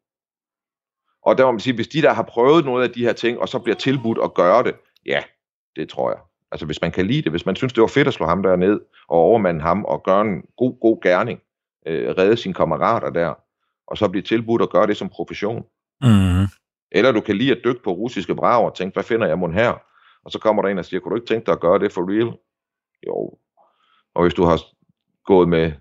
Og 1.24 1.38
der 1.38 1.46
må 1.46 1.52
man 1.52 1.60
sige, 1.60 1.76
hvis 1.76 1.88
de 1.88 2.02
der 2.02 2.14
har 2.14 2.24
prøvet 2.24 2.66
noget 2.66 2.84
af 2.84 2.94
de 2.94 3.04
her 3.04 3.14
ting, 3.14 3.40
og 3.40 3.50
så 3.50 3.60
bliver 3.60 3.76
tilbudt 3.76 4.20
at 4.24 4.34
gøre 4.34 4.64
det, 4.64 4.76
ja, 5.06 5.24
det 5.76 5.90
tror 5.90 6.12
jeg. 6.12 6.20
Altså 6.52 6.66
hvis 6.66 6.82
man 6.82 6.92
kan 6.92 7.08
lide 7.08 7.22
det, 7.22 7.32
hvis 7.32 7.46
man 7.46 7.56
synes, 7.56 7.74
det 7.74 7.82
var 7.82 7.88
fedt 7.88 8.08
at 8.08 8.14
slå 8.14 8.26
ham 8.26 8.44
der 8.44 8.56
ned, 8.56 8.80
og 9.08 9.20
overmande 9.20 9.62
ham, 9.62 9.86
og 9.86 10.04
gøre 10.04 10.22
en 10.22 10.44
god, 10.58 10.80
god 10.82 11.02
gerning, 11.02 11.40
øh, 11.88 12.16
redde 12.18 12.38
sine 12.38 12.54
kammerater 12.54 13.10
der, 13.10 13.34
og 13.88 13.98
så 13.98 14.08
blive 14.08 14.22
tilbudt 14.22 14.62
at 14.62 14.70
gøre 14.70 14.88
det 14.88 14.98
som 14.98 15.10
profession. 15.10 15.66
Mm. 16.02 16.48
Eller 16.92 17.12
du 17.12 17.22
kan 17.22 17.38
lide 17.38 17.52
at 17.52 17.62
dykke 17.64 17.84
på 17.84 17.92
russiske 17.92 18.36
brager 18.36 18.70
og 18.70 18.76
tænke, 18.76 18.94
hvad 18.94 19.04
finder 19.04 19.28
jeg 19.28 19.40
mon 19.40 19.54
her? 19.54 19.74
Og 20.26 20.32
så 20.32 20.40
kommer 20.40 20.62
der 20.62 20.70
en 20.70 20.78
og 20.78 20.86
siger, 20.86 21.00
kunne 21.00 21.10
du 21.10 21.16
ikke 21.16 21.34
tænke 21.34 21.46
dig 21.46 21.52
at 21.52 21.60
gøre 21.60 21.80
det 21.80 21.92
for 21.92 22.10
real? 22.10 22.34
Jo. 23.08 23.38
Og 24.16 24.22
hvis 24.22 24.34
du 24.34 24.44
har 24.44 24.62
gået 25.26 25.50
med 25.50 25.72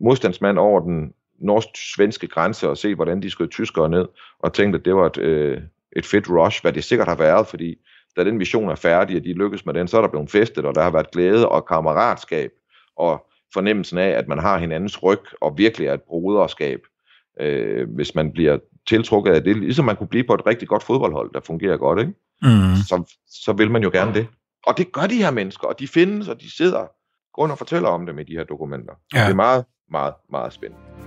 modstandsmand 0.00 0.58
over 0.58 0.80
den 0.80 1.14
norsk-svenske 1.38 2.26
grænse 2.26 2.68
og 2.68 2.76
se, 2.76 2.94
hvordan 2.94 3.22
de 3.22 3.30
skød 3.30 3.48
tyskere 3.48 3.88
ned, 3.88 4.06
og 4.38 4.52
tænkte, 4.52 4.78
at 4.78 4.84
det 4.84 4.94
var 4.94 5.06
et, 5.06 5.18
øh, 5.18 5.60
et 5.96 6.06
fedt 6.06 6.30
rush, 6.30 6.62
hvad 6.62 6.72
det 6.72 6.84
sikkert 6.84 7.08
har 7.08 7.16
været, 7.16 7.46
fordi 7.46 7.78
da 8.16 8.24
den 8.24 8.38
mission 8.38 8.68
er 8.68 8.74
færdig, 8.74 9.16
og 9.16 9.24
de 9.24 9.32
lykkes 9.32 9.66
med 9.66 9.74
den, 9.74 9.88
så 9.88 9.96
er 9.96 10.00
der 10.00 10.08
blevet 10.08 10.30
festet, 10.30 10.64
og 10.64 10.74
der 10.74 10.82
har 10.82 10.90
været 10.90 11.10
glæde 11.10 11.48
og 11.48 11.66
kammeratskab, 11.66 12.50
og 12.96 13.26
fornemmelsen 13.54 13.98
af, 13.98 14.08
at 14.08 14.28
man 14.28 14.38
har 14.38 14.58
hinandens 14.58 15.02
ryg, 15.02 15.20
og 15.40 15.58
virkelig 15.58 15.88
er 15.88 15.94
et 15.94 16.02
broderskab, 16.02 16.80
øh, 17.40 17.88
hvis 17.94 18.14
man 18.14 18.32
bliver 18.32 18.58
tiltrukket 18.88 19.32
af 19.32 19.44
det, 19.44 19.56
ligesom 19.56 19.84
man 19.84 19.96
kunne 19.96 20.08
blive 20.08 20.24
på 20.24 20.34
et 20.34 20.46
rigtig 20.46 20.68
godt 20.68 20.82
fodboldhold, 20.82 21.32
der 21.34 21.40
fungerer 21.40 21.76
godt, 21.76 21.98
ikke? 21.98 22.12
Mm. 22.42 22.76
Så, 22.88 23.16
så 23.26 23.52
vil 23.52 23.70
man 23.70 23.82
jo 23.82 23.90
gerne 23.92 24.14
det. 24.14 24.26
Og 24.66 24.78
det 24.78 24.92
gør 24.92 25.06
de 25.06 25.16
her 25.16 25.30
mennesker, 25.30 25.68
og 25.68 25.78
de 25.78 25.88
findes, 25.88 26.28
og 26.28 26.40
de 26.40 26.56
sidder 26.56 26.86
grund 27.34 27.52
og 27.52 27.58
fortæller 27.58 27.88
om 27.88 28.06
det 28.06 28.14
med 28.14 28.24
de 28.24 28.32
her 28.32 28.44
dokumenter. 28.44 28.92
Ja. 29.14 29.24
Det 29.24 29.30
er 29.30 29.34
meget, 29.34 29.64
meget, 29.90 30.14
meget 30.30 30.52
spændende. 30.52 30.97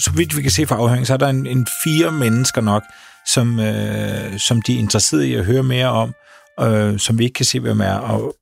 Så 0.00 0.12
vidt 0.16 0.36
vi 0.36 0.42
kan 0.42 0.50
se 0.50 0.66
fra 0.66 0.76
afhøringen, 0.76 1.06
så 1.06 1.12
er 1.12 1.16
der 1.16 1.28
en, 1.28 1.46
en 1.46 1.66
fire 1.84 2.12
mennesker 2.12 2.60
nok, 2.60 2.82
som, 3.26 3.60
øh, 3.60 4.38
som 4.38 4.62
de 4.62 4.74
er 4.74 4.78
interesserede 4.78 5.28
i 5.28 5.34
at 5.34 5.44
høre 5.44 5.62
mere 5.62 5.88
om, 5.88 6.14
øh, 6.60 6.98
som 6.98 7.18
vi 7.18 7.24
ikke 7.24 7.34
kan 7.34 7.44
se, 7.44 7.60
hvem 7.60 7.80
er, 7.80 7.94
og, 7.94 8.36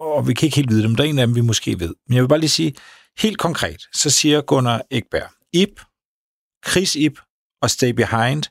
og 0.00 0.28
vi 0.28 0.34
kan 0.34 0.46
ikke 0.46 0.56
helt 0.56 0.70
vide 0.70 0.82
dem. 0.82 0.96
Der 0.96 1.04
er 1.04 1.08
en 1.08 1.18
af 1.18 1.26
dem, 1.26 1.36
vi 1.36 1.40
måske 1.40 1.80
ved. 1.80 1.94
Men 2.08 2.14
jeg 2.14 2.22
vil 2.22 2.28
bare 2.28 2.40
lige 2.40 2.50
sige, 2.50 2.74
helt 3.18 3.38
konkret, 3.38 3.82
så 3.94 4.10
siger 4.10 4.40
Gunnar 4.40 4.82
Ekberg, 4.90 5.30
Ip, 5.52 5.80
Chris 6.70 6.94
Ip 6.94 7.18
og 7.62 7.70
Stay 7.70 7.90
Behind 7.90 8.42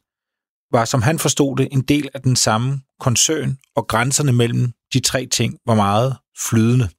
var, 0.72 0.86
som 0.86 1.02
han 1.02 1.20
forstod 1.20 1.58
det, 1.58 1.68
en 1.72 1.82
del 1.82 2.10
af 2.14 2.22
den 2.22 2.36
samme 2.36 2.82
koncern, 3.00 3.58
og 3.76 3.88
grænserne 3.88 4.32
mellem 4.32 4.74
de 4.94 5.00
tre 5.00 5.26
ting 5.26 5.58
var 5.66 5.76
meget 5.76 6.18
flydende. 6.50 6.90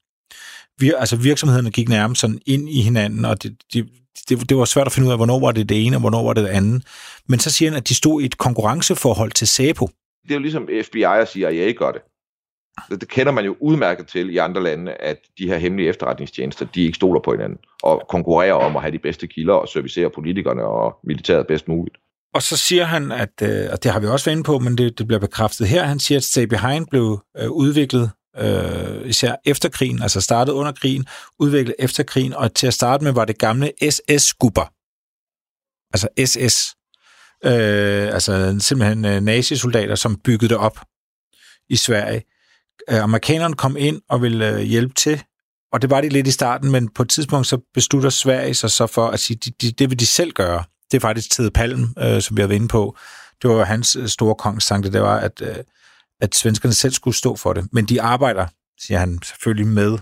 Vi, 0.78 0.92
altså 0.98 1.16
virksomhederne 1.16 1.70
gik 1.70 1.88
nærmest 1.88 2.20
sådan 2.20 2.38
ind 2.46 2.68
i 2.70 2.82
hinanden, 2.82 3.24
og 3.24 3.42
det, 3.42 3.56
de, 3.72 3.88
det, 4.28 4.48
det 4.48 4.56
var 4.56 4.64
svært 4.64 4.86
at 4.86 4.92
finde 4.92 5.06
ud 5.06 5.12
af, 5.12 5.18
hvornår 5.18 5.40
var 5.40 5.52
det 5.52 5.68
det 5.68 5.86
ene, 5.86 5.96
og 5.96 6.00
hvornår 6.00 6.24
var 6.24 6.32
det 6.32 6.44
det 6.44 6.50
andet. 6.50 6.82
Men 7.28 7.38
så 7.38 7.50
siger 7.50 7.70
han, 7.70 7.76
at 7.76 7.88
de 7.88 7.94
stod 7.94 8.22
i 8.22 8.24
et 8.24 8.38
konkurrenceforhold 8.38 9.32
til 9.32 9.46
SAPO. 9.46 9.86
Det 10.22 10.30
er 10.30 10.34
jo 10.34 10.40
ligesom 10.40 10.68
FBI 10.84 11.02
og 11.02 11.28
CIA 11.28 11.72
gør 11.72 11.92
det. 11.92 12.02
Det, 12.90 13.00
det 13.00 13.08
kender 13.08 13.32
man 13.32 13.44
jo 13.44 13.56
udmærket 13.60 14.06
til 14.06 14.30
i 14.30 14.36
andre 14.36 14.62
lande, 14.62 14.92
at 14.92 15.18
de 15.38 15.48
her 15.48 15.58
hemmelige 15.58 15.88
efterretningstjenester, 15.88 16.66
de 16.74 16.84
ikke 16.84 16.94
stoler 16.94 17.20
på 17.20 17.30
hinanden, 17.32 17.58
og 17.82 18.02
konkurrerer 18.08 18.54
om 18.54 18.76
at 18.76 18.82
have 18.82 18.92
de 18.92 18.98
bedste 18.98 19.26
kilder 19.26 19.54
og 19.54 19.68
servicere 19.68 20.10
politikerne 20.10 20.64
og 20.64 20.98
militæret 21.04 21.46
bedst 21.46 21.68
muligt. 21.68 21.96
Og 22.34 22.42
så 22.42 22.56
siger 22.56 22.84
han, 22.84 23.12
at, 23.12 23.42
øh, 23.42 23.68
og 23.72 23.82
det 23.82 23.90
har 23.90 24.00
vi 24.00 24.06
også 24.06 24.24
været 24.24 24.36
inde 24.36 24.46
på, 24.46 24.58
men 24.58 24.78
det, 24.78 24.98
det 24.98 25.06
bliver 25.06 25.20
bekræftet 25.20 25.68
her, 25.68 25.84
han 25.84 25.98
siger, 25.98 26.18
at 26.18 26.24
Stay 26.24 26.42
Behind 26.42 26.86
blev 26.90 27.20
øh, 27.38 27.50
udviklet 27.50 28.10
øh, 28.38 29.08
især 29.08 29.34
efter 29.44 29.68
krigen, 29.68 30.02
altså 30.02 30.20
startet 30.20 30.52
under 30.52 30.72
krigen, 30.72 31.06
udviklet 31.38 31.74
efter 31.78 32.02
krigen, 32.02 32.34
og 32.34 32.54
til 32.54 32.66
at 32.66 32.74
starte 32.74 33.04
med 33.04 33.12
var 33.12 33.24
det 33.24 33.38
gamle 33.38 33.72
SS-skubber. 33.90 34.72
Altså 35.94 36.08
SS. 36.26 36.76
Øh, 37.44 38.14
altså 38.14 38.56
simpelthen 38.60 39.04
øh, 39.04 39.20
nazisoldater, 39.20 39.94
som 39.94 40.16
byggede 40.16 40.48
det 40.48 40.56
op 40.56 40.80
i 41.68 41.76
Sverige. 41.76 42.22
Øh, 42.90 43.02
amerikanerne 43.02 43.54
kom 43.54 43.76
ind 43.76 44.00
og 44.08 44.22
ville 44.22 44.48
øh, 44.48 44.60
hjælpe 44.60 44.94
til, 44.94 45.22
og 45.72 45.82
det 45.82 45.90
var 45.90 46.00
de 46.00 46.08
lidt 46.08 46.26
i 46.26 46.30
starten, 46.30 46.70
men 46.70 46.88
på 46.88 47.02
et 47.02 47.08
tidspunkt 47.08 47.46
så 47.46 47.58
beslutter 47.74 48.10
Sverige 48.10 48.54
sig 48.54 48.70
så 48.70 48.86
for 48.86 49.08
at 49.08 49.20
sige, 49.20 49.36
de, 49.36 49.50
de, 49.60 49.72
det 49.72 49.90
vil 49.90 50.00
de 50.00 50.06
selv 50.06 50.32
gøre. 50.32 50.64
Det 50.90 50.96
er 50.96 51.00
faktisk 51.00 51.30
Tede 51.30 51.50
Palm, 51.50 51.94
øh, 51.98 52.22
som 52.22 52.36
vi 52.36 52.42
har 52.42 52.48
været 52.48 52.56
inde 52.56 52.68
på. 52.68 52.96
Det 53.42 53.50
var 53.50 53.64
hans 53.64 53.96
øh, 53.96 54.08
store 54.08 54.34
kongstanke, 54.34 54.92
det 54.92 55.02
var, 55.02 55.18
at, 55.18 55.40
øh, 55.40 55.56
at 56.20 56.34
svenskerne 56.34 56.72
selv 56.74 56.92
skulle 56.92 57.16
stå 57.16 57.36
for 57.36 57.52
det. 57.52 57.68
Men 57.72 57.84
de 57.84 58.02
arbejder, 58.02 58.46
siger 58.80 58.98
han 58.98 59.22
selvfølgelig 59.22 59.66
med 59.66 59.98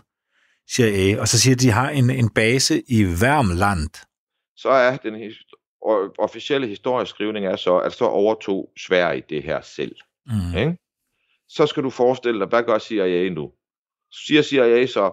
CIA, 0.70 1.20
og 1.20 1.28
så 1.28 1.40
siger 1.40 1.56
de, 1.56 1.58
at 1.58 1.62
de 1.62 1.70
har 1.70 1.90
en, 1.90 2.10
en 2.10 2.30
base 2.30 2.82
i 2.88 3.04
Värmland. 3.04 3.90
Så 4.56 4.68
er 4.68 4.96
den 4.96 5.14
his- 5.14 5.50
officielle 6.18 6.66
historieskrivning 6.66 7.46
er 7.46 7.56
så, 7.56 7.78
at 7.78 7.92
så 7.92 8.04
overtog 8.04 8.70
Sverige 8.78 9.22
det 9.28 9.42
her 9.42 9.60
selv. 9.60 9.96
Mm. 10.26 10.58
Ikke? 10.58 10.78
Så 11.48 11.66
skal 11.66 11.82
du 11.82 11.90
forestille 11.90 12.40
dig, 12.40 12.48
hvad 12.48 12.62
gør 12.62 12.78
CIA 12.78 13.28
nu? 13.28 13.52
Siger 14.12 14.42
CIA 14.42 14.86
så, 14.86 15.12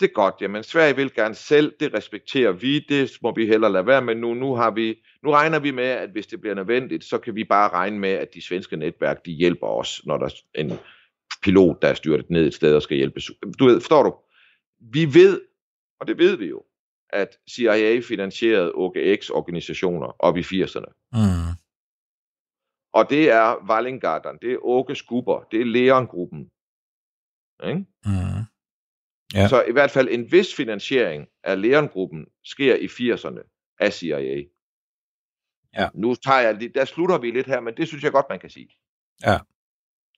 det 0.00 0.08
er 0.08 0.12
godt, 0.12 0.34
jamen 0.40 0.62
Sverige 0.62 0.96
vil 0.96 1.14
gerne 1.14 1.34
selv, 1.34 1.74
det 1.80 1.94
respekterer 1.94 2.52
vi, 2.52 2.78
det 2.78 3.10
må 3.22 3.34
vi 3.34 3.46
heller 3.46 3.68
lade 3.68 3.86
være 3.86 4.02
med 4.02 4.14
nu. 4.14 4.34
Nu, 4.34 4.54
har 4.54 4.70
vi, 4.70 5.04
nu 5.22 5.30
regner 5.30 5.58
vi 5.58 5.70
med, 5.70 5.84
at 5.84 6.10
hvis 6.10 6.26
det 6.26 6.40
bliver 6.40 6.54
nødvendigt, 6.54 7.04
så 7.04 7.18
kan 7.18 7.34
vi 7.34 7.44
bare 7.44 7.68
regne 7.68 7.98
med, 7.98 8.10
at 8.10 8.34
de 8.34 8.46
svenske 8.46 8.76
netværk, 8.76 9.26
de 9.26 9.32
hjælper 9.32 9.66
os, 9.66 10.06
når 10.06 10.18
der 10.18 10.26
er 10.26 10.60
en 10.60 10.72
pilot, 11.42 11.82
der 11.82 11.88
er 11.88 11.94
styrtet 11.94 12.30
ned 12.30 12.46
et 12.46 12.54
sted 12.54 12.74
og 12.74 12.82
skal 12.82 12.96
hjælpe. 12.96 13.20
Du 13.58 13.64
ved, 13.64 13.80
forstår 13.80 14.02
du? 14.02 14.14
Vi 14.80 15.14
ved, 15.14 15.40
og 16.00 16.06
det 16.06 16.18
ved 16.18 16.36
vi 16.36 16.46
jo, 16.46 16.62
at 17.10 17.38
CIA 17.50 18.00
finansierede 18.00 18.72
OGX-organisationer 18.74 20.16
op 20.18 20.36
i 20.36 20.40
80'erne. 20.40 21.08
Mm. 21.12 21.56
Og 22.92 23.10
det 23.10 23.30
er 23.30 23.70
Wallengarden, 23.70 24.38
det 24.42 24.52
er 24.52 24.64
Åke 24.64 24.94
Skubber, 24.94 25.40
det 25.50 25.60
er 25.60 25.64
Leon-gruppen. 25.64 26.50
Ikke? 27.64 27.86
Mm. 28.04 28.55
Ja. 29.34 29.48
Så 29.48 29.64
i 29.68 29.72
hvert 29.72 29.90
fald 29.90 30.08
en 30.10 30.32
vis 30.32 30.54
finansiering 30.54 31.26
af 31.44 31.62
Leon-gruppen 31.62 32.26
sker 32.44 32.74
i 32.76 32.86
80'erne 32.86 33.74
af 33.80 33.92
CIA. 33.92 34.42
Ja. 35.76 35.88
Nu 35.94 36.14
tager 36.14 36.40
jeg, 36.40 36.54
lige- 36.54 36.72
der 36.74 36.84
slutter 36.84 37.18
vi 37.18 37.30
lidt 37.30 37.46
her, 37.46 37.60
men 37.60 37.76
det 37.76 37.88
synes 37.88 38.04
jeg 38.04 38.12
godt, 38.12 38.26
man 38.30 38.38
kan 38.38 38.50
sige. 38.50 38.68
Ja. 39.26 39.38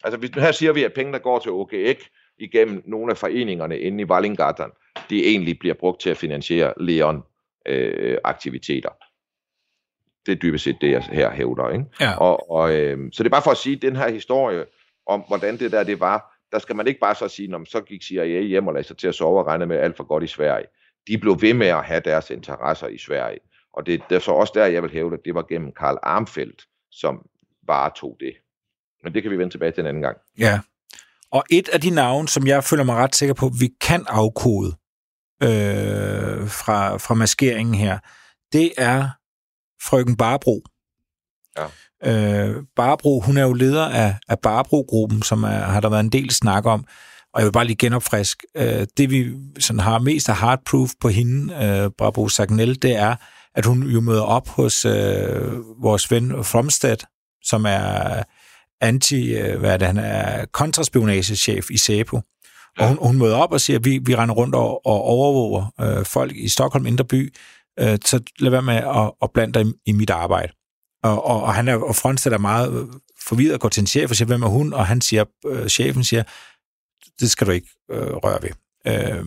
Altså 0.05 0.19
hvis, 0.19 0.31
her 0.31 0.53
siger 0.53 0.73
vi, 0.73 0.85
at 0.85 0.93
penge, 0.93 1.13
der 1.13 1.19
går 1.19 1.39
til 1.39 1.51
OGX 1.53 2.03
igennem 2.39 2.83
nogle 2.87 3.11
af 3.11 3.17
foreningerne 3.19 3.79
inde 3.81 4.03
i 4.03 4.05
Wallengarden, 4.05 4.71
de 5.11 5.25
egentlig 5.27 5.59
bliver 5.59 5.75
brugt 5.75 6.01
til 6.01 6.11
at 6.11 6.17
finansiere 6.17 6.75
Leon-aktiviteter. 6.81 8.91
det 10.27 10.33
er 10.33 10.37
dybest 10.39 10.65
set 10.65 10.77
det, 10.81 10.91
jeg 10.91 11.03
her 11.03 11.31
hævder. 11.31 11.71
Ikke? 11.71 11.85
Ja. 12.01 12.17
Og, 12.19 12.51
og, 12.51 12.75
øh, 12.77 12.99
så 13.13 13.23
det 13.23 13.29
er 13.29 13.33
bare 13.33 13.43
for 13.43 13.51
at 13.51 13.57
sige, 13.57 13.77
at 13.77 13.83
den 13.83 13.97
her 13.97 14.09
historie 14.11 14.67
om, 15.07 15.21
hvordan 15.29 15.59
det 15.59 15.73
der 15.73 15.85
det 15.85 16.01
var, 16.01 16.38
der 16.53 16.59
skal 16.59 16.77
man 16.77 16.87
ikke 16.87 17.01
bare 17.01 17.15
så 17.15 17.29
sige, 17.29 17.49
"Nå, 17.49 17.59
men 17.59 17.67
så 17.67 17.81
gik 17.81 18.03
CIA 18.03 18.41
hjem 18.41 18.67
og 18.67 18.75
lagde 18.75 18.89
sig 18.89 18.97
til 18.97 19.09
at 19.09 19.15
sove 19.15 19.41
og 19.41 19.47
regne 19.47 19.67
med 19.67 19.77
alt 19.77 19.97
for 19.97 20.05
godt 20.05 20.25
i 20.25 20.27
Sverige. 20.27 20.67
De 21.09 21.19
blev 21.19 21.37
ved 21.41 21.55
med 21.55 21.67
at 21.67 21.85
have 21.85 22.01
deres 22.05 22.31
interesser 22.31 22.87
i 22.87 22.99
Sverige. 22.99 23.39
Og 23.73 23.87
det, 23.87 24.03
det 24.11 24.17
er 24.17 24.21
så 24.21 24.31
også 24.33 24.53
der, 24.57 24.67
jeg 24.67 24.83
vil 24.83 24.91
hævde, 24.91 25.15
at 25.15 25.21
det 25.25 25.35
var 25.35 25.43
gennem 25.49 25.73
Karl 25.73 25.99
Armfeldt, 26.03 26.63
som 26.91 27.27
varetog 27.67 28.17
det. 28.21 28.35
Men 29.03 29.15
det 29.15 29.23
kan 29.23 29.33
vi 29.33 29.39
vende 29.39 29.55
tilbage 29.55 29.73
til 29.73 29.81
en 29.81 29.87
anden 29.87 30.03
gang. 30.03 30.17
Ja, 30.39 30.61
Og 31.31 31.45
et 31.51 31.69
af 31.69 31.81
de 31.81 31.91
navne, 31.91 32.29
som 32.29 32.47
jeg 32.47 32.65
føler 32.65 32.85
mig 32.85 32.97
ret 32.97 33.15
sikker 33.15 33.35
på, 33.35 33.51
vi 33.61 33.69
kan 33.81 34.05
afkode 34.09 34.69
øh, 35.43 36.49
fra, 36.49 36.97
fra 36.97 37.15
maskeringen 37.15 37.75
her, 37.75 37.99
det 38.53 38.73
er 38.79 39.09
frøken 39.83 40.17
Barbro. 40.17 40.63
Ja. 41.59 41.67
Øh, 42.05 42.55
Barbro, 42.77 43.21
hun 43.21 43.37
er 43.37 43.43
jo 43.43 43.53
leder 43.53 43.85
af, 43.85 44.15
af 44.29 44.39
Barbro-gruppen, 44.39 45.23
som 45.23 45.43
er, 45.43 45.49
har 45.49 45.81
der 45.81 45.89
været 45.89 46.05
en 46.05 46.13
del 46.13 46.31
snak 46.31 46.67
om. 46.67 46.85
Og 47.35 47.41
jeg 47.41 47.47
vil 47.47 47.53
bare 47.53 47.65
lige 47.65 47.77
genopfrisk. 47.77 48.45
Øh, 48.57 48.87
det 48.97 49.11
vi 49.11 49.33
sådan 49.59 49.81
har 49.81 49.99
mest 49.99 50.29
af 50.29 50.37
hardproof 50.37 50.91
på 51.01 51.09
hende, 51.09 51.55
øh, 51.55 51.91
Barbro 51.99 52.29
Sagnel, 52.29 52.83
det 52.83 52.97
er, 52.97 53.17
at 53.55 53.65
hun 53.65 53.83
jo 53.83 54.01
møder 54.01 54.23
op 54.23 54.49
hos 54.49 54.85
øh, 54.85 55.83
vores 55.83 56.11
ven 56.11 56.45
Fromstad, 56.45 56.97
som 57.43 57.65
er 57.69 58.23
anti, 58.81 59.35
øh, 59.37 59.61
hvad 59.61 59.73
er 59.73 59.77
det, 59.77 59.87
han 59.87 59.99
er 59.99 60.45
kontraspionagechef 60.53 61.71
i 61.71 61.77
SEPO. 61.77 62.21
Og 62.79 62.89
hun, 62.89 62.99
hun 63.03 63.19
møder 63.19 63.37
op 63.37 63.53
og 63.53 63.61
siger, 63.61 63.79
at 63.79 63.85
vi, 63.85 64.01
vi 64.05 64.15
render 64.15 64.35
rundt 64.35 64.55
og, 64.55 64.87
og 64.87 65.03
overvåger 65.03 65.73
øh, 65.81 66.05
folk 66.05 66.37
i 66.37 66.49
Stockholm 66.49 66.87
Indre 66.87 67.05
By, 67.05 67.35
øh, 67.81 67.99
så 68.05 68.21
lad 68.39 68.51
være 68.51 68.63
med 68.63 68.75
at, 68.75 69.13
at 69.23 69.31
blande 69.35 69.55
dig 69.55 69.67
i, 69.67 69.73
i 69.87 69.93
mit 69.93 70.11
arbejde. 70.11 70.53
Og, 71.03 71.25
og, 71.25 71.43
og 71.43 71.55
han 71.55 71.69
er, 71.69 71.77
og 71.77 71.97
Fronstedt 71.97 72.41
meget 72.41 72.81
øh, 72.81 72.87
forvirret 73.29 73.55
og 73.55 73.61
går 73.61 73.69
til 73.69 73.81
en 73.81 73.87
chef 73.87 74.11
og 74.11 74.17
siger, 74.17 74.27
hvem 74.27 74.43
er 74.43 74.49
hun? 74.49 74.73
Og 74.73 74.87
han 74.87 75.01
siger, 75.01 75.25
øh, 75.47 75.69
chefen 75.69 76.05
siger, 76.05 76.23
det 77.21 77.31
skal 77.31 77.47
du 77.47 77.53
ikke 77.53 77.69
øh, 77.91 78.13
røre 78.13 78.43
ved. 78.43 78.51
Øh, 78.87 79.25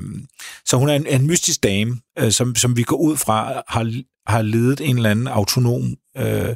så 0.65 0.77
hun 0.77 0.89
er 0.89 0.93
en, 0.93 1.07
en 1.07 1.27
mystisk 1.27 1.63
dame, 1.63 2.01
øh, 2.19 2.31
som, 2.31 2.55
som 2.55 2.77
vi 2.77 2.83
går 2.83 2.97
ud 2.97 3.17
fra, 3.17 3.51
øh, 3.51 3.61
har, 3.67 4.01
har 4.27 4.41
ledet 4.41 4.81
en 4.81 4.95
eller 4.95 5.09
anden 5.09 5.27
autonom 5.27 5.95
øh, 6.17 6.55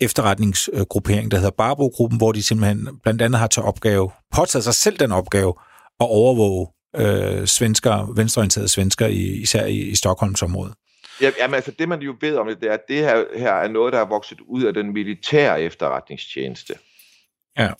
efterretningsgruppering, 0.00 1.30
der 1.30 1.36
hedder 1.36 1.50
Barbro-gruppen, 1.50 2.18
hvor 2.18 2.32
de 2.32 2.42
simpelthen 2.42 2.88
blandt 3.02 3.22
andet 3.22 3.38
har 3.38 3.46
til 3.46 3.62
opgave, 3.62 4.10
påtaget 4.34 4.64
sig 4.64 4.74
selv 4.74 4.98
den 4.98 5.12
opgave, 5.12 5.54
at 6.00 6.06
overvåge 6.10 6.66
øh, 6.96 7.46
svensker, 7.46 8.12
venstreorienterede 8.14 8.68
svensker, 8.68 9.06
i, 9.06 9.22
især 9.22 9.66
i, 9.66 9.78
i 9.78 9.94
Stockholmsområdet. 9.94 10.74
Ja, 11.20 11.32
jamen, 11.38 11.54
altså 11.54 11.70
det 11.70 11.88
man 11.88 12.00
jo 12.00 12.16
ved 12.20 12.36
om 12.36 12.46
det, 12.46 12.60
det 12.60 12.68
er, 12.68 12.74
at 12.74 12.88
det 12.88 12.96
her, 12.96 13.38
her 13.38 13.52
er 13.52 13.68
noget, 13.68 13.92
der 13.92 13.98
er 13.98 14.04
vokset 14.04 14.40
ud 14.40 14.62
af 14.62 14.74
den 14.74 14.92
militære 14.92 15.62
efterretningstjeneste. 15.62 16.74
Ja. 17.58 17.72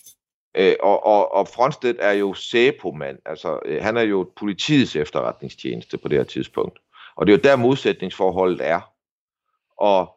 Øh, 0.57 0.75
og, 0.79 1.05
og, 1.05 1.31
og 1.31 1.47
Fronstedt 1.47 1.97
er 1.99 2.11
jo 2.11 2.33
SEPO-mand, 2.33 3.19
altså 3.25 3.59
øh, 3.65 3.83
han 3.83 3.97
er 3.97 4.01
jo 4.01 4.31
politiets 4.35 4.95
efterretningstjeneste 4.95 5.97
på 5.97 6.07
det 6.07 6.17
her 6.17 6.23
tidspunkt. 6.23 6.79
Og 7.15 7.27
det 7.27 7.33
er 7.33 7.37
jo 7.37 7.41
der 7.43 7.55
modsætningsforholdet 7.55 8.67
er. 8.67 8.93
Og 9.77 10.13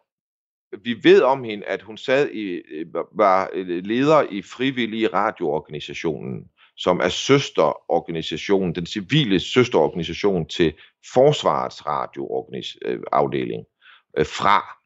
vi 0.82 1.00
ved 1.02 1.22
om 1.22 1.44
hende, 1.44 1.66
at 1.66 1.82
hun 1.82 1.96
sad 1.96 2.30
i, 2.30 2.46
øh, 2.48 2.86
var 3.12 3.50
leder 3.82 4.22
i 4.30 4.42
frivillige 4.42 5.08
radioorganisationen, 5.08 6.50
som 6.80 7.00
er 7.00 7.08
søsterorganisationen, 7.08 8.74
den 8.74 8.86
civile 8.86 9.40
søsterorganisation 9.40 10.46
til 10.46 10.74
Forsvarets 11.12 11.86
radioafdeling 11.86 13.64
øh, 14.16 14.26
fra. 14.26 14.76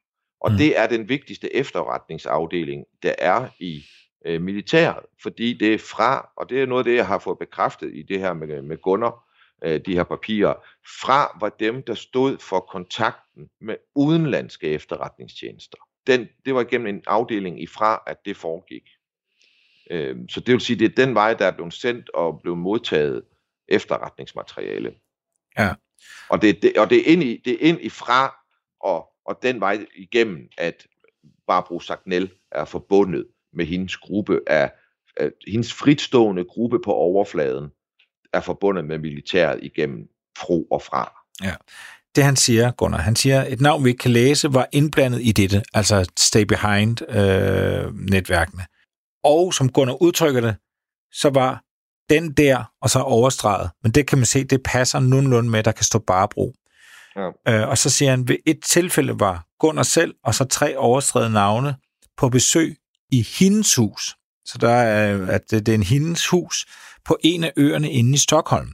Og 0.41 0.51
mm. 0.51 0.57
det 0.57 0.79
er 0.79 0.87
den 0.87 1.09
vigtigste 1.09 1.57
efterretningsafdeling, 1.57 2.85
der 3.03 3.15
er 3.19 3.49
i 3.61 3.85
øh, 4.27 4.43
militæret, 4.43 5.05
fordi 5.23 5.53
det 5.53 5.75
er 5.75 5.79
fra, 5.79 6.29
og 6.37 6.51
det 6.51 6.63
er 6.63 6.67
noget 6.67 6.81
af 6.81 6.85
det, 6.85 6.97
jeg 6.97 7.07
har 7.07 7.19
fået 7.19 7.39
bekræftet 7.39 7.91
i 7.95 8.03
det 8.03 8.21
her 8.21 8.33
med, 8.33 8.63
med 8.63 8.77
Gunnar, 8.77 9.25
øh, 9.65 9.81
de 9.87 9.95
her 9.95 10.05
papirer, 10.05 10.55
fra 11.03 11.37
var 11.41 11.49
dem, 11.49 11.83
der 11.83 11.95
stod 11.95 12.39
for 12.39 12.61
kontakten 12.61 13.49
med 13.61 13.77
udenlandske 13.95 14.69
efterretningstjenester. 14.69 15.79
Den, 16.07 16.29
det 16.45 16.55
var 16.55 16.65
gennem 16.65 16.87
en 16.87 17.03
afdeling 17.07 17.63
i 17.63 17.67
fra, 17.67 18.03
at 18.07 18.17
det 18.25 18.37
foregik. 18.37 18.83
Øh, 19.91 20.17
så 20.29 20.41
det 20.41 20.53
vil 20.53 20.61
sige, 20.61 20.79
det 20.79 20.85
er 20.85 21.05
den 21.05 21.15
vej, 21.15 21.35
der 21.35 21.47
er 21.47 21.51
blevet 21.51 21.75
sendt 21.75 22.11
og 22.11 22.41
blevet 22.43 22.59
modtaget 22.59 23.23
efterretningsmateriale. 23.69 24.95
Ja. 25.59 25.75
Og 26.29 26.43
det, 26.43 26.63
det, 26.63 26.79
og 26.79 26.91
det, 26.91 26.99
er 26.99 27.13
ind 27.13 27.23
i, 27.23 27.43
det 27.45 27.53
er 27.53 27.69
ind 27.69 27.79
i 27.81 27.89
fra 27.89 28.37
og, 28.81 29.09
og 29.27 29.39
den 29.43 29.61
vej 29.61 29.87
igennem, 29.97 30.49
at 30.59 30.87
Barbro 31.47 31.81
Sagnel 31.81 32.31
er 32.53 32.65
forbundet 32.65 33.27
med 33.53 33.67
hendes 33.67 33.97
gruppe 33.97 34.41
af, 34.47 34.73
af 35.17 35.31
hendes 35.47 35.73
fritstående 35.73 36.45
gruppe 36.45 36.79
på 36.85 36.93
overfladen 36.93 37.71
er 38.33 38.41
forbundet 38.41 38.85
med 38.85 38.99
militæret 38.99 39.59
igennem 39.63 40.09
fro 40.39 40.65
og 40.65 40.83
fra. 40.83 41.13
Ja. 41.43 41.55
Det 42.17 42.25
han 42.25 42.37
siger, 42.37 42.71
Gunnar, 42.71 42.99
han 42.99 43.17
siger, 43.17 43.45
et 43.49 43.61
navn 43.61 43.85
vi 43.85 43.89
ikke 43.89 43.99
kan 43.99 44.11
læse, 44.11 44.55
var 44.55 44.69
indblandet 44.73 45.21
i 45.23 45.33
dette, 45.33 45.63
altså 45.75 46.11
stay 46.17 46.43
behind 46.43 47.11
øh, 47.11 47.95
netværkene. 47.95 48.63
Og 49.25 49.55
som 49.55 49.73
Gunnar 49.73 50.03
udtrykker 50.03 50.41
det, 50.41 50.57
så 51.13 51.31
var 51.31 51.63
den 52.11 52.33
der, 52.33 52.65
og 52.83 52.91
så 52.91 52.99
overstreget. 52.99 53.71
Men 53.83 53.93
det 53.93 54.07
kan 54.07 54.19
man 54.19 54.27
se, 54.27 54.45
det 54.45 54.63
passer 54.63 55.01
nogenlunde 55.01 55.51
med, 55.51 55.59
at 55.59 55.65
der 55.65 55.73
kan 55.73 55.85
stå 55.85 55.99
Barbro. 55.99 56.55
Ja. 57.17 57.31
Øh, 57.49 57.69
og 57.69 57.79
så 57.79 57.91
siger 57.91 58.11
han, 58.11 58.29
ved 58.29 58.37
et 58.47 58.63
tilfælde 58.63 59.21
var 59.21 59.47
Gunnar 59.59 59.83
selv, 59.83 60.15
og 60.25 60.35
så 60.35 60.45
tre 60.45 60.77
overstreget 60.77 61.33
navne 61.33 61.77
på 62.17 62.29
besøg 62.29 62.77
i 63.11 63.27
hendes 63.39 63.75
hus. 63.75 64.17
Så 64.45 64.59
der 64.59 64.71
er, 64.71 65.27
at 65.27 65.51
det 65.51 65.69
er 65.69 65.75
en 65.75 65.83
hendes 65.83 66.27
hus 66.27 66.67
på 67.05 67.19
en 67.25 67.45
af 67.45 67.53
øerne 67.57 67.91
inde 67.91 68.15
i 68.15 68.19
Stockholm. 68.19 68.73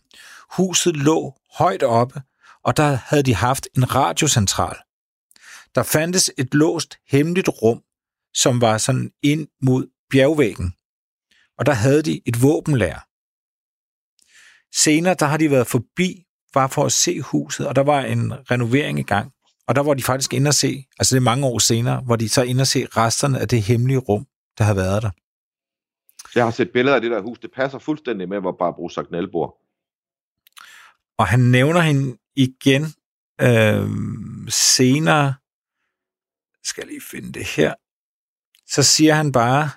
Huset 0.50 0.96
lå 0.96 1.34
højt 1.58 1.82
oppe, 1.82 2.22
og 2.64 2.76
der 2.76 2.98
havde 3.04 3.22
de 3.22 3.34
haft 3.34 3.68
en 3.76 3.94
radiocentral. 3.94 4.76
Der 5.74 5.82
fandtes 5.82 6.30
et 6.38 6.54
låst 6.54 6.98
hemmeligt 7.08 7.48
rum, 7.48 7.82
som 8.34 8.60
var 8.60 8.78
sådan 8.78 9.10
ind 9.22 9.48
mod 9.62 9.86
bjergvæggen. 10.10 10.74
Og 11.58 11.66
der 11.66 11.72
havde 11.72 12.02
de 12.02 12.20
et 12.26 12.42
våbenlær. 12.42 13.06
Senere 14.74 15.14
der 15.14 15.26
har 15.26 15.36
de 15.36 15.50
været 15.50 15.66
forbi, 15.66 16.24
bare 16.52 16.68
for 16.68 16.84
at 16.84 16.92
se 16.92 17.20
huset, 17.20 17.66
og 17.66 17.76
der 17.76 17.82
var 17.82 18.00
en 18.00 18.50
renovering 18.50 18.98
i 18.98 19.02
gang. 19.02 19.32
Og 19.66 19.74
der 19.74 19.82
var 19.82 19.94
de 19.94 20.02
faktisk 20.02 20.34
inde 20.34 20.48
og 20.48 20.54
se, 20.54 20.86
altså 20.98 21.14
det 21.14 21.20
er 21.20 21.24
mange 21.24 21.46
år 21.46 21.58
senere, 21.58 22.00
hvor 22.00 22.16
de 22.16 22.28
så 22.28 22.42
inde 22.42 22.60
og 22.60 22.66
se 22.66 22.86
resterne 22.86 23.40
af 23.40 23.48
det 23.48 23.62
hemmelige 23.62 23.98
rum, 23.98 24.26
der 24.58 24.64
har 24.64 24.74
været 24.74 25.02
der. 25.02 25.10
Jeg 26.34 26.44
har 26.44 26.50
set 26.50 26.72
billeder 26.72 26.94
af 26.94 27.00
det 27.00 27.10
der 27.10 27.20
hus. 27.20 27.38
Det 27.38 27.50
passer 27.52 27.78
fuldstændig 27.78 28.28
med, 28.28 28.40
hvor 28.40 28.56
Barbro 28.58 28.88
Sagnel 28.88 29.30
bor. 29.30 29.56
Og 31.18 31.26
han 31.26 31.40
nævner 31.40 31.80
hende 31.80 32.18
igen 32.36 32.82
øh, 33.40 33.88
senere. 34.48 35.34
Skal 36.64 36.82
jeg 36.82 36.88
lige 36.88 37.00
finde 37.10 37.32
det 37.32 37.44
her. 37.44 37.74
Så 38.66 38.82
siger 38.82 39.14
han 39.14 39.32
bare, 39.32 39.70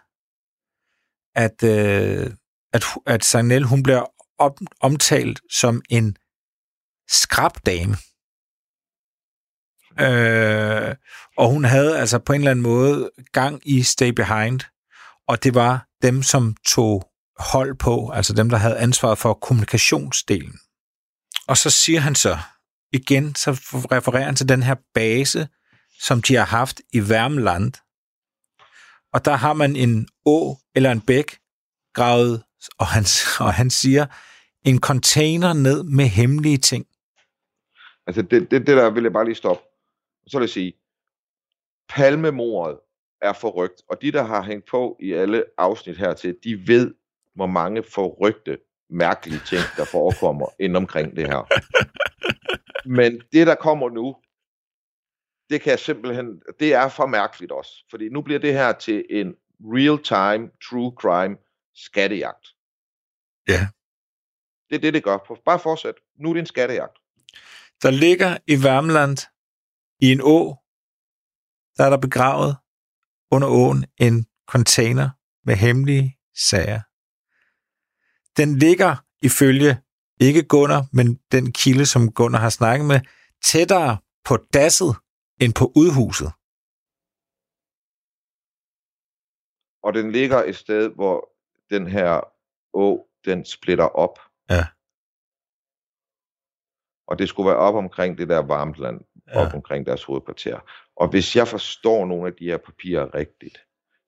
at, 1.36 1.64
øh, 1.64 2.32
at, 2.74 2.84
at 3.06 3.24
Sagnel, 3.24 3.64
hun 3.64 3.84
bliver 3.84 4.06
op, 4.38 4.60
omtalt 4.82 5.42
som 5.52 5.82
en 5.90 6.18
skrabdame. 7.10 7.98
Øh, 10.00 10.96
og 11.38 11.50
hun 11.50 11.64
havde 11.64 12.00
altså 12.00 12.20
på 12.20 12.34
en 12.34 12.42
eller 12.42 12.52
anden 12.52 12.64
måde 12.64 13.12
gang 13.32 13.62
i 13.66 13.84
Stay 13.84 14.10
Behind, 14.10 14.60
og 15.28 15.44
det 15.44 15.56
var 15.56 15.88
dem, 16.02 16.24
som 16.24 16.56
tog 16.66 17.12
hold 17.40 17.76
på, 17.76 18.10
altså 18.10 18.34
dem, 18.34 18.50
der 18.50 18.58
havde 18.58 18.78
ansvaret 18.78 19.18
for 19.18 19.34
kommunikationsdelen. 19.34 20.60
Og 21.48 21.58
så 21.58 21.70
siger 21.70 22.00
han 22.00 22.16
så, 22.16 22.38
igen, 22.92 23.36
så 23.36 23.52
refererer 23.92 24.26
han 24.26 24.36
til 24.36 24.50
den 24.50 24.64
her 24.64 24.76
base, 24.94 25.48
som 26.00 26.22
de 26.22 26.36
har 26.36 26.46
haft 26.46 26.82
i 26.94 27.10
Værmland. 27.10 27.74
Og 29.14 29.26
der 29.26 29.36
har 29.36 29.54
man 29.54 29.76
en 29.76 30.08
å 30.26 30.58
eller 30.76 30.92
en 30.92 31.02
bæk 31.02 31.38
gravet, 31.94 32.44
og 32.80 32.88
han, 32.88 33.04
og 33.46 33.54
han 33.54 33.70
siger, 33.70 34.06
en 34.66 34.80
container 34.80 35.54
ned 35.54 35.84
med 35.84 36.06
hemmelige 36.06 36.58
ting. 36.58 36.86
Altså 38.08 38.22
det, 38.22 38.52
det, 38.52 38.68
det 38.68 38.78
der 38.78 38.90
vil 38.90 39.04
jeg 39.04 39.14
bare 39.14 39.26
lige 39.26 39.36
stoppe. 39.36 39.64
Så 40.28 40.38
vil 40.38 40.44
jeg 40.44 40.50
sige, 40.50 40.74
palmemordet 41.90 42.78
er 43.22 43.34
forrygt, 43.34 43.82
og 43.90 44.02
de, 44.02 44.12
der 44.12 44.24
har 44.24 44.44
hængt 44.44 44.66
på 44.70 44.98
i 45.00 45.12
alle 45.12 45.44
afsnit 45.58 45.98
hertil, 45.98 46.36
de 46.44 46.68
ved, 46.68 46.94
hvor 47.36 47.48
mange 47.48 47.84
forrygte, 47.84 48.58
mærkelige 48.90 49.42
ting, 49.48 49.62
der 49.78 49.86
forekommer 49.86 50.46
inden 50.60 50.76
omkring 50.76 51.16
det 51.16 51.28
her. 51.28 51.48
Men 52.98 53.22
det, 53.32 53.48
der 53.48 53.56
kommer 53.56 53.90
nu, 53.90 54.16
det 55.54 55.62
kan 55.62 55.72
jeg 55.72 55.80
simpelthen, 55.80 56.42
det 56.60 56.74
er 56.74 56.90
for 56.90 57.06
mærkeligt 57.06 57.52
også. 57.52 57.72
Fordi 57.90 58.10
nu 58.10 58.22
bliver 58.22 58.40
det 58.40 58.54
her 58.54 58.72
til 58.72 59.06
en 59.10 59.36
real-time, 59.62 60.50
true 60.70 60.94
crime 61.02 61.36
skattejagt. 61.76 62.48
Ja. 63.48 63.68
Det 64.70 64.76
er 64.76 64.80
det, 64.80 64.94
det 64.94 65.04
gør. 65.04 65.18
Bare 65.46 65.60
fortsæt. 65.60 65.94
Nu 66.20 66.30
er 66.30 66.34
det 66.34 66.40
en 66.40 66.46
skattejagt. 66.46 66.98
Der 67.82 67.92
ligger 67.92 68.38
i 68.48 68.64
Værmland 68.64 69.18
i 70.00 70.12
en 70.12 70.22
å, 70.22 70.56
der 71.78 71.86
er 71.86 71.90
der 71.90 71.98
begravet 71.98 72.56
under 73.32 73.48
åen 73.48 73.86
en 73.98 74.26
container 74.48 75.10
med 75.46 75.56
hemmelige 75.56 76.18
sager. 76.36 76.82
Den 78.38 78.60
ligger 78.60 78.96
ifølge 79.22 79.78
ikke 80.20 80.44
Gunnar, 80.44 80.86
men 80.94 81.20
den 81.32 81.52
kilde, 81.52 81.86
som 81.86 82.12
Gunnar 82.12 82.40
har 82.40 82.50
snakket 82.50 82.88
med, 82.88 83.00
tættere 83.44 83.98
på 84.26 84.38
dasset 84.54 84.96
end 85.42 85.54
på 85.60 85.66
udhuset. 85.76 86.32
Og 89.84 89.94
den 89.94 90.12
ligger 90.12 90.44
et 90.44 90.56
sted, 90.56 90.90
hvor 90.90 91.30
den 91.70 91.88
her 91.88 92.22
å 92.74 93.08
den 93.26 93.46
splitter 93.46 93.86
op. 93.86 94.20
Ja. 94.50 94.66
Og 97.08 97.20
det 97.20 97.30
skulle 97.30 97.48
være 97.50 97.58
op 97.58 97.76
omkring 97.76 98.18
det 98.18 98.30
der 98.30 98.38
varmtland, 98.40 99.02
Ja. 99.28 99.46
op 99.46 99.54
omkring 99.54 99.86
deres 99.86 100.04
hovedkvarter. 100.04 100.60
Og 100.96 101.10
hvis 101.10 101.36
jeg 101.36 101.48
forstår 101.48 102.06
nogle 102.06 102.28
af 102.28 102.34
de 102.34 102.46
her 102.46 102.58
papirer 102.58 103.14
rigtigt, 103.14 103.58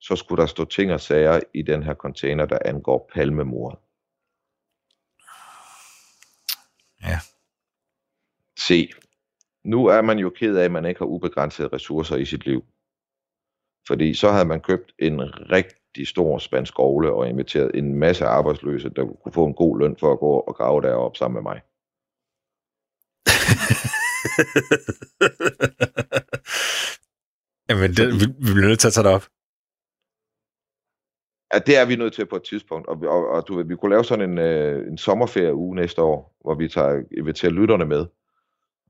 så 0.00 0.16
skulle 0.16 0.40
der 0.40 0.46
stå 0.46 0.64
ting 0.64 0.92
og 0.92 1.00
sager 1.00 1.40
i 1.54 1.62
den 1.62 1.82
her 1.82 1.94
container, 1.94 2.46
der 2.46 2.58
angår 2.64 3.10
palmemordet. 3.14 3.78
Ja. 7.02 7.18
Se, 8.58 8.90
nu 9.66 9.86
er 9.86 10.02
man 10.02 10.18
jo 10.18 10.30
ked 10.30 10.56
af, 10.56 10.64
at 10.64 10.72
man 10.72 10.84
ikke 10.84 10.98
har 10.98 11.06
ubegrænsede 11.06 11.68
ressourcer 11.68 12.16
i 12.16 12.24
sit 12.24 12.46
liv. 12.46 12.64
Fordi 13.88 14.14
så 14.14 14.30
havde 14.30 14.44
man 14.44 14.60
købt 14.60 14.94
en 14.98 15.20
rigtig 15.52 16.08
stor 16.08 16.38
spansk 16.38 16.78
ovle 16.78 17.12
og 17.12 17.28
inviteret 17.28 17.70
en 17.74 17.94
masse 17.94 18.24
arbejdsløse, 18.24 18.90
der 18.90 19.04
kunne 19.22 19.32
få 19.32 19.46
en 19.46 19.54
god 19.54 19.78
løn 19.78 19.96
for 20.00 20.12
at 20.12 20.18
gå 20.18 20.30
og 20.30 20.54
grave 20.54 20.82
derop 20.82 21.16
sammen 21.16 21.34
med 21.34 21.42
mig. 21.42 21.60
Jamen, 27.68 27.90
det, 27.90 28.06
vi, 28.20 28.26
vi 28.38 28.52
bliver 28.52 28.68
nødt 28.68 28.80
til 28.80 28.86
at 28.86 28.92
tage 28.92 29.04
det 29.04 29.12
op. 29.12 29.26
Ja, 31.52 31.58
det 31.58 31.76
er 31.76 31.86
vi 31.86 31.96
nødt 31.96 32.14
til 32.14 32.26
på 32.26 32.36
et 32.36 32.42
tidspunkt. 32.42 32.88
Og, 32.88 33.00
og, 33.00 33.28
og 33.28 33.48
du 33.48 33.56
ved, 33.56 33.64
vi 33.64 33.76
kunne 33.76 33.90
lave 33.90 34.04
sådan 34.04 34.30
en, 34.30 34.38
øh, 34.38 34.88
en 34.88 34.98
sommerferie 34.98 35.54
uge 35.54 35.76
næste 35.76 36.02
år, 36.02 36.36
hvor 36.40 36.54
vi 36.54 36.68
tager, 36.68 37.02
inviterer 37.18 37.52
lytterne 37.52 37.84
med. 37.84 38.06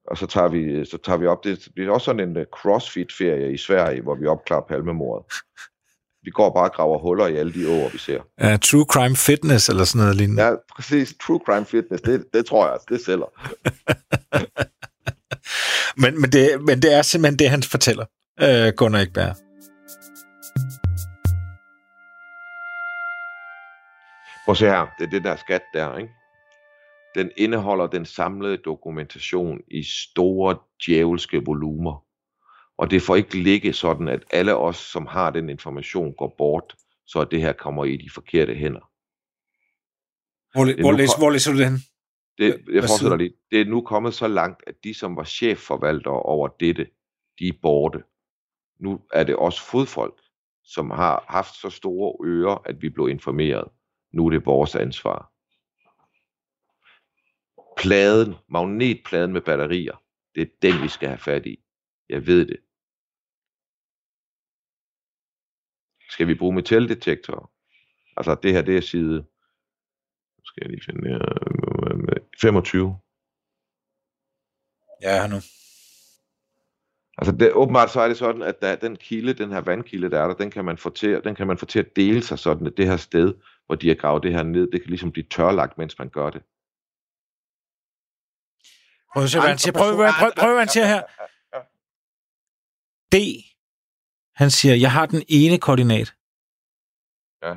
Og 0.09 0.19
så 0.19 0.27
tager 0.27 0.49
vi, 0.49 0.85
så 0.85 0.99
tager 1.05 1.16
vi 1.16 1.27
op. 1.27 1.45
Det 1.45 1.69
bliver 1.75 1.92
også 1.92 2.05
sådan 2.05 2.29
en 2.29 2.37
uh, 2.37 2.42
crossfit-ferie 2.42 3.53
i 3.53 3.57
Sverige, 3.57 4.03
hvor 4.03 4.14
vi 4.14 4.27
opklarer 4.27 4.62
palmemordet. 4.69 5.33
Vi 6.23 6.31
går 6.31 6.51
bare 6.55 6.64
og 6.64 6.73
graver 6.73 6.99
huller 6.99 7.27
i 7.27 7.37
alle 7.37 7.53
de 7.53 7.69
åer, 7.69 7.88
vi 7.88 7.99
ser. 7.99 8.21
Uh, 8.45 8.59
true 8.59 8.87
crime 8.90 9.16
fitness 9.16 9.69
eller 9.69 9.85
sådan 9.85 9.99
noget 9.99 10.16
lignende. 10.16 10.42
Ja, 10.42 10.53
præcis. 10.77 11.14
True 11.27 11.40
crime 11.47 11.66
fitness, 11.66 12.03
det, 12.03 12.25
det 12.33 12.47
tror 12.47 12.64
jeg, 12.64 12.73
altså, 12.73 12.87
det 12.90 13.01
sælger. 13.05 13.31
Men, 15.99 16.21
men, 16.21 16.33
det, 16.33 16.62
men 16.62 16.83
det 16.83 16.95
er 16.95 17.03
simpelthen 17.03 17.38
det, 17.38 17.51
han 17.51 17.62
fortæller, 17.62 18.05
uh, 18.42 18.69
Gunnar 18.77 19.01
Ekberg. 19.01 19.37
Prøv 24.45 24.53
at 24.53 24.57
se 24.57 24.66
her, 24.66 24.87
det 24.99 25.07
er 25.07 25.11
det 25.11 25.25
der 25.25 25.37
skat 25.37 25.62
der, 25.75 25.97
ikke? 25.97 26.12
Den 27.17 27.31
indeholder 27.37 27.87
den 27.87 28.05
samlede 28.05 28.57
dokumentation 28.57 29.61
i 29.69 29.83
store 29.83 30.59
djævelske 30.87 31.45
volumer. 31.45 32.05
Og 32.79 32.91
det 32.91 33.03
får 33.03 33.17
ikke 33.17 33.39
ligge 33.39 33.73
sådan, 33.73 34.09
at 34.09 34.25
alle 34.31 34.57
os, 34.57 34.77
som 34.77 35.07
har 35.07 35.31
den 35.31 35.51
information, 35.51 36.15
går 36.15 36.35
bort, 36.39 36.77
så 37.07 37.21
at 37.21 37.29
det 37.31 37.41
her 37.41 37.53
kommer 37.53 37.85
i 37.85 37.97
de 37.97 38.11
forkerte 38.11 38.55
hænder. 38.55 38.91
Hvor, 40.53 40.81
hvor, 40.83 40.91
nu 40.93 40.97
læs, 40.97 41.11
hvor 41.19 41.31
læser 41.31 41.53
du 41.53 41.59
det 41.59 41.67
hen? 41.67 41.79
Det, 42.39 42.65
jeg 42.73 42.83
fortsætter 42.83 43.17
lige. 43.17 43.33
Det 43.51 43.61
er 43.61 43.65
nu 43.65 43.81
kommet 43.81 44.15
så 44.15 44.29
langt, 44.29 44.63
at 44.67 44.75
de, 44.85 44.95
som 44.95 45.17
var 45.17 45.25
chefforvaltere 45.25 46.23
over 46.23 46.49
dette, 46.49 46.87
de 47.39 47.49
er 47.49 47.53
borte. 47.63 48.03
Nu 48.81 49.01
er 49.13 49.25
det 49.25 49.37
også 49.37 49.63
fodfolk, 49.63 50.21
som 50.65 50.91
har 50.91 51.25
haft 51.29 51.55
så 51.55 51.71
store 51.71 52.27
ører, 52.27 52.63
at 52.65 52.83
vi 52.83 52.89
blev 52.89 53.09
informeret. 53.09 53.69
Nu 54.13 54.27
er 54.27 54.31
det 54.31 54.47
vores 54.47 54.75
ansvar. 54.75 55.33
Pladen, 57.77 58.35
magnetpladen 58.49 59.33
med 59.33 59.41
batterier, 59.41 60.03
det 60.35 60.43
er 60.43 60.47
den, 60.62 60.83
vi 60.83 60.89
skal 60.89 61.09
have 61.09 61.19
fat 61.19 61.47
i. 61.47 61.65
Jeg 62.09 62.27
ved 62.27 62.47
det. 62.47 62.61
Skal 66.11 66.29
vi 66.29 66.35
bruge 66.35 66.55
metaldetektorer? 66.55 67.51
Altså 68.17 68.35
det 68.43 68.53
her, 68.53 68.62
det 68.62 68.77
er 68.77 68.81
side... 68.81 69.27
Skal 70.45 70.62
jeg 70.62 70.71
lige 70.71 70.85
finde 70.85 71.09
her. 71.09 71.19
25. 72.41 72.99
Ja, 75.03 75.23
her 75.23 75.29
nu. 75.29 75.37
Altså 77.19 77.37
det, 77.37 77.53
åbenbart 77.53 77.91
så 77.91 78.01
er 78.01 78.09
det 78.09 78.17
sådan, 78.17 78.43
at 78.43 78.62
der, 78.62 78.77
den 78.77 78.97
kilde, 78.97 79.33
den 79.33 79.51
her 79.53 79.61
vandkilde, 79.61 80.11
der 80.11 80.21
er 80.21 80.27
der, 80.27 80.35
den 80.35 80.51
kan 80.51 80.65
man 80.65 80.79
få 80.79 80.91
til, 80.91 81.21
den 81.25 81.35
kan 81.35 81.47
man 81.47 81.59
få 81.59 81.67
til 81.67 81.79
at 81.79 81.97
dele 81.97 82.23
sig 82.23 82.39
sådan, 82.39 82.67
at 82.67 82.77
det 82.77 82.87
her 82.87 82.97
sted, 82.97 83.35
hvor 83.67 83.75
de 83.75 83.89
har 83.89 83.95
gravet 83.95 84.23
det 84.23 84.33
her 84.33 84.43
ned, 84.43 84.71
det 84.71 84.81
kan 84.81 84.91
ligesom 84.91 85.12
blive 85.12 85.27
tørlagt, 85.31 85.79
mens 85.79 85.99
man 85.99 86.09
gør 86.09 86.31
det. 86.31 86.43
Prøv 89.17 89.25
at 89.25 89.31
se, 89.31 89.41
hvad 89.41 89.49
han 89.49 89.59
siger. 89.59 89.73
Prøv, 89.81 89.91
prøv, 89.97 90.11
prøv, 90.21 90.33
prøv, 90.41 90.53
hvad 90.55 90.65
han 90.65 90.75
siger 90.77 90.87
her. 90.95 91.03
D. 93.13 93.17
Han 94.41 94.51
siger, 94.51 94.75
jeg 94.75 94.93
har 94.93 95.07
den 95.07 95.23
ene 95.29 95.59
koordinat. 95.67 96.09
Ja. 97.45 97.55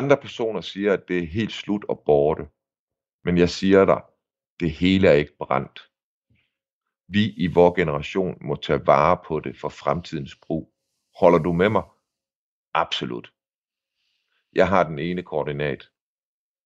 Andre 0.00 0.16
personer 0.24 0.60
siger, 0.60 0.92
at 0.92 1.08
det 1.08 1.18
er 1.18 1.26
helt 1.26 1.52
slut 1.52 1.84
og 1.84 2.02
borte. 2.06 2.44
Men 3.24 3.38
jeg 3.38 3.50
siger 3.50 3.84
dig, 3.84 4.00
det 4.60 4.70
hele 4.70 5.08
er 5.08 5.12
ikke 5.12 5.36
brændt. 5.38 5.92
Vi 7.08 7.22
i 7.44 7.46
vores 7.46 7.76
generation 7.76 8.38
må 8.40 8.56
tage 8.56 8.86
vare 8.86 9.18
på 9.26 9.40
det 9.40 9.60
for 9.60 9.68
fremtidens 9.68 10.36
brug. 10.46 10.74
Holder 11.20 11.38
du 11.38 11.52
med 11.52 11.68
mig? 11.68 11.82
Absolut. 12.74 13.35
Jeg 14.56 14.68
har 14.68 14.82
den 14.82 14.98
ene 14.98 15.22
koordinat. 15.22 15.90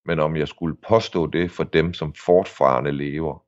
Men 0.05 0.19
om 0.19 0.35
jeg 0.35 0.47
skulle 0.47 0.75
påstå 0.75 1.27
det 1.27 1.51
for 1.51 1.63
dem, 1.63 1.93
som 1.93 2.13
fortfarande 2.13 2.91
lever. 2.91 3.45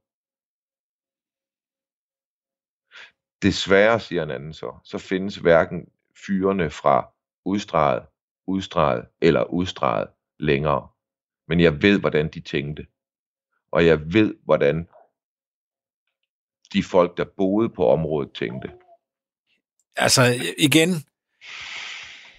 Desværre, 3.41 3.99
siger 3.99 4.23
en 4.23 4.31
anden 4.31 4.53
så, 4.53 4.79
så 4.83 4.97
findes 4.97 5.35
hverken 5.35 5.91
fyrene 6.27 6.69
fra 6.69 7.13
udstreget, 7.45 8.05
udstreget 8.47 9.05
eller 9.21 9.43
udstreget 9.43 10.09
længere. 10.39 10.87
Men 11.47 11.59
jeg 11.59 11.81
ved, 11.81 11.99
hvordan 11.99 12.27
de 12.27 12.41
tænkte. 12.41 12.87
Og 13.71 13.85
jeg 13.85 14.13
ved, 14.13 14.35
hvordan 14.43 14.89
de 16.73 16.83
folk, 16.83 17.17
der 17.17 17.25
boede 17.37 17.69
på 17.69 17.87
området, 17.87 18.33
tænkte. 18.33 18.71
Altså, 19.95 20.21
igen, 20.57 20.89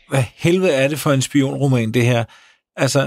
hvad 0.09 0.23
helvede 0.23 0.75
er 0.75 0.88
det 0.88 0.99
for 0.99 1.12
en 1.12 1.23
spionroman, 1.23 1.93
det 1.93 2.05
her? 2.05 2.25
Altså, 2.77 3.01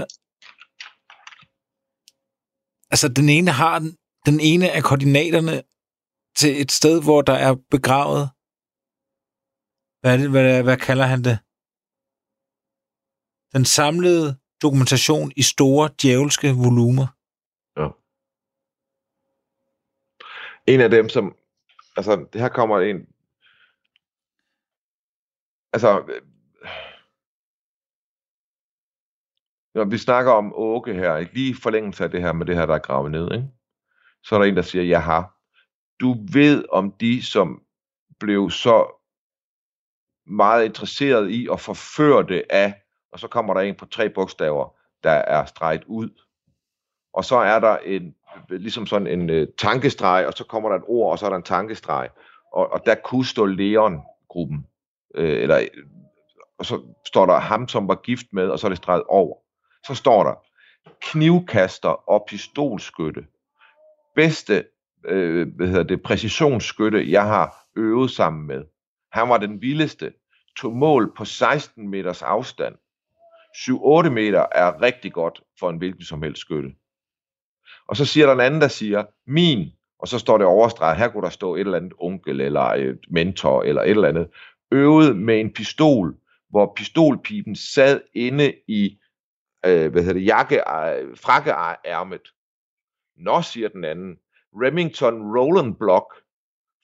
altså 2.90 3.08
den 3.08 3.28
ene 3.28 3.50
har 3.50 3.78
den, 3.78 3.96
den 4.26 4.40
ene 4.40 4.70
af 4.70 4.82
koordinaterne 4.82 5.62
til 6.36 6.60
et 6.62 6.72
sted, 6.72 7.02
hvor 7.02 7.22
der 7.22 7.32
er 7.32 7.54
begravet. 7.70 8.30
Hvad, 10.00 10.12
er 10.12 10.16
det, 10.16 10.30
hvad, 10.30 10.62
hvad 10.62 10.76
kalder 10.76 11.06
han 11.06 11.24
det? 11.24 11.38
Den 13.56 13.64
samlede 13.64 14.38
dokumentation 14.62 15.32
i 15.36 15.42
store 15.42 15.90
djævelske 16.02 16.48
volumer. 16.64 17.06
Ja. 17.76 17.88
En 20.66 20.80
af 20.80 20.90
dem, 20.90 21.08
som... 21.08 21.36
Altså, 21.96 22.26
det 22.32 22.40
her 22.40 22.48
kommer 22.48 22.80
en... 22.80 22.98
Altså... 25.72 25.90
Når 29.78 29.84
vi 29.84 29.98
snakker 29.98 30.32
om 30.32 30.52
Åke 30.54 30.94
her, 30.94 31.16
ikke? 31.16 31.34
lige 31.34 31.50
i 31.50 31.54
forlængelse 31.62 32.04
af 32.04 32.10
det 32.10 32.22
her 32.22 32.32
med 32.32 32.46
det 32.46 32.56
her, 32.56 32.66
der 32.66 32.74
er 32.74 32.78
gravet 32.78 33.10
ned, 33.10 33.32
ikke? 33.32 33.48
så 34.24 34.34
er 34.34 34.38
der 34.38 34.46
en, 34.46 34.56
der 34.56 34.62
siger, 34.62 34.84
jeg 34.84 35.02
har. 35.02 35.34
Du 36.00 36.16
ved 36.32 36.64
om 36.72 36.92
de, 37.00 37.22
som 37.22 37.62
blev 38.20 38.50
så 38.50 39.02
meget 40.26 40.64
interesseret 40.64 41.30
i 41.30 41.48
at 41.52 41.60
forføre 41.60 42.26
det 42.26 42.42
af, 42.50 42.74
og 43.12 43.18
så 43.18 43.28
kommer 43.28 43.54
der 43.54 43.60
en 43.60 43.74
på 43.74 43.86
tre 43.86 44.08
bogstaver, 44.08 44.76
der 45.02 45.10
er 45.10 45.44
streget 45.44 45.84
ud. 45.84 46.08
Og 47.12 47.24
så 47.24 47.36
er 47.36 47.60
der 47.60 47.76
en, 47.76 48.14
ligesom 48.48 48.86
sådan 48.86 49.06
en 49.06 49.30
uh, 49.30 49.48
tankestreg, 49.58 50.26
og 50.26 50.32
så 50.32 50.44
kommer 50.44 50.68
der 50.68 50.76
et 50.76 50.84
ord, 50.86 51.12
og 51.12 51.18
så 51.18 51.26
er 51.26 51.30
der 51.30 51.36
en 51.36 51.42
tankestreg. 51.42 52.08
Og, 52.52 52.72
og 52.72 52.86
der 52.86 52.94
kunne 52.94 53.26
stå 53.26 53.46
Leon-gruppen. 53.46 54.66
Øh, 55.14 55.42
eller, 55.42 55.68
og 56.58 56.66
så 56.66 56.82
står 57.06 57.26
der 57.26 57.38
ham, 57.38 57.68
som 57.68 57.88
var 57.88 57.94
gift 57.94 58.26
med, 58.32 58.48
og 58.48 58.58
så 58.58 58.66
er 58.66 58.68
det 58.68 58.78
streget 58.78 59.04
over. 59.08 59.47
Så 59.86 59.94
står 59.94 60.24
der 60.24 60.34
knivkaster 61.02 62.10
og 62.10 62.24
pistolskytte. 62.28 63.26
Bedste 64.14 64.64
øh, 65.04 65.48
hvad 65.56 65.66
hedder 65.66 65.82
det, 65.82 66.02
præcisionsskytte, 66.02 67.10
jeg 67.10 67.24
har 67.24 67.56
øvet 67.76 68.10
sammen 68.10 68.46
med. 68.46 68.64
Han 69.12 69.28
var 69.28 69.38
den 69.38 69.62
vildeste. 69.62 70.12
Tog 70.56 70.76
mål 70.76 71.12
på 71.16 71.24
16 71.24 71.88
meters 71.88 72.22
afstand. 72.22 72.74
7-8 73.56 74.08
meter 74.10 74.46
er 74.52 74.82
rigtig 74.82 75.12
godt 75.12 75.42
for 75.60 75.70
en 75.70 75.78
hvilken 75.78 76.02
som 76.02 76.22
helst 76.22 76.40
skytte. 76.40 76.70
Og 77.88 77.96
så 77.96 78.04
siger 78.04 78.26
der 78.26 78.32
en 78.34 78.40
anden, 78.40 78.60
der 78.60 78.68
siger, 78.68 79.04
min, 79.26 79.68
og 79.98 80.08
så 80.08 80.18
står 80.18 80.38
det 80.38 80.46
overstreget, 80.46 80.98
her 80.98 81.08
kunne 81.08 81.22
der 81.22 81.30
stå 81.30 81.54
et 81.54 81.60
eller 81.60 81.76
andet 81.76 81.92
onkel, 81.98 82.40
eller 82.40 82.60
et 82.60 83.00
mentor, 83.10 83.62
eller 83.62 83.82
et 83.82 83.90
eller 83.90 84.08
andet, 84.08 84.28
øvet 84.72 85.16
med 85.16 85.40
en 85.40 85.52
pistol, 85.52 86.16
hvor 86.50 86.72
pistolpipen 86.76 87.56
sad 87.56 88.00
inde 88.14 88.54
i, 88.68 88.98
øh, 89.66 89.92
hvad 89.92 90.02
hedder 90.02 90.20
det, 90.20 90.26
jakke, 90.26 90.56
øh, 90.56 91.16
frakkeærmet. 91.16 92.28
Nå, 93.16 93.42
siger 93.42 93.68
den 93.68 93.84
anden, 93.84 94.18
Remington 94.52 95.36
Roland 95.36 95.76
Block 95.76 96.14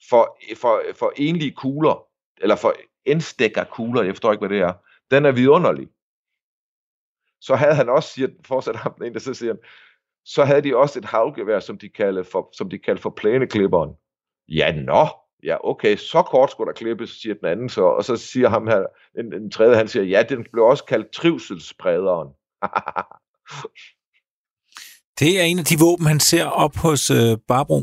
for, 0.09 0.37
for, 0.61 0.81
for 0.99 1.13
enlige 1.17 1.51
kugler, 1.51 2.07
eller 2.37 2.55
for 2.55 2.73
indstikker 3.05 3.63
kugler, 3.63 4.03
jeg 4.03 4.13
forstår 4.13 4.31
ikke, 4.31 4.47
hvad 4.47 4.57
det 4.57 4.63
er. 4.63 4.73
Den 5.11 5.25
er 5.25 5.31
vidunderlig. 5.31 5.87
Så 7.41 7.55
havde 7.55 7.75
han 7.75 7.89
også, 7.89 8.09
siger, 8.09 8.27
fortsætter 8.45 8.81
ham 8.81 8.93
den 8.93 9.03
ene, 9.03 9.13
der 9.13 9.19
så 9.19 9.33
siger 9.33 9.53
han, 9.53 9.61
så 10.25 10.45
havde 10.45 10.61
de 10.61 10.77
også 10.77 10.99
et 10.99 11.05
havgevær, 11.05 11.59
som 11.59 11.77
de 11.77 11.89
kaldte 11.89 12.23
for, 12.23 12.49
som 12.53 12.69
de 12.69 12.79
kaldte 12.79 13.01
for 13.01 13.09
plæneklipperen. 13.09 13.95
Ja, 14.47 14.71
nå, 14.71 15.07
ja, 15.43 15.57
okay, 15.69 15.95
så 15.95 16.21
kort 16.21 16.51
skulle 16.51 16.67
der 16.67 16.73
klippes, 16.73 17.09
siger 17.09 17.35
den 17.35 17.45
anden 17.45 17.69
så, 17.69 17.83
og 17.83 18.03
så 18.03 18.15
siger 18.15 18.49
ham 18.49 18.67
her, 18.67 18.85
en, 19.19 19.33
en 19.33 19.51
tredje, 19.51 19.75
han 19.75 19.87
siger, 19.87 20.03
ja, 20.03 20.23
den 20.29 20.45
blev 20.51 20.65
også 20.65 20.85
kaldt 20.85 21.11
trivselssprederen. 21.11 22.33
Det 25.19 25.39
er 25.39 25.43
en 25.43 25.59
af 25.59 25.65
de 25.65 25.79
våben, 25.79 26.05
han 26.05 26.19
ser 26.19 26.45
op 26.45 26.75
hos 26.75 27.09
øh, 27.09 27.37
Barbro. 27.47 27.79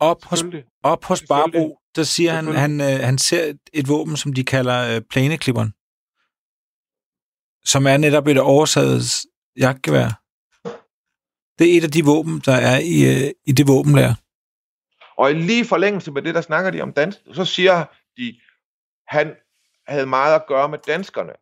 Op 0.00 0.24
hos, 0.24 0.44
op 0.82 1.04
hos. 1.04 1.22
Barbro, 1.28 1.78
der 1.96 2.02
siger 2.02 2.32
han, 2.32 2.46
han, 2.46 2.80
øh, 2.80 3.00
han 3.08 3.18
ser 3.18 3.44
et, 3.44 3.60
et 3.72 3.88
våben, 3.88 4.16
som 4.16 4.32
de 4.32 4.44
kalder 4.44 4.96
øh, 4.96 5.02
plæneklipperen. 5.10 5.70
Som 7.64 7.86
er 7.86 7.96
netop 7.96 8.26
et 8.26 8.38
oversaget 8.38 9.02
jagtgevær. 9.56 10.08
Det 11.58 11.72
er 11.72 11.78
et 11.78 11.84
af 11.84 11.90
de 11.90 12.04
våben, 12.04 12.40
der 12.40 12.56
er 12.56 12.78
i, 12.78 12.96
øh, 13.12 13.30
i 13.46 13.52
det 13.52 13.68
våbenlærer. 13.68 14.14
Og 15.18 15.30
i 15.30 15.34
lige 15.34 15.64
forlængelse 15.64 16.10
med 16.12 16.22
det, 16.22 16.34
der 16.34 16.40
snakker 16.40 16.70
de 16.70 16.80
om 16.80 16.92
dans, 16.92 17.22
så 17.34 17.44
siger 17.44 17.84
de, 18.16 18.40
han 19.08 19.36
havde 19.88 20.06
meget 20.06 20.34
at 20.34 20.46
gøre 20.46 20.68
med 20.68 20.78
danskerne. 20.78 21.32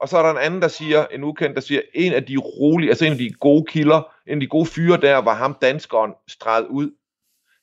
Og 0.00 0.08
så 0.08 0.18
er 0.18 0.22
der 0.22 0.30
en 0.30 0.44
anden, 0.46 0.62
der 0.62 0.68
siger, 0.68 1.06
en 1.06 1.24
ukendt, 1.24 1.54
der 1.54 1.60
siger, 1.60 1.82
en 1.94 2.12
af 2.12 2.26
de 2.26 2.36
rolige, 2.36 2.90
altså 2.90 3.04
en 3.04 3.12
af 3.12 3.18
de 3.18 3.32
gode 3.32 3.64
kilder, 3.68 4.14
en 4.26 4.34
af 4.34 4.40
de 4.40 4.46
gode 4.46 4.66
fyre 4.66 5.00
der, 5.00 5.16
var 5.16 5.34
ham 5.34 5.54
danskeren 5.62 6.14
streget 6.28 6.66
ud. 6.66 6.90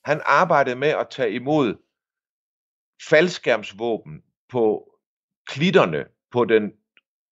Han 0.04 0.20
arbejdede 0.24 0.76
med 0.76 0.88
at 0.88 1.08
tage 1.10 1.32
imod 1.32 1.74
faldskærmsvåben 3.08 4.22
på 4.48 4.92
klitterne 5.46 6.04
på 6.32 6.44
den 6.44 6.72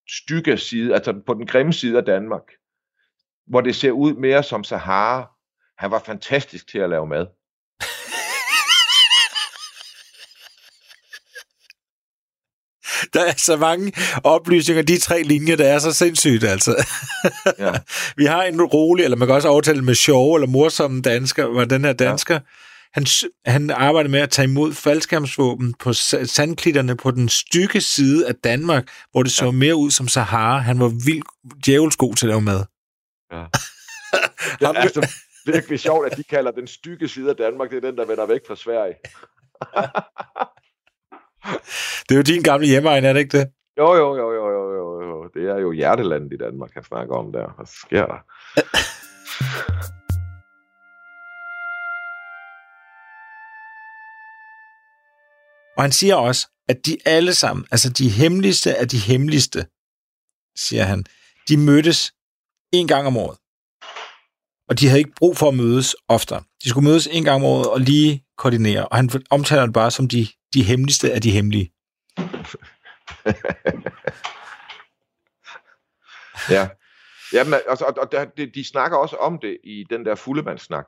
stykke 0.09 0.59
side, 0.59 0.95
altså 0.95 1.23
på 1.27 1.35
den 1.35 1.47
grimme 1.47 1.73
side 1.73 1.99
af 1.99 2.05
Danmark, 2.05 2.43
hvor 3.47 3.61
det 3.61 3.77
ser 3.77 3.91
ud 3.91 4.15
mere 4.15 4.43
som 4.43 4.65
Sahara. 4.65 5.33
Han 5.79 5.91
var 5.91 5.99
fantastisk 5.99 6.69
til 6.69 6.79
at 6.79 6.91
lave 6.91 7.07
mad. 7.07 7.27
Der 13.15 13.25
er 13.25 13.33
så 13.37 13.57
mange 13.57 13.93
oplysninger, 14.25 14.83
de 14.83 14.99
tre 14.99 15.23
linjer, 15.23 15.57
der 15.57 15.65
er 15.69 15.79
så 15.79 15.93
sindssygt, 15.93 16.45
altså. 16.45 16.85
Ja. 17.59 17.73
Vi 18.21 18.25
har 18.25 18.43
en 18.43 18.63
rolig, 18.63 19.05
eller 19.05 19.17
man 19.17 19.29
kan 19.29 19.35
også 19.35 19.49
aftale 19.49 19.83
med 19.83 19.95
sjove 19.95 20.37
eller 20.37 20.49
morsomme 20.49 21.03
dansker, 21.03 21.47
hvor 21.47 21.65
den 21.65 21.85
her 21.85 21.93
dansker, 21.93 22.35
ja. 22.35 22.41
han, 22.93 23.07
han 23.47 23.71
arbejder 23.71 24.11
med 24.11 24.21
at 24.21 24.31
tage 24.31 24.49
imod 24.49 24.75
faldskærmsvåben 24.75 25.75
på 25.75 25.91
sa- 25.91 26.25
sandklitterne 26.25 26.97
på 26.97 27.11
den 27.11 27.29
stykke 27.29 27.81
side 27.81 28.29
af 28.29 28.35
Danmark, 28.35 28.89
hvor 29.13 29.23
det 29.23 29.33
så 29.33 29.45
ja. 29.45 29.51
mere 29.51 29.77
ud 29.77 29.91
som 29.91 30.09
Sahara. 30.09 30.59
Han 30.59 30.81
var 30.81 30.89
vildt 30.89 31.25
djævelsk 31.67 31.99
god 31.99 32.15
til 32.15 32.27
at 32.27 32.29
lave 32.29 32.41
mad. 32.41 32.65
Ja. 33.33 33.45
Det 34.61 34.67
er 34.67 34.73
altså 34.73 35.09
virkelig 35.47 35.81
sjovt, 35.81 36.13
at 36.13 36.19
de 36.19 36.23
kalder 36.23 36.51
den 36.51 36.67
stykke 36.67 37.09
side 37.09 37.31
af 37.31 37.37
Danmark, 37.37 37.71
det 37.71 37.77
er 37.77 37.91
den, 37.91 37.97
der 37.97 38.07
vender 38.07 38.27
væk 38.27 38.41
fra 38.47 38.57
Sverige. 38.57 38.95
Det 42.09 42.15
er 42.15 42.17
jo 42.17 42.23
din 42.23 42.43
gamle 42.43 42.67
hjemmeegn, 42.67 43.05
er 43.05 43.13
det 43.13 43.21
ikke 43.21 43.39
det? 43.39 43.47
Jo, 43.79 43.95
jo, 43.95 44.17
jo, 44.17 44.33
jo, 44.33 44.51
jo, 44.51 44.75
jo, 44.75 45.03
jo. 45.09 45.29
Det 45.35 45.51
er 45.51 45.59
jo 45.59 45.73
hjertelandet 45.73 46.33
i 46.33 46.37
Danmark, 46.37 46.71
han 46.75 46.85
snakker 46.85 47.15
om 47.17 47.33
der. 47.33 47.55
Hvad 47.57 47.67
sker 47.67 48.07
der? 48.07 48.21
Og 55.77 55.83
han 55.83 55.93
siger 55.93 56.15
også, 56.15 56.49
at 56.69 56.87
de 56.87 56.97
alle 57.05 57.35
sammen, 57.35 57.67
altså 57.71 57.89
de 57.91 58.09
hemmeligste 58.09 58.77
af 58.77 58.89
de 58.89 58.99
hemmeligste, 58.99 59.67
siger 60.57 60.85
han, 60.85 61.05
de 61.49 61.57
mødtes 61.57 62.13
en 62.73 62.89
gang 62.89 63.07
om 63.07 63.17
året. 63.17 63.39
Og 64.69 64.81
de 64.81 64.87
havde 64.89 64.99
ikke 64.99 65.15
brug 65.17 65.37
for 65.37 65.49
at 65.49 65.55
mødes 65.55 65.97
oftere. 66.09 66.43
De 66.65 66.69
skulle 66.69 66.89
mødes 66.89 67.07
en 67.07 67.25
gang 67.25 67.37
om 67.37 67.45
året 67.45 67.71
og 67.71 67.81
lige 67.81 68.25
koordinere. 68.39 68.89
Og 68.89 68.97
han 68.97 69.11
omtaler 69.31 69.65
det 69.67 69.75
bare 69.75 69.91
som 69.91 70.09
de, 70.09 70.29
de 70.55 70.63
hemmeligste 70.63 71.13
af 71.13 71.21
de 71.21 71.31
hemmelige. 71.31 71.73
Ja. 76.51 76.69
Jamen, 77.33 77.55
altså, 77.69 77.85
og, 77.85 77.95
og 77.99 78.13
der, 78.13 78.25
de, 78.25 78.47
de 78.47 78.69
snakker 78.69 78.99
også 78.99 79.17
om 79.17 79.39
det 79.39 79.59
i 79.65 79.85
den 79.91 80.05
der 80.05 80.15
fuldemandssnak. 80.15 80.87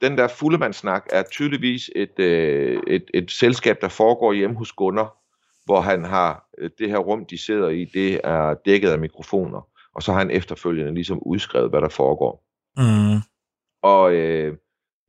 Den 0.00 0.18
der 0.18 0.28
fuldemandssnak 0.28 1.06
er 1.10 1.22
tydeligvis 1.32 1.90
et, 1.96 2.18
øh, 2.18 2.82
et, 2.86 3.04
et 3.14 3.30
selskab, 3.30 3.80
der 3.80 3.88
foregår 3.88 4.32
hjemme 4.32 4.56
hos 4.56 4.72
Gunnar, 4.72 5.16
hvor 5.64 5.80
han 5.80 6.04
har 6.04 6.48
øh, 6.58 6.70
det 6.78 6.88
her 6.90 6.98
rum, 6.98 7.26
de 7.26 7.38
sidder 7.38 7.68
i, 7.68 7.84
det 7.84 8.20
er 8.24 8.54
dækket 8.66 8.90
af 8.90 8.98
mikrofoner. 8.98 9.68
Og 9.94 10.02
så 10.02 10.12
har 10.12 10.18
han 10.18 10.30
efterfølgende 10.30 10.94
ligesom 10.94 11.22
udskrevet, 11.22 11.70
hvad 11.70 11.80
der 11.80 11.88
foregår. 11.88 12.44
Mm. 12.76 13.20
Og 13.82 14.14
øh, 14.14 14.56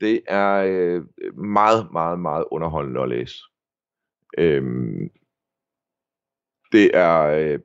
det 0.02 0.22
er 0.28 0.54
øh, 0.68 1.02
meget, 1.38 1.88
meget, 1.94 2.20
meget 2.20 2.46
underholdende 2.52 3.02
at 3.02 3.10
læse. 3.10 3.36
Øhm, 4.38 5.10
det 6.72 6.92
er... 6.94 7.22
Øh, 7.22 7.60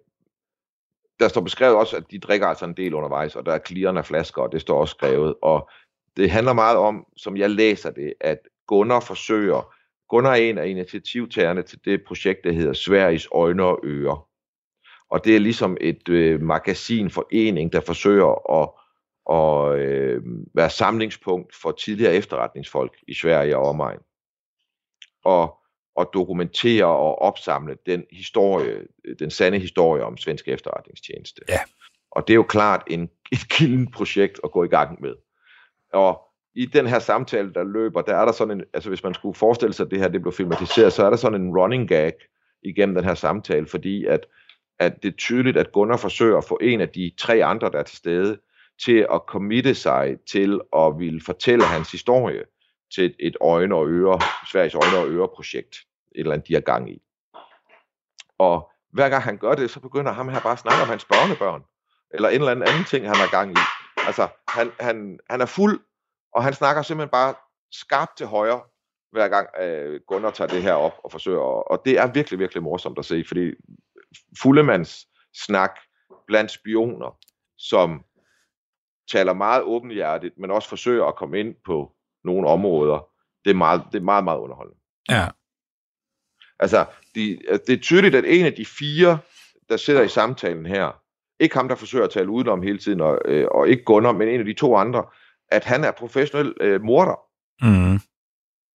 der 1.20 1.28
står 1.28 1.40
beskrevet 1.40 1.76
også, 1.76 1.96
at 1.96 2.11
de 2.11 2.18
drikker 2.18 2.46
altså 2.46 2.64
en 2.64 2.76
del 2.76 2.94
undervejs, 2.94 3.37
og 3.37 3.46
der 3.46 3.52
er 3.52 3.59
klirrende 3.59 4.04
flasker, 4.04 4.42
og 4.42 4.52
det 4.52 4.61
står 4.61 4.81
også 4.81 4.94
skrevet. 4.94 5.35
Og 5.42 5.70
det 6.16 6.31
handler 6.31 6.52
meget 6.52 6.76
om, 6.76 7.07
som 7.16 7.37
jeg 7.37 7.50
læser 7.50 7.90
det, 7.90 8.14
at 8.20 8.38
Gunnar 8.66 9.00
forsøger, 9.00 9.74
Gunnar 10.09 10.31
er 10.31 10.35
en 10.37 10.59
af 10.59 10.66
initiativtagerne 10.66 11.62
til 11.62 11.85
det 11.85 12.04
projekt, 12.07 12.44
der 12.44 12.52
hedder 12.52 12.72
Sveriges 12.72 13.28
Øjne 13.33 13.64
og 13.64 13.81
Ører. 13.85 14.28
Og 15.11 15.24
det 15.24 15.37
er 15.37 15.40
ligesom 15.40 15.76
et 15.81 16.09
øh, 16.09 16.42
magasinforening, 16.42 17.72
der 17.72 17.81
forsøger 17.81 18.61
at, 18.62 18.70
og 19.26 19.78
øh, 19.78 20.22
være 20.54 20.70
samlingspunkt 20.70 21.54
for 21.54 21.72
tidligere 21.72 22.14
efterretningsfolk 22.14 22.96
i 23.09 23.14
Sverige 23.14 23.57
og 23.57 23.68
omegn. 23.68 23.98
Og 25.24 25.59
og 25.96 26.11
dokumentere 26.14 26.85
og 26.85 27.22
opsamle 27.22 27.77
den 27.87 28.05
historie, 28.12 28.87
den 29.18 29.31
sande 29.31 29.59
historie 29.59 30.05
om 30.05 30.16
svensk 30.16 30.48
efterretningstjeneste. 30.48 31.42
Ja. 31.48 31.59
Og 32.11 32.29
det 32.29 32.33
er 32.33 32.37
jo 32.37 32.42
klart 32.42 32.83
en, 32.87 33.11
et 33.33 33.48
kilden 33.48 33.90
projekt 33.90 34.40
at 34.44 34.53
gå 34.53 34.64
i 34.64 34.68
gang 34.68 35.03
med. 35.03 35.14
Og 35.92 36.20
i 36.55 36.66
den 36.66 36.87
her 36.87 36.98
samtale, 36.98 37.53
der 37.53 37.64
løber, 37.64 38.03
der 38.03 38.16
er 38.16 38.24
der 38.24 38.33
sådan 38.33 38.59
en, 38.59 38.64
altså 38.74 38.88
hvis 38.88 39.03
man 39.03 39.14
skulle 39.14 39.35
forestille 39.35 39.72
sig, 39.72 39.85
at 39.85 39.90
det 39.90 39.98
her 39.98 40.09
det 40.09 40.22
blev 40.22 40.33
filmatiseret, 40.33 40.92
så 40.92 41.07
er 41.07 41.11
der 41.11 41.16
sådan 41.16 41.40
en 41.40 41.59
running 41.59 41.88
gag 41.88 42.12
igennem 42.62 42.94
den 42.94 43.05
her 43.05 43.14
samtale, 43.14 43.66
fordi 43.66 44.05
at, 44.05 44.27
at 44.79 45.03
det 45.03 45.12
er 45.12 45.16
tydeligt, 45.16 45.57
at 45.57 45.72
Gunnar 45.72 45.96
forsøger 45.96 46.38
at 46.38 46.44
få 46.44 46.59
en 46.61 46.81
af 46.81 46.88
de 46.88 47.12
tre 47.18 47.44
andre, 47.44 47.70
der 47.70 47.79
er 47.79 47.83
til 47.83 47.96
stede, 47.96 48.38
til 48.85 49.07
at 49.12 49.20
committe 49.27 49.74
sig 49.74 50.16
til 50.31 50.61
at 50.77 50.98
ville 50.98 51.20
fortælle 51.20 51.64
hans 51.64 51.92
historie 51.92 52.44
til 52.94 53.14
et 53.18 53.37
øjne 53.40 53.74
og 53.74 53.88
øre, 53.88 54.20
Sveriges 54.51 54.74
øjne 54.74 54.98
og 54.98 55.09
øre 55.09 55.29
projekt, 55.29 55.77
et 56.14 56.20
eller 56.20 56.33
andet, 56.33 56.48
de 56.48 56.55
har 56.55 56.61
gang 56.61 56.90
i. 56.90 57.03
Og 58.38 58.70
hver 58.92 59.09
gang 59.09 59.22
han 59.22 59.38
gør 59.38 59.55
det, 59.55 59.70
så 59.70 59.81
begynder 59.81 60.12
ham 60.12 60.29
her 60.29 60.40
bare 60.40 60.53
at 60.53 60.59
snakke 60.59 60.83
om 60.83 60.88
hans 60.88 61.05
børnebørn, 61.05 61.62
eller 62.11 62.29
en 62.29 62.35
eller 62.35 62.51
anden 62.51 62.68
anden 62.68 62.85
ting, 62.85 63.07
han 63.07 63.16
har 63.16 63.31
gang 63.31 63.51
i. 63.51 63.61
Altså, 64.07 64.29
han, 64.48 64.72
han, 64.81 65.18
han 65.31 65.40
er 65.40 65.46
fuld, 65.46 65.81
og 66.33 66.44
han 66.44 66.55
snakker 66.55 66.83
simpelthen 66.83 67.11
bare 67.11 67.35
skarpt 67.72 68.16
til 68.16 68.27
højre, 68.27 68.61
hver 69.12 69.29
gang 69.29 69.48
øh, 69.61 70.01
Gunnar 70.07 70.31
tager 70.31 70.48
det 70.48 70.62
her 70.62 70.72
op 70.72 70.94
og 71.05 71.12
forsøger. 71.12 71.40
Og, 71.40 71.70
og 71.70 71.83
det 71.85 71.98
er 71.98 72.12
virkelig, 72.12 72.38
virkelig 72.38 72.62
morsomt 72.62 72.98
at 72.98 73.05
se, 73.05 73.24
fordi 73.29 73.53
fuldemands 74.42 75.07
snak 75.35 75.79
blandt 76.27 76.51
spioner, 76.51 77.18
som 77.59 78.05
taler 79.10 79.33
meget 79.33 79.63
åbenhjertigt, 79.63 80.38
men 80.38 80.50
også 80.50 80.69
forsøger 80.69 81.04
at 81.04 81.17
komme 81.17 81.40
ind 81.40 81.54
på 81.67 81.92
nogle 82.25 82.48
områder, 82.48 83.08
det 83.44 83.50
er 83.50 83.54
meget, 83.54 83.83
det 83.92 83.98
er 83.98 84.04
meget, 84.04 84.25
meget 84.25 84.38
underholdende. 84.38 84.81
Ja. 85.08 85.29
Altså, 86.58 86.85
de, 87.14 87.38
det 87.66 87.71
er 87.71 87.81
tydeligt, 87.83 88.14
at 88.14 88.25
en 88.27 88.46
af 88.46 88.52
de 88.52 88.64
fire, 88.64 89.19
der 89.69 89.77
sidder 89.77 90.02
i 90.02 90.08
samtalen 90.08 90.66
her, 90.66 91.02
ikke 91.40 91.56
ham, 91.56 91.69
der 91.69 91.75
forsøger 91.75 92.04
at 92.04 92.10
tale 92.10 92.31
udenom 92.31 92.62
hele 92.62 92.79
tiden, 92.79 93.00
og, 93.00 93.19
øh, 93.25 93.48
og 93.50 93.69
ikke 93.69 93.85
Gunnar, 93.85 94.12
men 94.12 94.29
en 94.29 94.40
af 94.40 94.46
de 94.46 94.54
to 94.54 94.77
andre, 94.77 95.04
at 95.48 95.64
han 95.64 95.85
er 95.85 95.90
professionel 95.90 96.54
øh, 96.60 96.83
morder. 96.83 97.21
Mm. 97.62 98.00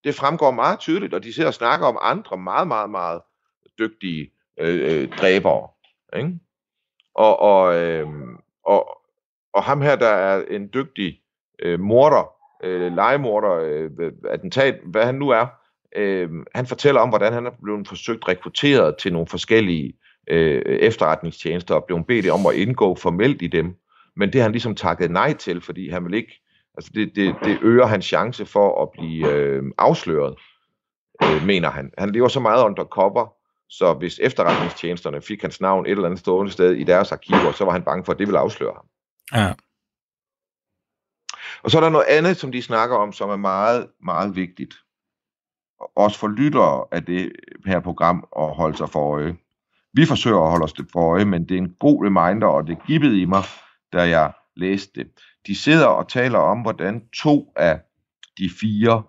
Det 0.04 0.14
fremgår 0.14 0.50
meget 0.50 0.78
tydeligt, 0.78 1.14
og 1.14 1.22
de 1.22 1.32
sidder 1.32 1.48
og 1.48 1.54
snakker 1.54 1.86
om 1.86 1.98
andre 2.00 2.36
meget, 2.36 2.68
meget, 2.68 2.90
meget 2.90 3.20
dygtige 3.78 4.32
øh, 4.58 5.02
øh, 5.02 5.08
dræbere. 5.08 5.68
Ikke? 6.16 6.38
Og, 7.14 7.40
og, 7.40 7.74
øh, 7.74 8.08
og, 8.64 8.98
og 9.52 9.64
ham 9.64 9.80
her, 9.80 9.96
der 9.96 10.08
er 10.08 10.44
en 10.50 10.70
dygtig 10.74 11.22
øh, 11.58 11.80
morder, 11.80 12.33
øh, 12.64 12.96
legemorder, 12.96 13.52
øh, 13.52 14.12
attentat, 14.30 14.74
hvad 14.84 15.06
han 15.06 15.14
nu 15.14 15.28
er, 15.28 15.46
øh, 15.96 16.30
han 16.54 16.66
fortæller 16.66 17.00
om, 17.00 17.08
hvordan 17.08 17.32
han 17.32 17.46
er 17.46 17.50
blevet 17.62 17.88
forsøgt 17.88 18.28
rekrutteret 18.28 18.96
til 18.96 19.12
nogle 19.12 19.28
forskellige 19.28 19.92
øh, 20.28 20.62
efterretningstjenester, 20.66 21.74
og 21.74 21.84
blevet 21.84 22.06
bedt 22.06 22.30
om 22.30 22.46
at 22.46 22.54
indgå 22.54 22.94
formelt 22.94 23.42
i 23.42 23.46
dem. 23.46 23.74
Men 24.16 24.32
det 24.32 24.34
har 24.34 24.42
han 24.42 24.52
ligesom 24.52 24.74
takket 24.74 25.10
nej 25.10 25.32
til, 25.32 25.60
fordi 25.60 25.88
han 25.88 26.04
vil 26.04 26.14
ikke 26.14 26.40
Altså 26.76 26.90
det, 26.94 27.16
det, 27.16 27.34
det 27.44 27.58
øger 27.62 27.86
hans 27.86 28.04
chance 28.04 28.46
for 28.46 28.82
at 28.82 28.88
blive 28.90 29.32
øh, 29.32 29.62
afsløret, 29.78 30.34
øh, 31.22 31.46
mener 31.46 31.70
han. 31.70 31.90
Han 31.98 32.10
lever 32.10 32.28
så 32.28 32.40
meget 32.40 32.64
undercover, 32.64 33.34
så 33.68 33.92
hvis 33.92 34.18
efterretningstjenesterne 34.22 35.22
fik 35.22 35.42
hans 35.42 35.60
navn 35.60 35.86
et 35.86 35.90
eller 35.90 36.04
andet 36.04 36.20
stående 36.20 36.52
sted 36.52 36.72
i 36.72 36.84
deres 36.84 37.12
arkiver, 37.12 37.52
så 37.52 37.64
var 37.64 37.72
han 37.72 37.82
bange 37.82 38.04
for, 38.04 38.12
at 38.12 38.18
det 38.18 38.26
ville 38.26 38.38
afsløre 38.38 38.72
ham. 38.74 38.86
Ja. 39.40 39.52
Og 41.64 41.70
så 41.70 41.78
er 41.78 41.82
der 41.82 41.90
noget 41.90 42.06
andet, 42.08 42.36
som 42.36 42.52
de 42.52 42.62
snakker 42.62 42.96
om, 42.96 43.12
som 43.12 43.30
er 43.30 43.36
meget, 43.36 43.86
meget 44.02 44.36
vigtigt. 44.36 44.74
Også 45.96 46.18
for 46.18 46.28
lyttere 46.28 46.84
af 46.92 47.04
det 47.04 47.32
her 47.66 47.80
program 47.80 48.26
at 48.38 48.54
holde 48.54 48.76
sig 48.76 48.88
for 48.88 49.12
øje. 49.12 49.36
Vi 49.92 50.06
forsøger 50.06 50.40
at 50.40 50.50
holde 50.50 50.64
os 50.64 50.72
det 50.72 50.86
for 50.92 51.12
øje, 51.12 51.24
men 51.24 51.48
det 51.48 51.54
er 51.54 51.58
en 51.58 51.74
god 51.80 52.04
reminder, 52.06 52.46
og 52.46 52.66
det 52.66 52.78
gibbede 52.86 53.20
i 53.20 53.24
mig, 53.24 53.42
da 53.92 54.08
jeg 54.08 54.32
læste 54.56 55.00
det. 55.00 55.10
De 55.46 55.56
sidder 55.56 55.86
og 55.86 56.08
taler 56.08 56.38
om, 56.38 56.62
hvordan 56.62 57.08
to 57.08 57.52
af 57.56 57.80
de 58.38 58.50
fire, 58.60 59.02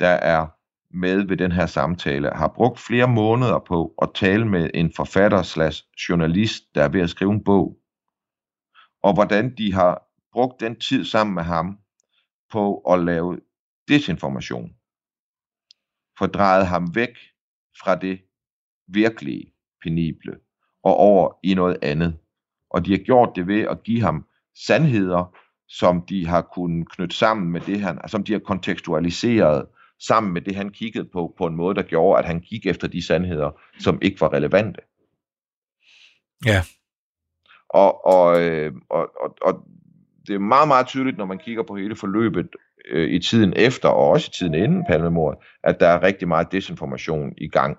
der 0.00 0.08
er 0.08 0.46
med 0.90 1.26
ved 1.26 1.36
den 1.36 1.52
her 1.52 1.66
samtale, 1.66 2.30
har 2.30 2.48
brugt 2.48 2.78
flere 2.78 3.08
måneder 3.08 3.58
på 3.58 3.94
at 4.02 4.10
tale 4.14 4.48
med 4.48 4.70
en 4.74 4.92
forfatter 4.92 5.42
slash 5.42 5.84
journalist, 6.08 6.62
der 6.74 6.82
er 6.82 6.88
ved 6.88 7.00
at 7.00 7.10
skrive 7.10 7.32
en 7.32 7.44
bog. 7.44 7.76
Og 9.02 9.14
hvordan 9.14 9.54
de 9.58 9.74
har 9.74 10.02
brugt 10.32 10.60
den 10.60 10.80
tid 10.80 11.04
sammen 11.04 11.34
med 11.34 11.42
ham 11.42 11.78
på 12.50 12.78
at 12.78 13.04
lave 13.04 13.40
desinformation. 13.88 14.74
Fordrejet 16.18 16.66
ham 16.66 16.94
væk 16.94 17.18
fra 17.82 17.94
det 17.94 18.20
virkelige 18.88 19.52
penible 19.82 20.38
og 20.82 20.96
over 20.96 21.38
i 21.42 21.54
noget 21.54 21.78
andet. 21.82 22.18
Og 22.70 22.86
de 22.86 22.90
har 22.90 22.98
gjort 22.98 23.32
det 23.36 23.46
ved 23.46 23.60
at 23.60 23.82
give 23.82 24.00
ham 24.00 24.26
sandheder, 24.66 25.36
som 25.68 26.02
de 26.02 26.26
har 26.26 26.42
kunnet 26.42 26.90
knytte 26.90 27.16
sammen 27.16 27.52
med 27.52 27.60
det, 27.60 27.80
han, 27.80 28.08
som 28.08 28.24
de 28.24 28.32
har 28.32 28.38
kontekstualiseret 28.38 29.66
sammen 30.00 30.32
med 30.32 30.40
det, 30.40 30.54
han 30.54 30.70
kiggede 30.70 31.08
på, 31.12 31.34
på 31.38 31.46
en 31.46 31.56
måde, 31.56 31.74
der 31.74 31.82
gjorde, 31.82 32.18
at 32.18 32.24
han 32.24 32.40
gik 32.40 32.66
efter 32.66 32.88
de 32.88 33.06
sandheder, 33.06 33.50
som 33.78 33.98
ikke 34.02 34.20
var 34.20 34.32
relevante. 34.32 34.80
Ja. 36.46 36.62
Og, 37.68 38.06
og, 38.06 38.40
øh, 38.42 38.72
og, 38.90 39.10
og, 39.20 39.36
og 39.42 39.64
det 40.28 40.34
er 40.34 40.38
meget, 40.38 40.68
meget 40.68 40.86
tydeligt, 40.86 41.18
når 41.18 41.24
man 41.24 41.38
kigger 41.38 41.62
på 41.62 41.76
hele 41.76 41.96
forløbet 41.96 42.48
øh, 42.88 43.10
i 43.10 43.18
tiden 43.18 43.52
efter, 43.56 43.88
og 43.88 44.08
også 44.08 44.30
i 44.30 44.34
tiden 44.38 44.54
inden 44.54 44.84
palmemordet, 44.88 45.38
at 45.64 45.80
der 45.80 45.86
er 45.86 46.02
rigtig 46.02 46.28
meget 46.28 46.52
desinformation 46.52 47.32
i 47.38 47.48
gang. 47.48 47.78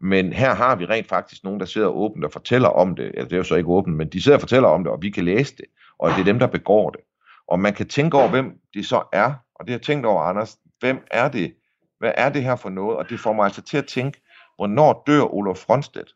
Men 0.00 0.32
her 0.32 0.54
har 0.54 0.76
vi 0.76 0.84
rent 0.84 1.08
faktisk 1.08 1.44
nogen, 1.44 1.60
der 1.60 1.66
sidder 1.66 1.88
åbent 1.88 2.24
og 2.24 2.32
fortæller 2.32 2.68
om 2.68 2.96
det. 2.96 3.04
Altså, 3.04 3.24
det 3.24 3.32
er 3.32 3.36
jo 3.36 3.44
så 3.44 3.54
ikke 3.54 3.68
åbent, 3.68 3.96
men 3.96 4.08
de 4.08 4.22
sidder 4.22 4.36
og 4.36 4.40
fortæller 4.40 4.68
om 4.68 4.84
det, 4.84 4.92
og 4.92 5.02
vi 5.02 5.10
kan 5.10 5.24
læse 5.24 5.56
det. 5.56 5.64
Og 5.98 6.10
det 6.10 6.20
er 6.20 6.24
dem, 6.24 6.38
der 6.38 6.46
begår 6.46 6.90
det. 6.90 7.00
Og 7.48 7.60
man 7.60 7.74
kan 7.74 7.88
tænke 7.88 8.18
over, 8.18 8.28
hvem 8.28 8.52
det 8.74 8.86
så 8.86 9.02
er. 9.12 9.34
Og 9.54 9.66
det 9.66 9.70
har 9.70 9.78
jeg 9.78 9.82
tænkt 9.82 10.06
over, 10.06 10.22
Anders. 10.22 10.56
Hvem 10.80 10.98
er 11.10 11.28
det? 11.28 11.54
Hvad 11.98 12.12
er 12.16 12.28
det 12.28 12.42
her 12.42 12.56
for 12.56 12.70
noget? 12.70 12.96
Og 12.96 13.10
det 13.10 13.20
får 13.20 13.32
mig 13.32 13.44
altså 13.44 13.62
til 13.62 13.76
at 13.76 13.86
tænke, 13.86 14.20
hvornår 14.56 15.02
dør 15.06 15.34
Olof 15.34 15.58
Fronstedt? 15.58 16.14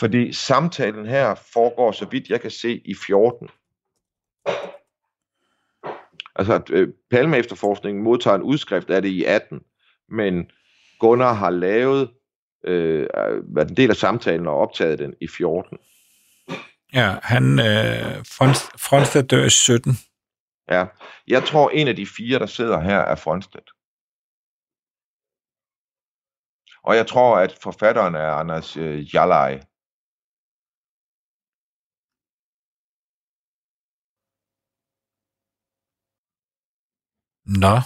Fordi 0.00 0.32
samtalen 0.32 1.06
her 1.06 1.34
foregår, 1.34 1.92
så 1.92 2.06
vidt 2.10 2.28
jeg 2.28 2.40
kan 2.40 2.50
se, 2.50 2.82
i 2.84 2.94
14. 2.94 3.48
Altså, 6.36 6.54
at 6.54 6.70
øh, 6.70 6.88
Palme 7.10 7.38
efterforskningen 7.38 8.04
modtager 8.04 8.36
en 8.36 8.42
udskrift 8.42 8.90
af 8.90 9.02
det 9.02 9.08
i 9.08 9.24
18, 9.24 9.60
men 10.08 10.50
Gunnar 10.98 11.32
har 11.32 11.50
lavet, 11.50 12.10
øh, 12.64 13.08
været 13.54 13.70
en 13.70 13.76
del 13.76 13.90
af 13.90 13.96
samtalen 13.96 14.46
og 14.46 14.58
optaget 14.58 14.98
den 14.98 15.14
i 15.20 15.28
14. 15.28 15.78
Ja, 16.94 17.16
han, 17.22 17.58
øh, 17.58 18.24
Fronstedt 18.78 19.30
dør 19.30 19.44
i 19.44 19.50
17. 19.50 19.92
Ja, 20.70 20.86
jeg 21.28 21.44
tror, 21.44 21.70
en 21.70 21.88
af 21.88 21.96
de 21.96 22.06
fire, 22.06 22.38
der 22.38 22.46
sidder 22.46 22.80
her, 22.80 22.98
er 22.98 23.14
Fronstedt. 23.14 23.70
Og 26.82 26.96
jeg 26.96 27.06
tror, 27.06 27.36
at 27.36 27.58
forfatteren 27.62 28.14
er 28.14 28.30
Anders 28.30 28.76
øh, 28.76 29.14
Jalaj. 29.14 29.60
Nå. 37.58 37.76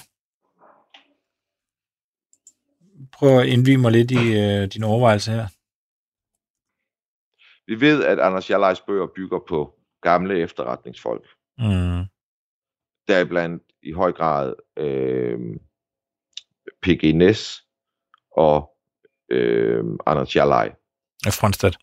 Prøv 3.13 3.39
at 3.39 3.47
indvige 3.47 3.79
mig 3.79 3.93
lidt 3.93 4.11
i 4.11 4.25
øh, 4.43 4.69
din 4.73 4.85
overvejelse 4.85 5.31
her. 5.31 5.47
Vi 7.67 7.81
ved, 7.81 8.05
at 8.05 8.19
Anders 8.19 8.51
Jalajs 8.51 8.81
bøger 8.81 9.07
bygger 9.17 9.39
på 9.49 9.75
gamle 10.01 10.39
efterretningsfolk. 10.39 11.29
Mm. 11.59 12.05
Deriblandt 13.09 13.63
i 13.83 13.93
høj 13.93 14.13
grad 14.13 14.55
øh, 14.77 15.39
P.G. 16.83 17.15
Næs 17.15 17.67
og 18.31 18.77
øh, 19.29 19.85
Anders 20.07 20.37
Jalaj. 20.37 20.75
Ja, 21.25 21.31
Fronstedt. 21.31 21.79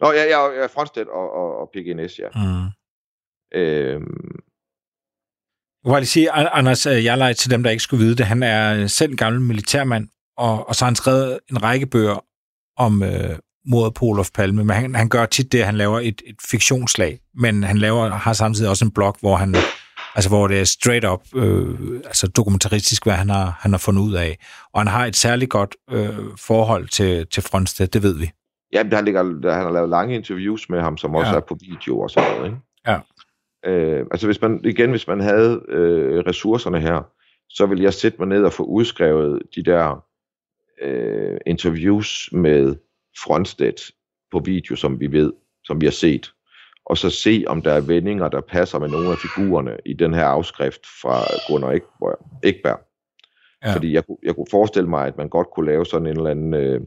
Nå, 0.00 0.12
ja, 0.12 0.24
ja, 0.24 0.60
ja 0.60 0.66
Fronstedt 0.66 1.08
og, 1.08 1.32
og, 1.32 1.58
og 1.58 1.70
P.G. 1.70 1.96
Næs, 1.96 2.18
ja. 2.18 2.28
Mm. 2.34 2.70
Øh, 3.58 4.00
Jeg 5.86 5.94
vil 5.94 6.00
lige 6.00 6.06
sige, 6.06 6.30
Anders 6.30 6.86
Jarlej, 6.86 7.32
til 7.32 7.50
dem, 7.50 7.62
der 7.62 7.70
ikke 7.70 7.82
skulle 7.82 8.04
vide 8.04 8.16
det, 8.16 8.26
han 8.26 8.42
er 8.42 8.86
selv 8.86 9.10
en 9.10 9.16
gammel 9.16 9.40
militærmand, 9.40 10.08
og, 10.38 10.68
og 10.68 10.74
så 10.74 10.84
har 10.84 10.90
han 10.90 10.96
skrevet 10.96 11.38
en 11.50 11.62
række 11.62 11.86
bøger 11.86 12.24
om 12.78 13.02
øh, 13.02 13.36
mordet 13.66 13.94
på 13.94 14.04
Olof 14.04 14.30
Palme, 14.34 14.64
men 14.64 14.76
han, 14.76 14.94
han 14.94 15.08
gør 15.08 15.26
tit 15.26 15.52
det, 15.52 15.58
at 15.58 15.66
han 15.66 15.76
laver 15.76 16.00
et, 16.00 16.22
et 16.26 16.36
fiktionslag, 16.50 17.18
men 17.34 17.64
han 17.64 17.78
laver, 17.78 18.08
har 18.08 18.32
samtidig 18.32 18.70
også 18.70 18.84
en 18.84 18.90
blog, 18.90 19.16
hvor 19.20 19.36
han 19.36 19.54
altså 20.14 20.30
hvor 20.30 20.48
det 20.48 20.60
er 20.60 20.64
straight 20.64 21.04
up, 21.04 21.20
øh, 21.34 22.00
altså 22.04 22.26
dokumentaristisk, 22.26 23.04
hvad 23.04 23.14
han 23.14 23.30
har, 23.30 23.58
han 23.60 23.70
har 23.72 23.78
fundet 23.78 24.02
ud 24.02 24.14
af. 24.14 24.38
Og 24.74 24.80
han 24.80 24.86
har 24.88 25.06
et 25.06 25.16
særligt 25.16 25.50
godt 25.50 25.76
øh, 25.90 26.18
forhold 26.38 26.88
til, 26.88 27.26
til 27.26 27.42
Fronstedt, 27.42 27.94
det 27.94 28.02
ved 28.02 28.18
vi. 28.18 28.30
Ja, 28.72 28.82
han, 28.92 29.04
ligger, 29.04 29.52
han 29.52 29.62
har 29.64 29.72
lavet 29.72 29.88
lange 29.88 30.14
interviews 30.14 30.68
med 30.68 30.80
ham, 30.80 30.96
som 30.96 31.14
også 31.14 31.30
Ja. 31.30 31.36
er 31.36 31.40
på 31.40 31.58
video 31.60 32.00
og 32.00 32.10
sådan 32.10 32.30
noget. 32.30 32.46
Ikke? 32.46 32.58
Ja. 32.86 32.98
Øh, 33.66 34.06
altså 34.10 34.26
hvis 34.26 34.40
man, 34.40 34.60
igen, 34.64 34.90
hvis 34.90 35.08
man 35.08 35.20
havde 35.20 35.62
øh, 35.68 36.18
ressourcerne 36.26 36.80
her, 36.80 37.12
så 37.48 37.66
ville 37.66 37.84
jeg 37.84 37.94
sætte 37.94 38.18
mig 38.18 38.28
ned 38.28 38.44
og 38.44 38.52
få 38.52 38.62
udskrevet 38.62 39.42
de 39.54 39.62
der 39.62 40.04
øh, 40.82 41.38
interviews 41.46 42.28
med 42.32 42.76
Fronstedt 43.24 43.90
på 44.32 44.38
video, 44.38 44.76
som 44.76 45.00
vi 45.00 45.12
ved, 45.12 45.32
som 45.64 45.80
vi 45.80 45.86
har 45.86 45.90
set, 45.90 46.32
og 46.84 46.98
så 46.98 47.10
se, 47.10 47.44
om 47.46 47.62
der 47.62 47.72
er 47.72 47.80
vendinger, 47.80 48.28
der 48.28 48.40
passer 48.40 48.78
med 48.78 48.88
nogle 48.88 49.08
af 49.10 49.16
figurerne 49.18 49.76
i 49.86 49.92
den 49.92 50.14
her 50.14 50.24
afskrift 50.24 50.86
fra 51.02 51.22
Gunnar 51.48 51.78
Ekberg. 52.42 52.80
Ja. 53.64 53.74
Fordi 53.74 53.92
jeg, 53.92 54.06
kunne- 54.06 54.18
jeg 54.22 54.34
kunne 54.34 54.46
forestille 54.50 54.88
mig, 54.88 55.06
at 55.06 55.16
man 55.16 55.28
godt 55.28 55.48
kunne 55.54 55.66
lave 55.66 55.86
sådan 55.86 56.06
en 56.06 56.16
eller 56.16 56.30
anden 56.30 56.54
øh, 56.54 56.80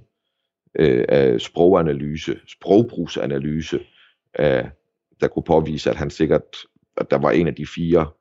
øh, 0.79 1.39
sproganalyse, 1.39 2.39
sprogbrugsanalyse, 2.47 3.79
af, 4.33 4.69
der 5.21 5.27
kunne 5.27 5.43
påvise, 5.43 5.89
at 5.89 5.95
han 5.95 6.09
sikkert, 6.09 6.57
at 6.97 7.11
der 7.11 7.17
var 7.17 7.31
en 7.31 7.47
af 7.47 7.55
de 7.55 7.67
fire 7.75 8.11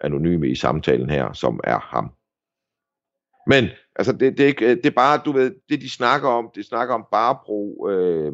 anonyme 0.00 0.48
i 0.48 0.54
samtalen 0.54 1.10
her, 1.10 1.32
som 1.32 1.60
er 1.64 1.78
ham. 1.78 2.12
Men 3.46 3.68
altså, 3.96 4.12
det, 4.12 4.38
det, 4.38 4.40
er 4.40 4.46
ikke, 4.46 4.68
det 4.68 4.86
er 4.86 4.90
bare, 4.90 5.20
du 5.24 5.32
ved, 5.32 5.54
det 5.68 5.80
de 5.80 5.90
snakker 5.90 6.28
om, 6.28 6.50
det 6.54 6.66
snakker 6.66 6.94
om 6.94 7.06
Barbro, 7.12 7.88
øh, 7.90 8.32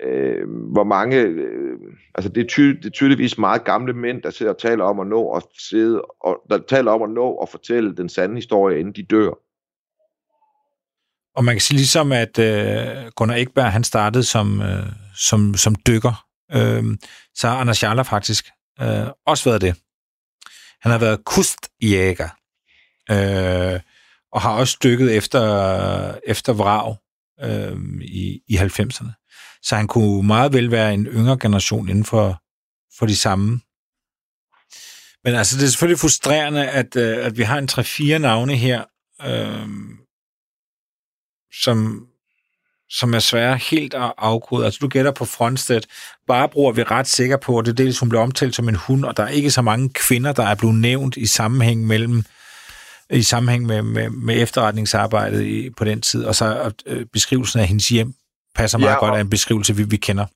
øh, 0.00 0.48
hvor 0.72 0.84
mange, 0.84 1.20
øh, 1.20 1.78
altså 2.14 2.28
det 2.28 2.40
er, 2.40 2.46
ty, 2.46 2.60
det 2.60 2.86
er 2.86 2.90
tydeligvis 2.90 3.38
meget 3.38 3.64
gamle 3.64 3.92
mænd, 3.92 4.22
der 4.22 4.30
sidder 4.30 4.52
og 4.52 4.58
taler 4.58 4.84
om 4.84 5.00
at 5.00 5.06
nå 5.06 5.30
at 5.30 5.42
sidde, 5.58 6.02
og 6.20 6.42
der 6.50 6.58
taler 6.68 6.92
om 6.92 7.02
at 7.02 7.10
nå 7.10 7.34
at 7.34 7.48
fortælle 7.48 7.96
den 7.96 8.08
sande 8.08 8.34
historie, 8.34 8.80
inden 8.80 8.94
de 8.94 9.02
dør. 9.02 9.30
Og 11.36 11.44
man 11.44 11.54
kan 11.54 11.60
sige 11.60 11.76
ligesom, 11.76 12.12
at 12.12 12.38
øh, 12.38 13.10
Gunnar 13.16 13.34
Ekberg, 13.34 13.72
han 13.72 13.84
startede 13.84 14.24
som, 14.24 14.60
øh, 14.60 14.86
som, 15.14 15.54
som 15.54 15.74
dykker. 15.74 16.25
Øh, 16.52 16.84
så 17.34 17.48
har 17.48 17.56
Anders 17.56 17.82
Jarler 17.82 18.02
faktisk 18.02 18.50
øh, 18.80 19.06
også 19.26 19.50
været 19.50 19.60
det. 19.60 19.74
Han 20.80 20.92
har 20.92 20.98
været 20.98 21.24
kustjæger. 21.24 22.28
Øh, 23.10 23.80
og 24.32 24.42
har 24.42 24.50
også 24.50 24.78
dykket 24.82 25.16
efter, 25.16 26.14
efter 26.26 26.52
vrag 26.52 26.96
øh, 27.40 28.00
i, 28.02 28.42
i 28.48 28.56
90'erne. 28.56 29.26
Så 29.62 29.76
han 29.76 29.86
kunne 29.86 30.26
meget 30.26 30.52
vel 30.52 30.70
være 30.70 30.94
en 30.94 31.06
yngre 31.06 31.38
generation 31.38 31.88
inden 31.88 32.04
for, 32.04 32.42
for 32.98 33.06
de 33.06 33.16
samme. 33.16 33.60
Men 35.24 35.34
altså, 35.34 35.56
det 35.56 35.64
er 35.64 35.68
selvfølgelig 35.68 36.00
frustrerende, 36.00 36.70
at, 36.70 36.96
øh, 36.96 37.26
at 37.26 37.36
vi 37.36 37.42
har 37.42 37.58
en 37.58 37.68
3-4 38.16 38.18
navne 38.18 38.56
her, 38.56 38.84
øh, 39.22 39.68
som, 41.62 42.08
som 42.90 43.14
er 43.14 43.18
svære 43.18 43.56
helt 43.56 43.94
at 43.94 44.12
afkode. 44.18 44.64
Altså, 44.64 44.78
du 44.82 44.88
gætter 44.88 45.10
på 45.10 45.24
Fronstedt. 45.24 45.86
Barbro 46.26 46.66
er 46.66 46.72
vi 46.72 46.82
ret 46.82 47.06
sikre 47.06 47.38
på, 47.38 47.58
at 47.58 47.64
det 47.66 47.72
er 47.72 47.76
dels, 47.84 47.98
hun 47.98 48.08
bliver 48.08 48.22
omtalt 48.22 48.54
som 48.54 48.68
en 48.68 48.74
hund, 48.74 49.04
og 49.04 49.16
der 49.16 49.22
er 49.22 49.28
ikke 49.28 49.50
så 49.50 49.62
mange 49.62 49.88
kvinder, 49.88 50.32
der 50.32 50.42
er 50.46 50.54
blevet 50.54 50.74
nævnt 50.76 51.16
i 51.16 51.26
sammenhæng 51.26 51.86
mellem 51.86 52.22
i 53.10 53.22
sammenhæng 53.22 53.66
med, 53.66 53.82
med, 53.82 54.10
med 54.10 54.42
efterretningsarbejdet 54.42 55.42
i, 55.42 55.70
på 55.70 55.84
den 55.84 56.00
tid, 56.00 56.24
og 56.24 56.34
så 56.34 56.72
øh, 56.86 57.06
beskrivelsen 57.12 57.60
af 57.60 57.66
hendes 57.66 57.88
hjem 57.88 58.12
passer 58.54 58.78
meget 58.78 58.90
Ja, 58.92 58.98
godt 58.98 59.10
og- 59.10 59.16
af 59.16 59.20
en 59.20 59.30
beskrivelse, 59.30 59.76
vi, 59.76 59.82
vi 59.82 59.96
kender. 59.96 60.26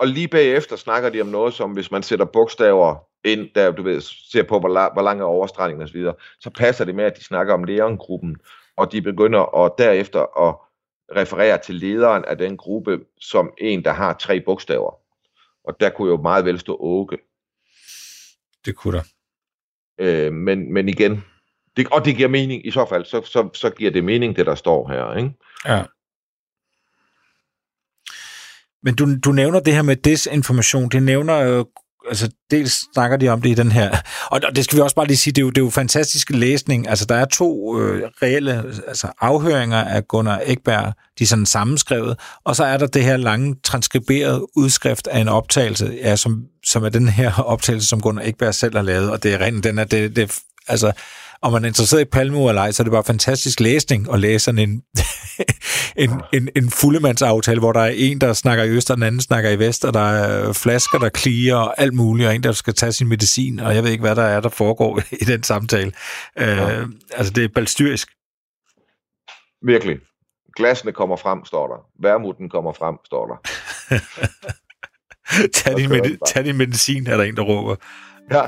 og 0.00 0.08
lige 0.08 0.28
bagefter 0.28 0.76
snakker 0.76 1.10
de 1.10 1.20
om 1.20 1.26
noget, 1.26 1.54
som 1.54 1.70
hvis 1.70 1.90
man 1.90 2.02
sætter 2.02 2.24
bogstaver 2.24 2.96
ind, 3.24 3.48
der 3.54 3.70
du 3.70 3.82
ved, 3.82 4.00
ser 4.32 4.42
på, 4.42 4.58
hvor, 4.60 4.68
la- 4.68 4.92
hvor 4.92 5.02
lang 5.02 5.20
er 5.20 5.24
overstregningen 5.24 5.82
osv., 5.84 6.02
så, 6.02 6.12
så 6.40 6.50
passer 6.50 6.84
det 6.84 6.94
med, 6.94 7.04
at 7.04 7.16
de 7.18 7.24
snakker 7.24 7.54
om 7.54 7.64
Leon-gruppen, 7.64 8.36
og 8.76 8.92
de 8.92 9.02
begynder 9.02 9.64
at 9.64 9.72
derefter 9.78 10.48
at 10.48 10.54
referere 11.16 11.58
til 11.58 11.74
lederen 11.74 12.24
af 12.24 12.38
den 12.38 12.56
gruppe 12.56 13.00
som 13.20 13.52
en, 13.58 13.84
der 13.84 13.92
har 13.92 14.12
tre 14.12 14.40
bogstaver. 14.40 14.94
Og 15.64 15.80
der 15.80 15.90
kunne 15.90 16.10
jo 16.10 16.16
meget 16.16 16.44
vel 16.44 16.60
stå 16.60 16.76
Åke. 16.80 17.18
Det 18.64 18.76
kunne 18.76 18.96
der. 18.98 19.04
Øh, 19.98 20.32
men, 20.32 20.72
men 20.72 20.88
igen, 20.88 21.24
det, 21.76 21.88
og 21.88 22.04
det 22.04 22.16
giver 22.16 22.28
mening 22.28 22.66
i 22.66 22.70
så 22.70 22.86
fald, 22.88 23.04
så, 23.04 23.22
så, 23.24 23.48
så 23.54 23.70
giver 23.70 23.90
det 23.90 24.04
mening, 24.04 24.36
det 24.36 24.46
der 24.46 24.54
står 24.54 24.88
her. 24.88 25.16
Ikke? 25.16 25.30
Ja. 25.66 25.84
Men 28.82 28.94
du, 28.94 29.06
du 29.24 29.32
nævner 29.32 29.60
det 29.60 29.74
her 29.74 29.82
med 29.82 29.96
desinformation. 29.96 30.88
Det 30.88 31.02
nævner 31.02 31.40
jo, 31.40 31.66
altså 32.08 32.28
dels 32.50 32.84
snakker 32.94 33.16
de 33.16 33.28
om 33.28 33.42
det 33.42 33.50
i 33.50 33.54
den 33.54 33.72
her, 33.72 33.96
og 34.26 34.40
det 34.56 34.64
skal 34.64 34.76
vi 34.76 34.82
også 34.82 34.96
bare 34.96 35.06
lige 35.06 35.16
sige, 35.16 35.32
det 35.32 35.40
er 35.40 35.44
jo, 35.44 35.50
det 35.50 35.58
er 35.58 35.64
jo 35.64 35.70
fantastisk 35.70 36.30
læsning. 36.30 36.88
Altså 36.88 37.04
der 37.04 37.14
er 37.14 37.24
to 37.24 37.80
øh, 37.80 38.10
reelle 38.22 38.64
altså, 38.88 39.08
afhøringer 39.20 39.84
af 39.84 40.08
Gunnar 40.08 40.40
Ekberg, 40.44 40.92
de 41.18 41.24
er 41.24 41.28
sådan 41.28 41.46
sammenskrevet, 41.46 42.18
og 42.44 42.56
så 42.56 42.64
er 42.64 42.76
der 42.76 42.86
det 42.86 43.04
her 43.04 43.16
lange 43.16 43.56
transkriberede 43.64 44.56
udskrift 44.56 45.06
af 45.06 45.18
en 45.18 45.28
optagelse, 45.28 45.98
ja, 46.02 46.16
som, 46.16 46.44
som 46.66 46.84
er 46.84 46.88
den 46.88 47.08
her 47.08 47.40
optagelse, 47.40 47.88
som 47.88 48.00
Gunnar 48.00 48.22
Ekberg 48.22 48.54
selv 48.54 48.76
har 48.76 48.82
lavet, 48.82 49.10
og 49.10 49.22
det 49.22 49.34
er 49.34 49.40
rent, 49.40 49.64
den 49.64 49.78
er, 49.78 49.84
det, 49.84 50.16
det, 50.16 50.38
altså, 50.68 50.92
om 51.42 51.52
man 51.52 51.64
er 51.64 51.68
interesseret 51.68 52.00
i 52.00 52.04
Palme 52.04 52.48
eller 52.48 52.62
ej, 52.62 52.72
så 52.72 52.82
er 52.82 52.84
det 52.84 52.92
bare 52.92 53.04
fantastisk 53.04 53.60
læsning 53.60 54.12
at 54.12 54.20
læse 54.20 54.44
sådan 54.44 54.58
en, 54.58 54.82
en, 56.04 56.10
en, 56.32 56.48
en 56.56 56.70
fuldemandsaftale, 56.70 57.60
hvor 57.60 57.72
der 57.72 57.80
er 57.80 57.92
en, 57.94 58.20
der 58.20 58.32
snakker 58.32 58.64
i 58.64 58.68
øst, 58.68 58.90
og 58.90 58.96
den 58.96 59.02
anden 59.02 59.20
snakker 59.20 59.50
i 59.50 59.58
vest, 59.58 59.84
og 59.84 59.94
der 59.94 60.00
er 60.00 60.52
flasker, 60.52 60.98
der 60.98 61.08
kliger 61.08 61.56
og 61.56 61.80
alt 61.80 61.94
muligt, 61.94 62.28
og 62.28 62.34
en, 62.34 62.42
der 62.42 62.52
skal 62.52 62.74
tage 62.74 62.92
sin 62.92 63.08
medicin, 63.08 63.60
og 63.60 63.74
jeg 63.74 63.84
ved 63.84 63.90
ikke, 63.90 64.02
hvad 64.02 64.16
der 64.16 64.22
er, 64.22 64.40
der 64.40 64.48
foregår 64.48 65.00
i 65.22 65.24
den 65.24 65.42
samtale. 65.42 65.92
Ja. 66.36 66.80
Øh, 66.80 66.88
altså, 67.12 67.32
det 67.32 67.44
er 67.44 67.48
balstyrisk. 67.54 68.08
Virkelig. 69.66 69.98
Glasene 70.56 70.92
kommer 70.92 71.16
frem, 71.16 71.44
står 71.44 71.66
der. 71.66 72.06
Værmuten 72.08 72.50
kommer 72.50 72.72
frem, 72.72 72.96
står 73.06 73.26
der. 73.26 73.36
tag, 75.54 75.76
din 75.76 75.88
med, 75.88 76.26
tag 76.26 76.44
din 76.44 76.56
medicin, 76.56 77.06
er 77.06 77.16
der 77.16 77.24
en, 77.24 77.36
der 77.36 77.42
råber. 77.42 77.76
Ja. 78.30 78.46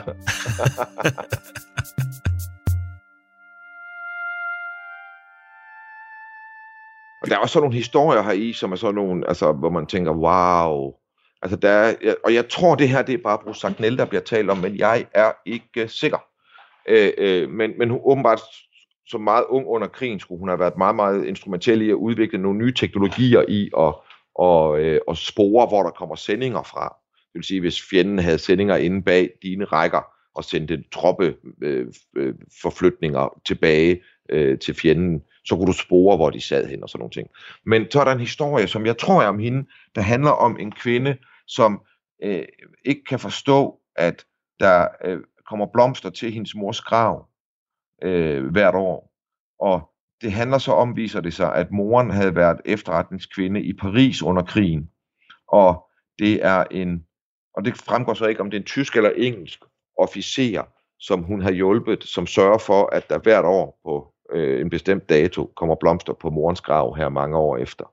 Og 7.27 7.31
der 7.31 7.37
er 7.37 7.41
også 7.41 7.53
sådan 7.53 7.63
nogle 7.63 7.77
historier 7.77 8.23
her 8.23 8.33
i, 8.33 8.53
som 8.53 8.73
er 8.73 8.77
sådan 8.77 8.95
nogle, 8.95 9.29
altså, 9.29 9.53
hvor 9.53 9.71
man 9.71 9.87
tænker, 9.87 10.13
wow. 10.13 10.95
Altså, 11.43 11.57
der 11.57 11.69
er, 11.69 12.15
og 12.25 12.35
jeg 12.35 12.49
tror, 12.49 12.75
det 12.75 12.89
her, 12.89 13.03
det 13.03 13.15
er 13.15 13.23
bare 13.25 13.39
Bruce 13.45 13.61
Sagnel, 13.61 13.99
der 13.99 14.05
bliver 14.05 14.23
talt 14.23 14.51
om, 14.51 14.59
men 14.59 14.77
jeg 14.77 15.07
er 15.15 15.33
ikke 15.47 15.89
sikker. 15.89 16.19
Øh, 16.89 17.13
øh, 17.19 17.51
men, 17.51 17.71
men 17.79 17.91
hun 17.91 18.01
åbenbart, 18.05 18.41
som 19.07 19.21
meget 19.21 19.45
ung 19.49 19.67
under 19.67 19.87
krigen, 19.87 20.21
skulle 20.21 20.39
hun 20.39 20.49
have 20.49 20.59
været 20.59 20.79
meget, 20.79 20.97
meget 20.97 21.25
instrumentel 21.25 21.83
i 21.83 21.91
at 21.91 21.95
udvikle 21.95 22.39
nogle 22.39 22.59
nye 22.59 22.75
teknologier 22.75 23.45
i 23.49 23.71
at 23.79 23.95
og, 24.39 24.81
øh, 24.81 25.01
og 25.09 25.17
spore, 25.17 25.67
hvor 25.67 25.83
der 25.83 25.91
kommer 25.91 26.15
sendinger 26.15 26.63
fra. 26.63 26.97
Det 27.15 27.35
vil 27.35 27.45
sige, 27.45 27.61
hvis 27.61 27.83
fjenden 27.91 28.19
havde 28.19 28.39
sendinger 28.39 28.77
inde 28.77 29.03
bag 29.03 29.31
dine 29.43 29.65
rækker, 29.65 30.03
og 30.37 30.45
sendte 30.45 30.85
troppe 30.93 31.37
øh, 31.63 31.87
øh, 32.17 32.35
forflytninger 32.63 33.41
tilbage 33.47 34.03
øh, 34.31 34.59
til 34.59 34.75
fjenden, 34.75 35.23
så 35.49 35.57
kunne 35.57 35.67
du 35.67 35.73
spore, 35.73 36.17
hvor 36.17 36.31
de 36.31 36.41
sad 36.41 36.69
hen 36.69 36.83
og 36.83 36.89
sådan 36.89 37.01
nogle 37.01 37.13
ting. 37.13 37.29
Men 37.67 37.91
så 37.91 38.01
er 38.01 38.05
der 38.05 38.13
en 38.13 38.21
historie, 38.21 38.69
som 38.69 38.87
jeg 38.87 38.99
tror 38.99 39.23
er 39.23 39.29
om 39.29 39.39
hende, 39.39 39.69
der 39.95 40.01
handler 40.01 40.31
om 40.31 40.59
en 40.59 40.73
kvinde, 40.73 41.17
som 41.47 41.83
øh, 42.23 42.45
ikke 42.85 43.05
kan 43.05 43.19
forstå, 43.19 43.81
at 43.97 44.25
der 44.61 44.89
øh, 45.05 45.21
kommer 45.49 45.67
blomster 45.73 46.11
til 46.11 46.33
hendes 46.33 46.55
mors 46.55 46.81
grav 46.81 47.29
øh, 48.03 48.47
hvert 48.47 48.75
år. 48.75 49.13
Og 49.61 49.91
det 50.21 50.33
handler 50.33 50.59
så 50.59 50.73
om, 50.73 50.97
viser 50.97 51.21
det 51.21 51.35
sig, 51.35 51.55
at 51.55 51.71
moren 51.71 52.11
havde 52.11 52.37
været 52.37 52.61
efterretningskvinde 52.65 53.63
i 53.63 53.73
Paris 53.73 54.23
under 54.23 54.43
krigen. 54.43 54.91
Og 55.49 55.87
det 56.19 56.45
er 56.45 56.65
en, 56.71 57.05
og 57.55 57.65
det 57.65 57.77
fremgår 57.77 58.15
så 58.15 58.27
ikke, 58.27 58.41
om 58.41 58.51
det 58.51 58.57
er 58.57 58.61
en 58.61 58.67
tysk 58.67 58.97
eller 58.97 59.11
engelsk 59.11 59.61
officer, 59.99 60.63
som 60.99 61.23
hun 61.23 61.43
har 61.43 61.53
hjulpet, 61.53 62.05
som 62.05 62.27
sørger 62.27 62.59
for, 62.59 62.87
at 62.93 63.11
der 63.11 63.19
hvert 63.19 63.45
år 63.45 63.81
på 63.85 64.13
øh, 64.33 64.61
en 64.61 64.71
bestemt 64.71 65.09
dato 65.09 65.53
kommer 65.57 65.75
blomster 65.75 66.13
på 66.13 66.31
morens 66.31 66.61
grav 66.61 66.97
her 66.97 67.09
mange 67.09 67.37
år 67.37 67.57
efter. 67.57 67.85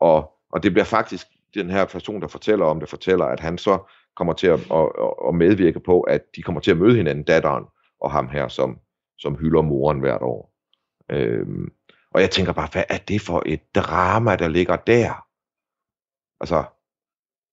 Og, 0.00 0.32
og 0.50 0.62
det 0.62 0.72
bliver 0.72 0.84
faktisk 0.84 1.26
den 1.54 1.70
her 1.70 1.84
person, 1.84 2.20
der 2.20 2.28
fortæller 2.28 2.66
om 2.66 2.80
det, 2.80 2.88
fortæller, 2.88 3.24
at 3.24 3.40
han 3.40 3.58
så 3.58 3.78
kommer 4.16 4.32
til 4.32 4.46
at, 4.46 4.60
at, 4.72 4.90
at 5.28 5.34
medvirke 5.34 5.80
på, 5.80 6.00
at 6.00 6.36
de 6.36 6.42
kommer 6.42 6.60
til 6.60 6.70
at 6.70 6.76
møde 6.76 6.96
hinanden, 6.96 7.24
datteren 7.24 7.64
og 8.00 8.10
ham 8.10 8.28
her, 8.28 8.48
som, 8.48 8.78
som 9.18 9.34
hylder 9.34 9.62
moren 9.62 10.00
hvert 10.00 10.22
år. 10.22 10.54
Øhm, 11.10 11.72
og 12.10 12.20
jeg 12.20 12.30
tænker 12.30 12.52
bare, 12.52 12.68
hvad 12.72 12.84
er 12.88 12.98
det 12.98 13.20
for 13.20 13.42
et 13.46 13.74
drama, 13.74 14.36
der 14.36 14.48
ligger 14.48 14.76
der? 14.76 15.26
Altså, 16.40 16.64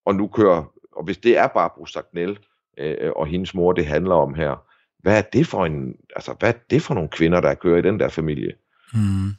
og 0.06 0.16
nu 0.16 0.28
kører, 0.28 0.74
og 0.92 1.04
hvis 1.04 1.18
det 1.18 1.38
er 1.38 1.48
bare 1.48 1.70
Bruce 1.76 1.94
Sagnel 1.94 2.40
øh, 2.78 2.98
øh, 3.00 3.12
og 3.16 3.28
hendes 3.28 3.54
mor, 3.54 3.72
det 3.72 3.86
handler 3.86 4.16
om 4.16 4.34
her, 4.34 4.71
hvad 5.02 5.18
er 5.18 5.22
det 5.22 5.48
for 5.48 5.66
en, 5.66 5.96
altså 6.16 6.36
hvad 6.40 6.54
er 6.54 6.58
det 6.70 6.82
for 6.82 6.94
nogle 6.94 7.10
kvinder, 7.10 7.42
der 7.42 7.54
kører 7.54 7.78
i 7.78 7.82
den 7.82 8.00
der 8.00 8.10
familie? 8.10 8.54
Mm. 8.94 9.32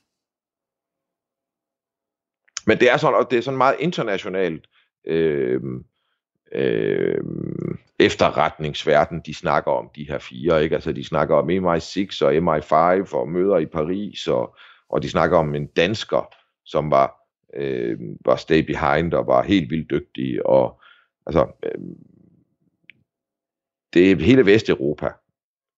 Men 2.66 2.78
det 2.80 2.90
er 2.90 2.96
sådan, 2.96 3.18
og 3.18 3.30
det 3.30 3.38
er 3.38 3.42
sådan 3.42 3.58
meget 3.58 3.76
internationalt 3.78 4.68
øh, 5.06 5.60
øh, 6.52 7.24
efterretningsverden, 7.98 9.20
de 9.26 9.34
snakker 9.34 9.70
om 9.72 9.90
de 9.96 10.08
her 10.08 10.18
fire, 10.18 10.62
ikke? 10.62 10.74
Altså 10.74 10.92
de 10.92 11.04
snakker 11.04 11.36
om 11.36 11.50
MI6 11.50 12.24
og 12.24 12.34
MI5 12.34 13.14
og 13.14 13.28
møder 13.28 13.58
i 13.58 13.66
Paris, 13.66 14.26
og, 14.26 14.56
og 14.88 15.02
de 15.02 15.10
snakker 15.10 15.38
om 15.38 15.54
en 15.54 15.66
dansker, 15.66 16.34
som 16.64 16.90
var, 16.90 17.14
øh, 17.54 17.98
var 18.24 18.36
stay 18.36 18.66
behind 18.66 19.14
og 19.14 19.26
var 19.26 19.42
helt 19.42 19.70
vildt 19.70 19.90
dygtig, 19.90 20.46
og 20.46 20.80
altså, 21.26 21.46
øh, 21.62 21.80
det 23.94 24.10
er 24.10 24.16
hele 24.16 24.46
Vesteuropa, 24.46 25.08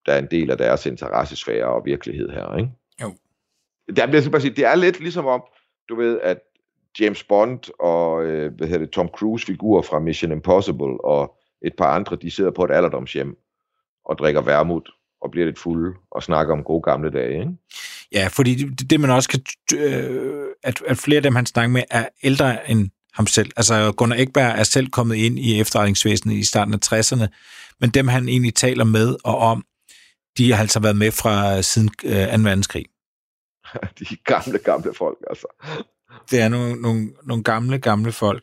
der 0.07 0.13
er 0.13 0.19
en 0.19 0.29
del 0.31 0.51
af 0.51 0.59
deres 0.59 0.87
interessesfære 0.87 1.67
og 1.67 1.83
virkelighed 1.85 2.31
her, 2.31 2.57
ikke? 2.57 2.71
Jo. 3.03 3.15
Der 3.97 4.07
bliver 4.07 4.31
bare 4.31 4.41
sige, 4.41 4.55
det 4.55 4.65
er 4.65 4.75
lidt 4.75 5.01
ligesom 5.01 5.27
om, 5.27 5.43
du 5.89 5.97
ved, 5.97 6.21
at 6.23 6.39
James 7.01 7.25
Bond 7.25 7.61
og 7.81 8.25
øh, 8.25 8.53
hvad 8.57 8.67
hedder 8.67 8.85
det, 8.85 8.91
Tom 8.91 9.09
Cruise 9.09 9.47
figurer 9.47 9.83
fra 9.83 9.99
Mission 9.99 10.33
Impossible 10.33 11.05
og 11.05 11.37
et 11.63 11.73
par 11.79 11.95
andre, 11.95 12.17
de 12.17 12.31
sidder 12.31 12.51
på 12.51 12.65
et 12.65 12.71
alderdomshjem 12.71 13.37
og 14.05 14.19
drikker 14.19 14.41
vermut 14.41 14.91
og 15.21 15.31
bliver 15.31 15.47
lidt 15.47 15.59
fulde 15.59 15.95
og 16.11 16.23
snakker 16.23 16.55
om 16.55 16.65
gode 16.65 16.83
gamle 16.83 17.11
dage. 17.11 17.41
Ikke? 17.41 17.53
Ja, 18.13 18.29
fordi 18.29 18.55
det, 18.55 18.91
det 18.91 19.01
man 19.01 19.11
også 19.11 19.29
kan... 19.29 19.41
Øh, 19.79 20.47
at, 20.63 20.83
at 20.87 20.97
flere 20.97 21.17
af 21.17 21.23
dem, 21.23 21.35
han 21.35 21.47
snakker 21.47 21.73
med, 21.73 21.83
er 21.91 22.09
ældre 22.23 22.71
end 22.71 22.91
ham 23.15 23.27
selv. 23.27 23.51
Altså 23.57 23.93
Gunnar 23.97 24.17
Ekberg 24.17 24.59
er 24.59 24.63
selv 24.63 24.89
kommet 24.89 25.17
ind 25.17 25.39
i 25.39 25.61
efterretningsvæsenet 25.61 26.35
i 26.35 26.45
starten 26.45 26.75
af 26.75 26.79
60'erne, 26.93 27.27
men 27.81 27.91
dem 27.91 28.09
han 28.09 28.29
egentlig 28.29 28.55
taler 28.55 28.85
med 28.85 29.17
og 29.25 29.39
om, 29.39 29.65
de 30.39 30.53
har 30.53 30.61
altså 30.61 30.81
været 30.81 30.97
med 30.97 31.13
fra 31.13 31.63
siden 31.63 31.91
øh, 32.05 32.13
2. 32.13 32.17
verdenskrig. 32.17 32.85
De 33.99 34.17
gamle, 34.25 34.59
gamle 34.59 34.95
folk, 34.95 35.19
altså. 35.31 35.47
Det 36.31 36.41
er 36.41 36.49
nogle, 36.49 36.83
nogle, 36.83 37.11
nogle 37.27 37.45
gamle, 37.45 37.79
gamle 37.79 38.13
folk. 38.13 38.43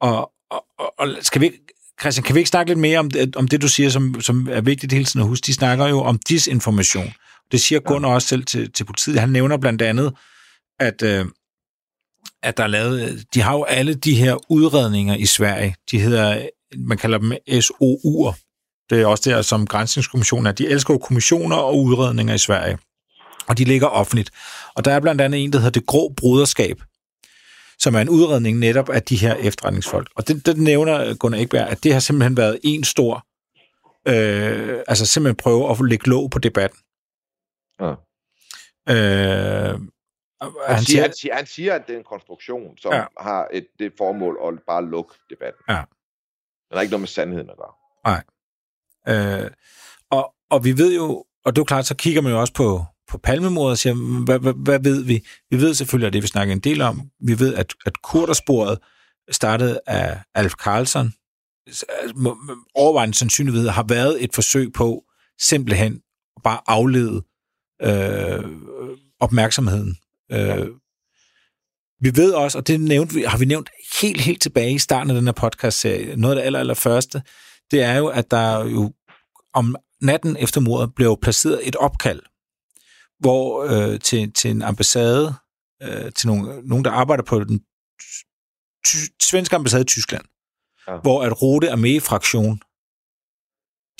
Og, 0.00 0.32
og, 0.50 0.64
og, 0.78 0.94
og 0.98 1.08
skal 1.20 1.40
vi, 1.40 1.52
Christian, 2.00 2.24
kan 2.24 2.34
vi 2.34 2.40
ikke 2.40 2.48
snakke 2.48 2.70
lidt 2.70 2.78
mere 2.78 2.98
om 2.98 3.10
det, 3.10 3.36
om 3.36 3.48
det 3.48 3.62
du 3.62 3.68
siger, 3.68 3.90
som, 3.90 4.20
som 4.20 4.48
er 4.50 4.60
vigtigt 4.60 4.92
hele 4.92 5.04
tiden 5.04 5.20
at 5.20 5.28
huske? 5.28 5.46
De 5.46 5.52
snakker 5.52 5.86
jo 5.86 6.00
om 6.00 6.18
disinformation. 6.18 7.12
Det 7.52 7.60
siger 7.60 7.80
Gunnar 7.80 8.08
ja. 8.08 8.14
også 8.14 8.28
selv 8.28 8.44
til, 8.44 8.72
til 8.72 8.84
politiet. 8.84 9.20
Han 9.20 9.28
nævner 9.28 9.56
blandt 9.56 9.82
andet, 9.82 10.12
at, 10.80 11.02
øh, 11.02 11.26
at 12.42 12.56
der 12.56 12.62
er 12.62 12.68
lavet... 12.68 13.26
De 13.34 13.40
har 13.40 13.52
jo 13.52 13.64
alle 13.64 13.94
de 13.94 14.14
her 14.14 14.50
udredninger 14.50 15.14
i 15.14 15.26
Sverige. 15.26 15.74
De 15.90 16.00
hedder... 16.00 16.48
Man 16.76 16.98
kalder 16.98 17.18
dem 17.18 17.32
SOU'er. 17.48 18.45
Det 18.90 19.02
er 19.02 19.06
også 19.06 19.30
der, 19.30 19.42
som 19.42 19.66
Grænsningskommissionen 19.66 20.46
er. 20.46 20.52
De 20.52 20.68
elsker 20.68 20.94
jo 20.94 20.98
kommissioner 20.98 21.56
og 21.56 21.78
udredninger 21.78 22.34
i 22.34 22.38
Sverige. 22.38 22.78
Og 23.48 23.58
de 23.58 23.64
ligger 23.64 23.86
offentligt. 23.86 24.30
Og 24.74 24.84
der 24.84 24.92
er 24.92 25.00
blandt 25.00 25.20
andet 25.20 25.44
en, 25.44 25.52
der 25.52 25.58
hedder 25.58 25.80
Det 25.80 25.86
Grå 25.86 26.08
Bruderskab, 26.16 26.82
som 27.78 27.94
er 27.94 28.00
en 28.00 28.08
udredning 28.08 28.58
netop 28.58 28.88
af 28.88 29.02
de 29.02 29.16
her 29.16 29.34
efterretningsfolk. 29.34 30.08
Og 30.16 30.28
det, 30.28 30.46
det 30.46 30.56
nævner 30.56 31.14
Gunnar 31.14 31.38
Ekberg, 31.38 31.68
at 31.68 31.84
det 31.84 31.92
har 31.92 32.00
simpelthen 32.00 32.36
været 32.36 32.60
en 32.64 32.84
stor... 32.84 33.26
Øh, 34.08 34.82
altså 34.88 35.06
simpelthen 35.06 35.36
prøve 35.36 35.70
at 35.70 35.76
lægge 35.88 36.10
låg 36.10 36.30
på 36.30 36.38
debatten. 36.38 36.78
Ja. 37.80 37.94
Øh, 38.88 39.80
han, 40.66 40.82
siger, 40.84 41.02
han, 41.02 41.12
siger, 41.12 41.34
han 41.34 41.46
siger, 41.46 41.74
at 41.74 41.86
det 41.86 41.94
er 41.94 41.98
en 41.98 42.04
konstruktion, 42.04 42.78
som 42.78 42.92
ja. 42.92 43.04
har 43.18 43.48
et, 43.52 43.66
det 43.78 43.92
formål 43.98 44.38
at 44.46 44.62
bare 44.66 44.84
lukke 44.84 45.14
debatten. 45.30 45.62
Ja. 45.68 45.82
Den 46.68 46.74
har 46.74 46.80
ikke 46.80 46.90
noget 46.90 47.00
med 47.00 47.08
sandheden 47.08 47.50
at 47.50 47.56
gøre. 47.56 47.72
Nej. 48.04 48.22
Øh, 49.08 49.50
og, 50.10 50.34
og 50.50 50.64
vi 50.64 50.78
ved 50.78 50.94
jo, 50.94 51.24
og 51.44 51.56
det 51.56 51.60
er 51.60 51.64
klart, 51.64 51.86
så 51.86 51.94
kigger 51.94 52.20
man 52.20 52.32
jo 52.32 52.40
også 52.40 52.52
på, 52.52 52.84
på 53.08 53.18
palmemordet 53.18 53.70
og 53.70 53.78
siger, 53.78 54.24
hvad, 54.24 54.38
hvad, 54.38 54.54
hvad 54.56 54.78
ved 54.78 55.02
vi? 55.02 55.22
Vi 55.50 55.60
ved 55.60 55.74
selvfølgelig, 55.74 56.06
at 56.06 56.12
det 56.12 56.22
vi 56.22 56.26
snakker 56.26 56.54
en 56.54 56.60
del 56.60 56.80
om, 56.80 57.10
vi 57.20 57.38
ved, 57.38 57.54
at, 57.54 57.74
at 57.86 58.02
kurdersporet 58.02 58.78
startet 59.30 59.80
af 59.86 60.20
Alf 60.34 60.52
Carlson, 60.52 61.12
overvejende 62.74 63.14
sandsynlighed 63.14 63.68
har 63.68 63.82
været 63.88 64.24
et 64.24 64.34
forsøg 64.34 64.72
på 64.72 65.04
simpelthen 65.40 66.00
bare 66.44 66.60
aflede 66.66 67.24
øh, 67.82 68.44
opmærksomheden. 69.20 69.96
Øh, 70.32 70.68
vi 72.00 72.16
ved 72.16 72.32
også, 72.32 72.58
og 72.58 72.66
det 72.66 72.80
nævnte 72.80 73.14
vi, 73.14 73.22
har 73.22 73.38
vi 73.38 73.44
nævnt 73.44 73.70
helt, 74.00 74.20
helt 74.20 74.42
tilbage 74.42 74.72
i 74.72 74.78
starten 74.78 75.10
af 75.10 75.14
den 75.14 75.24
her 75.24 75.32
podcast-serie, 75.32 76.16
noget 76.16 76.34
af 76.34 76.40
det 76.40 76.46
aller, 76.46 76.58
aller 76.58 76.74
første, 76.74 77.22
det 77.70 77.82
er 77.82 77.94
jo, 77.96 78.06
at 78.06 78.30
der 78.30 78.64
jo 78.64 78.92
om 79.56 79.76
natten 80.00 80.36
efter 80.36 80.60
mordet 80.60 80.94
blev 80.94 81.18
placeret 81.22 81.68
et 81.68 81.76
opkald, 81.76 82.22
hvor 83.18 83.42
øh, 83.64 84.00
til, 84.00 84.32
til 84.32 84.50
en 84.50 84.62
ambassade, 84.62 85.34
øh, 85.82 86.12
til 86.12 86.28
nogen, 86.28 86.64
nogen, 86.64 86.84
der 86.84 86.90
arbejder 86.90 87.24
på 87.24 87.44
den 87.44 87.60
svenske 89.22 89.56
ambassade 89.56 89.82
i 89.82 89.84
Tyskland, 89.84 90.24
ja. 90.88 90.96
hvor 90.96 91.22
at 91.22 91.42
Rote 91.42 91.70
Armee-fraktion, 91.70 92.60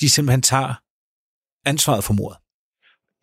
de 0.01 0.09
simpelthen 0.09 0.41
tager 0.41 0.73
ansvaret 1.65 2.03
for 2.03 2.13
mordet. 2.13 2.37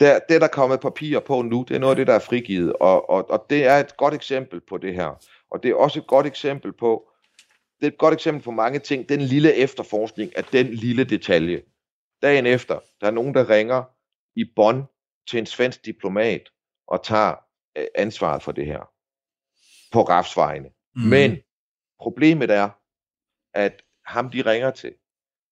Det, 0.01 0.21
det, 0.29 0.41
der 0.41 0.47
er 0.47 0.53
kommet 0.61 0.81
papir 0.81 1.21
på 1.21 1.43
nu, 1.43 1.65
det 1.69 1.75
er 1.75 1.79
noget 1.79 1.93
af 1.93 1.97
det, 1.97 2.07
der 2.07 2.15
er 2.15 2.19
frigivet, 2.19 2.73
og, 2.73 3.11
og, 3.11 3.31
og 3.31 3.47
det 3.51 3.65
er 3.65 3.77
et 3.77 3.97
godt 3.97 4.15
eksempel 4.15 4.61
på 4.69 4.79
det 4.79 4.95
her. 4.95 5.11
Og 5.51 5.63
det 5.63 5.71
er 5.71 5.75
også 5.75 5.99
et 5.99 6.07
godt 6.07 6.27
eksempel 6.27 6.73
på, 6.73 7.11
det 7.81 7.87
er 7.87 7.91
et 7.91 7.99
godt 7.99 8.15
eksempel 8.15 8.43
på 8.43 8.51
mange 8.51 8.79
ting, 8.79 9.09
den 9.09 9.21
lille 9.21 9.55
efterforskning 9.55 10.37
af 10.37 10.45
den 10.45 10.67
lille 10.67 11.05
detalje. 11.05 11.63
Dagen 12.23 12.47
efter, 12.47 12.81
der 13.01 13.07
er 13.07 13.11
nogen, 13.11 13.35
der 13.35 13.51
ringer 13.51 13.85
i 14.37 14.45
Bonn 14.57 14.85
til 15.29 15.39
en 15.39 15.47
svensk 15.47 15.85
diplomat 15.85 16.49
og 16.87 17.05
tager 17.05 17.35
øh, 17.77 17.87
ansvaret 17.95 18.43
for 18.43 18.53
det 18.53 18.67
her 18.67 18.91
på 19.93 20.03
RAFs 20.03 20.37
vegne. 20.37 20.69
Mm. 20.97 21.03
Men 21.03 21.39
problemet 22.01 22.51
er, 22.51 22.71
at 23.55 23.83
ham 24.07 24.31
de 24.31 24.43
ringer 24.43 24.71
til, 24.71 24.95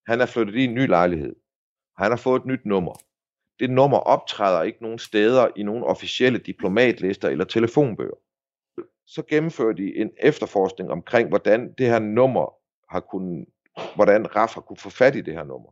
han 0.07 0.21
er 0.21 0.27
flyttet 0.27 0.55
i 0.55 0.65
en 0.65 0.75
ny 0.75 0.87
lejlighed. 0.87 1.37
Han 1.97 2.11
har 2.11 2.17
fået 2.17 2.41
et 2.41 2.47
nyt 2.47 2.65
nummer. 2.65 2.95
Det 3.59 3.71
nummer 3.71 3.99
optræder 3.99 4.63
ikke 4.63 4.83
nogen 4.83 4.99
steder 4.99 5.49
i 5.57 5.63
nogen 5.63 5.85
officielle 5.85 6.39
diplomatlister 6.39 7.29
eller 7.29 7.45
telefonbøger. 7.45 8.17
Så 9.07 9.23
gennemfører 9.29 9.73
de 9.73 9.97
en 9.97 10.11
efterforskning 10.19 10.91
omkring, 10.91 11.29
hvordan 11.29 11.75
det 11.79 11.87
her 11.87 11.99
nummer 11.99 12.55
har 12.93 13.01
kunnet, 13.01 13.47
hvordan 13.95 14.37
RAF 14.37 14.55
har 14.55 14.61
kunne 14.61 14.77
få 14.77 14.91
fat 14.91 15.17
i 15.17 15.21
det 15.21 15.35
her 15.35 15.45
nummer. 15.45 15.71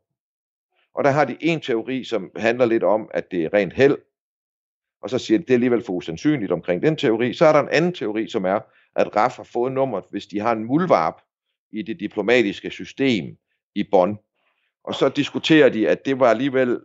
Og 0.94 1.04
der 1.04 1.10
har 1.10 1.24
de 1.24 1.36
en 1.40 1.60
teori, 1.60 2.04
som 2.04 2.30
handler 2.36 2.66
lidt 2.66 2.82
om, 2.82 3.10
at 3.14 3.30
det 3.30 3.44
er 3.44 3.54
rent 3.54 3.72
held, 3.72 3.96
og 5.02 5.10
så 5.10 5.18
siger 5.18 5.38
de, 5.38 5.44
det 5.44 5.50
er 5.50 5.54
alligevel 5.54 5.82
for 5.82 5.92
usandsynligt 5.92 6.52
omkring 6.52 6.82
den 6.82 6.96
teori. 6.96 7.34
Så 7.34 7.46
er 7.46 7.52
der 7.52 7.60
en 7.60 7.68
anden 7.68 7.92
teori, 7.92 8.28
som 8.28 8.44
er, 8.44 8.60
at 8.96 9.16
RAF 9.16 9.36
har 9.36 9.42
fået 9.42 9.72
nummeret, 9.72 10.04
hvis 10.10 10.26
de 10.26 10.40
har 10.40 10.52
en 10.52 10.64
mulvarp 10.64 11.14
i 11.72 11.82
det 11.82 12.00
diplomatiske 12.00 12.70
system 12.70 13.36
i 13.74 13.84
Bonn. 13.90 14.18
Og 14.84 14.94
så 14.94 15.08
diskuterer 15.08 15.68
de, 15.68 15.88
at 15.88 16.06
det 16.06 16.20
var 16.20 16.26
alligevel 16.26 16.80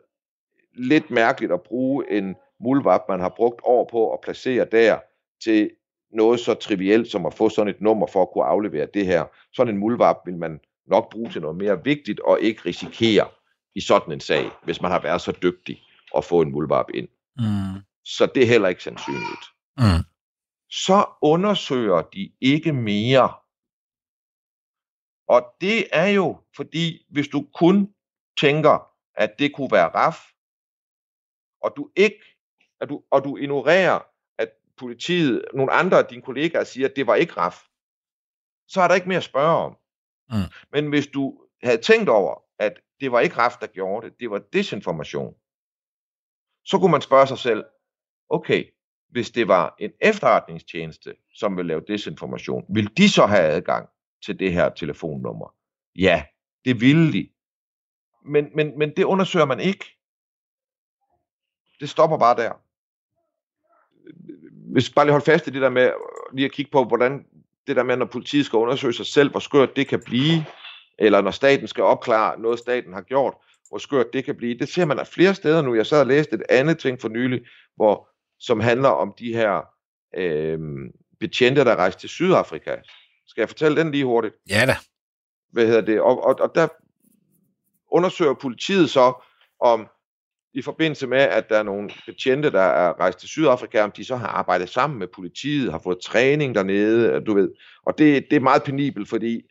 lidt 0.74 1.12
mærkeligt 1.12 1.52
at 1.52 1.62
bruge 1.62 2.12
en 2.12 2.36
mulvarp, 2.60 3.02
man 3.10 3.20
har 3.20 3.30
brugt 3.30 3.62
år 3.64 3.90
på 3.92 4.14
at 4.14 4.22
placere 4.22 4.66
der, 4.72 5.00
til 5.44 5.72
noget 6.12 6.40
så 6.40 6.54
trivielt 6.54 7.12
som 7.12 7.26
at 7.26 7.34
få 7.34 7.50
sådan 7.50 7.74
et 7.74 7.82
nummer 7.82 8.08
for 8.08 8.22
at 8.22 8.30
kunne 8.34 8.44
aflevere 8.44 8.88
det 8.94 9.06
her. 9.06 9.24
Sådan 9.54 9.74
en 9.74 9.80
mulvarp 9.80 10.18
vil 10.26 10.38
man 10.38 10.60
nok 10.88 11.12
bruge 11.12 11.30
til 11.30 11.42
noget 11.42 11.58
mere 11.58 11.84
vigtigt, 11.84 12.20
og 12.20 12.42
ikke 12.42 12.62
risikere 12.66 13.28
i 13.76 13.82
sådan 13.82 14.14
en 14.14 14.20
sag, 14.20 14.52
hvis 14.64 14.82
man 14.82 14.92
har 14.92 15.00
været 15.00 15.22
så 15.22 15.32
dygtig 15.32 15.84
at 16.18 16.26
få 16.26 16.42
en 16.42 16.52
mulvarp 16.52 16.90
ind. 16.94 17.08
Mm. 17.38 17.82
Så 18.04 18.32
det 18.36 18.44
er 18.44 18.48
heller 18.48 18.68
ikke 18.68 18.84
sandsynligt. 18.84 19.46
Mm. 19.78 20.04
Så 20.70 21.06
undersøger 21.22 22.02
de 22.02 22.32
ikke 22.42 22.74
mere. 22.74 23.34
Og 25.28 25.56
det 25.62 25.88
er 25.92 26.08
jo, 26.08 26.42
fordi 26.56 27.06
hvis 27.10 27.28
du 27.28 27.48
kun 27.54 27.94
tænker, 28.38 28.92
at 29.16 29.40
det 29.40 29.56
kunne 29.56 29.72
være 29.72 29.88
RAF, 29.88 30.20
og 31.62 31.74
du 31.78 31.92
ikke, 31.96 32.22
at 32.82 32.90
du, 32.90 33.04
og 33.12 33.24
du 33.24 33.38
ignorerer, 33.38 34.00
at 34.38 34.50
politiet, 34.78 35.46
nogle 35.54 35.72
andre 35.72 35.98
af 35.98 36.06
dine 36.06 36.22
kollegaer 36.22 36.64
siger, 36.64 36.88
at 36.88 36.96
det 36.96 37.08
var 37.08 37.16
ikke 37.16 37.34
RAF, 37.38 37.64
så 38.68 38.82
er 38.82 38.88
der 38.88 38.96
ikke 38.96 39.08
mere 39.08 39.18
at 39.18 39.24
spørge 39.24 39.58
om. 39.66 39.78
Mm. 40.30 40.52
Men 40.72 40.90
hvis 40.90 41.08
du 41.08 41.48
havde 41.64 41.82
tænkt 41.82 42.10
over, 42.10 42.44
at 42.60 42.80
det 43.00 43.12
var 43.12 43.20
ikke 43.20 43.38
RAF, 43.38 43.58
der 43.62 43.68
gjorde 43.68 44.10
det, 44.10 44.20
det 44.20 44.32
var 44.32 44.40
desinformation, 44.54 45.36
så 46.66 46.80
kunne 46.80 46.92
man 46.92 47.02
spørge 47.02 47.28
sig 47.28 47.38
selv, 47.38 47.64
okay, 48.30 48.66
hvis 49.10 49.32
det 49.32 49.48
var 49.48 49.76
en 49.80 49.92
efterretningstjeneste, 50.02 51.16
som 51.34 51.58
vil 51.58 51.66
lave 51.66 51.84
desinformation, 51.88 52.66
vil 52.70 52.98
de 52.98 53.10
så 53.10 53.26
have 53.26 53.44
adgang 53.44 53.90
til 54.26 54.40
det 54.40 54.54
her 54.54 54.70
telefonnummer? 54.70 55.56
Ja, 55.96 56.26
det 56.66 56.82
ville 56.82 57.14
de. 57.14 57.30
Men, 58.26 58.50
men, 58.56 58.78
men 58.78 58.94
det 58.98 59.04
undersøger 59.04 59.46
man 59.46 59.60
ikke. 59.60 59.86
Det 61.80 61.90
stopper 61.90 62.18
bare 62.18 62.36
der. 62.36 62.54
Hvis 64.72 64.90
bare 64.90 65.06
lige 65.06 65.12
holde 65.12 65.26
fast 65.26 65.48
i 65.48 65.52
det 65.52 65.62
der 65.62 65.70
med 65.70 65.92
lige 66.34 66.46
at 66.46 66.52
kigge 66.52 66.72
på, 66.72 66.84
hvordan 66.84 67.26
det 67.68 67.76
der 67.76 67.84
med, 67.84 67.98
når 67.98 68.06
politiet 68.06 68.46
skal 68.46 68.58
undersøge 68.58 68.94
sig 68.94 69.06
selv, 69.06 69.32
hvor 69.32 69.40
skørt 69.40 69.76
det 69.76 69.88
kan 69.88 70.02
blive, 70.06 70.46
eller 71.00 71.22
når 71.22 71.32
staten 71.32 71.68
skal 71.68 71.84
opklare 71.84 72.40
noget, 72.40 72.60
staten 72.60 72.94
har 72.94 73.02
gjort, 73.02 73.34
hvor 73.70 73.78
skørt 73.78 74.14
det 74.14 74.26
kan 74.26 74.36
blive. 74.36 74.60
Det 74.60 74.70
ser 74.70 74.86
man 74.86 75.00
af 75.00 75.08
flere 75.08 75.36
steder 75.36 75.62
nu. 75.62 75.76
Jeg 75.76 75.86
sad 75.86 76.00
og 76.00 76.08
læste 76.08 76.36
et 76.36 76.44
andet 76.50 76.80
ting 76.80 77.02
for 77.02 77.10
nylig, 77.10 77.42
hvor 77.76 78.10
som 78.40 78.60
handler 78.60 78.90
om 78.90 79.14
de 79.20 79.34
her 79.34 79.62
øh, 80.18 80.60
betjente, 81.20 81.64
der 81.64 81.76
rejste 81.76 82.02
til 82.02 82.10
Sydafrika. 82.10 82.76
Skal 83.28 83.42
jeg 83.42 83.50
fortælle 83.50 83.82
den 83.82 83.92
lige 83.92 84.06
hurtigt? 84.06 84.36
Ja 84.50 84.66
da. 84.66 84.76
Hvad 85.52 85.68
hedder 85.68 85.82
det? 85.82 86.02
Og, 86.02 86.24
og, 86.24 86.36
og 86.40 86.52
der 86.56 86.68
undersøger 87.92 88.34
politiet 88.34 88.90
så, 88.90 89.14
om 89.60 89.88
i 90.54 90.62
forbindelse 90.62 91.08
med, 91.08 91.18
at 91.18 91.50
der 91.50 91.58
er 91.58 91.64
nogle 91.64 91.90
betjente, 92.06 92.52
der 92.52 92.62
er 92.62 93.00
rejst 93.00 93.20
til 93.20 93.30
Sydafrika, 93.30 93.82
om 93.82 93.92
de 93.92 94.06
så 94.06 94.16
har 94.16 94.28
arbejdet 94.28 94.70
sammen 94.70 95.00
med 95.00 95.08
politiet, 95.08 95.72
har 95.72 95.80
fået 95.80 95.98
træning 96.04 96.56
dernede, 96.56 97.22
du 97.26 97.34
ved. 97.34 97.52
Og 97.86 97.98
det, 97.98 98.26
det 98.30 98.36
er 98.36 98.40
meget 98.40 98.64
penibelt, 98.64 99.10
fordi 99.10 99.42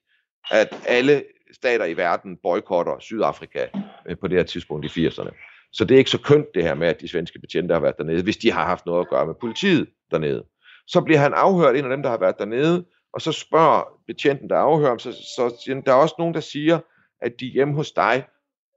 at 0.50 0.68
alle 0.86 1.24
stater 1.64 1.84
i 1.84 1.96
verden 1.96 2.36
boykotter 2.42 2.98
Sydafrika 2.98 3.66
øh, 4.06 4.18
på 4.18 4.28
det 4.28 4.38
her 4.38 4.44
tidspunkt 4.44 4.96
i 4.96 5.06
80'erne. 5.06 5.30
Så 5.72 5.84
det 5.84 5.94
er 5.94 5.98
ikke 5.98 6.10
så 6.10 6.20
kønt 6.20 6.46
det 6.54 6.62
her 6.62 6.74
med, 6.74 6.88
at 6.88 7.00
de 7.00 7.08
svenske 7.08 7.38
betjente 7.38 7.74
har 7.74 7.80
været 7.80 7.98
dernede, 7.98 8.22
hvis 8.22 8.36
de 8.36 8.52
har 8.52 8.64
haft 8.64 8.86
noget 8.86 9.00
at 9.00 9.08
gøre 9.08 9.26
med 9.26 9.34
politiet 9.40 9.88
dernede. 10.10 10.44
Så 10.86 11.00
bliver 11.00 11.18
han 11.18 11.32
afhørt, 11.34 11.76
en 11.76 11.84
af 11.84 11.90
dem, 11.90 12.02
der 12.02 12.10
har 12.10 12.18
været 12.18 12.38
dernede, 12.38 12.84
og 13.12 13.20
så 13.20 13.32
spørger 13.32 14.00
betjenten, 14.06 14.50
der 14.50 14.56
afhører 14.56 14.88
ham, 14.88 14.98
så, 14.98 15.12
så 15.12 15.56
siger 15.64 15.80
der 15.80 15.92
er 15.92 15.96
også 15.96 16.14
nogen, 16.18 16.34
der 16.34 16.40
siger, 16.40 16.80
at 17.20 17.32
de 17.40 17.46
hjemme 17.46 17.74
hos 17.74 17.92
dig 17.92 18.24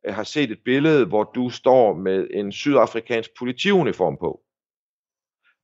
øh, 0.08 0.14
har 0.16 0.24
set 0.24 0.52
et 0.52 0.60
billede, 0.66 1.06
hvor 1.06 1.24
du 1.24 1.50
står 1.50 1.94
med 1.94 2.28
en 2.34 2.52
sydafrikansk 2.52 3.30
politiuniform 3.40 4.18
på. 4.18 4.42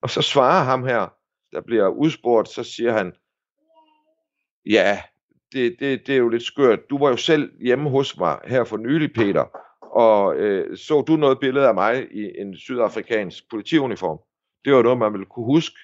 Og 0.01 0.09
så 0.09 0.21
svarer 0.21 0.63
ham 0.63 0.83
her, 0.83 1.13
der 1.51 1.61
bliver 1.61 1.87
udspurgt, 1.87 2.49
så 2.49 2.63
siger 2.63 2.91
han, 2.91 3.13
ja, 4.65 5.01
det, 5.53 5.75
det, 5.79 6.07
det 6.07 6.13
er 6.13 6.19
jo 6.19 6.29
lidt 6.29 6.43
skørt. 6.43 6.89
Du 6.89 6.97
var 6.97 7.09
jo 7.09 7.17
selv 7.17 7.51
hjemme 7.61 7.89
hos 7.89 8.17
mig 8.17 8.37
her 8.45 8.63
for 8.63 8.77
nylig, 8.77 9.13
Peter, 9.13 9.45
og 9.95 10.35
øh, 10.35 10.77
så 10.77 11.01
du 11.01 11.15
noget 11.15 11.39
billede 11.39 11.67
af 11.67 11.73
mig 11.73 12.07
i 12.11 12.31
en 12.41 12.57
sydafrikansk 12.57 13.43
politiuniform? 13.49 14.19
Det 14.65 14.73
var 14.73 14.83
noget, 14.83 14.97
man 14.97 15.13
ville 15.13 15.25
kunne 15.25 15.45
huske. 15.45 15.75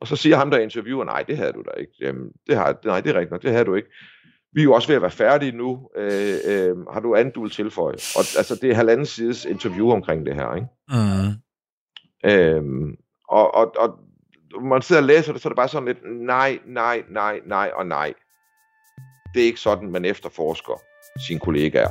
Og 0.00 0.06
så 0.06 0.16
siger 0.16 0.36
ham, 0.36 0.50
der 0.50 0.58
interviewer, 0.58 1.04
nej, 1.04 1.22
det 1.22 1.36
havde 1.36 1.52
du 1.52 1.62
da 1.62 1.70
ikke. 1.80 1.92
Jamen, 2.00 2.32
det 2.46 2.56
har, 2.56 2.78
nej, 2.84 3.00
det 3.00 3.10
er 3.16 3.18
rigtigt 3.20 3.42
det 3.42 3.50
havde 3.50 3.64
du 3.64 3.74
ikke. 3.74 3.88
Vi 4.52 4.60
er 4.60 4.64
jo 4.64 4.72
også 4.72 4.88
ved 4.88 4.96
at 4.96 5.02
være 5.02 5.10
færdige 5.10 5.52
nu. 5.52 5.90
Øh, 5.96 6.34
øh, 6.48 6.76
har 6.92 7.00
du 7.00 7.14
andet, 7.14 7.34
du 7.34 7.42
vil 7.42 7.50
tilføje? 7.50 7.94
Og 7.94 8.24
altså, 8.38 8.58
det 8.62 8.70
er 8.70 8.74
halvanden 8.74 9.06
sides 9.06 9.44
interview 9.44 9.90
omkring 9.90 10.26
det 10.26 10.34
her, 10.34 10.54
ikke? 10.54 10.68
Mm. 10.88 11.32
Øhm, 12.30 12.96
og, 13.28 13.54
og, 13.54 13.74
og 13.78 13.98
man 14.62 14.82
sidder 14.82 15.02
og 15.02 15.06
læser 15.06 15.32
det, 15.32 15.42
så 15.42 15.48
er 15.48 15.50
det 15.50 15.56
bare 15.56 15.68
sådan 15.68 15.88
lidt, 15.88 15.98
nej, 16.04 16.58
nej, 16.66 17.02
nej, 17.10 17.40
nej 17.46 17.70
og 17.74 17.86
nej. 17.86 18.14
Det 19.34 19.42
er 19.42 19.46
ikke 19.46 19.60
sådan, 19.60 19.90
man 19.90 20.04
efterforsker 20.04 20.82
sine 21.26 21.40
kollegaer. 21.40 21.90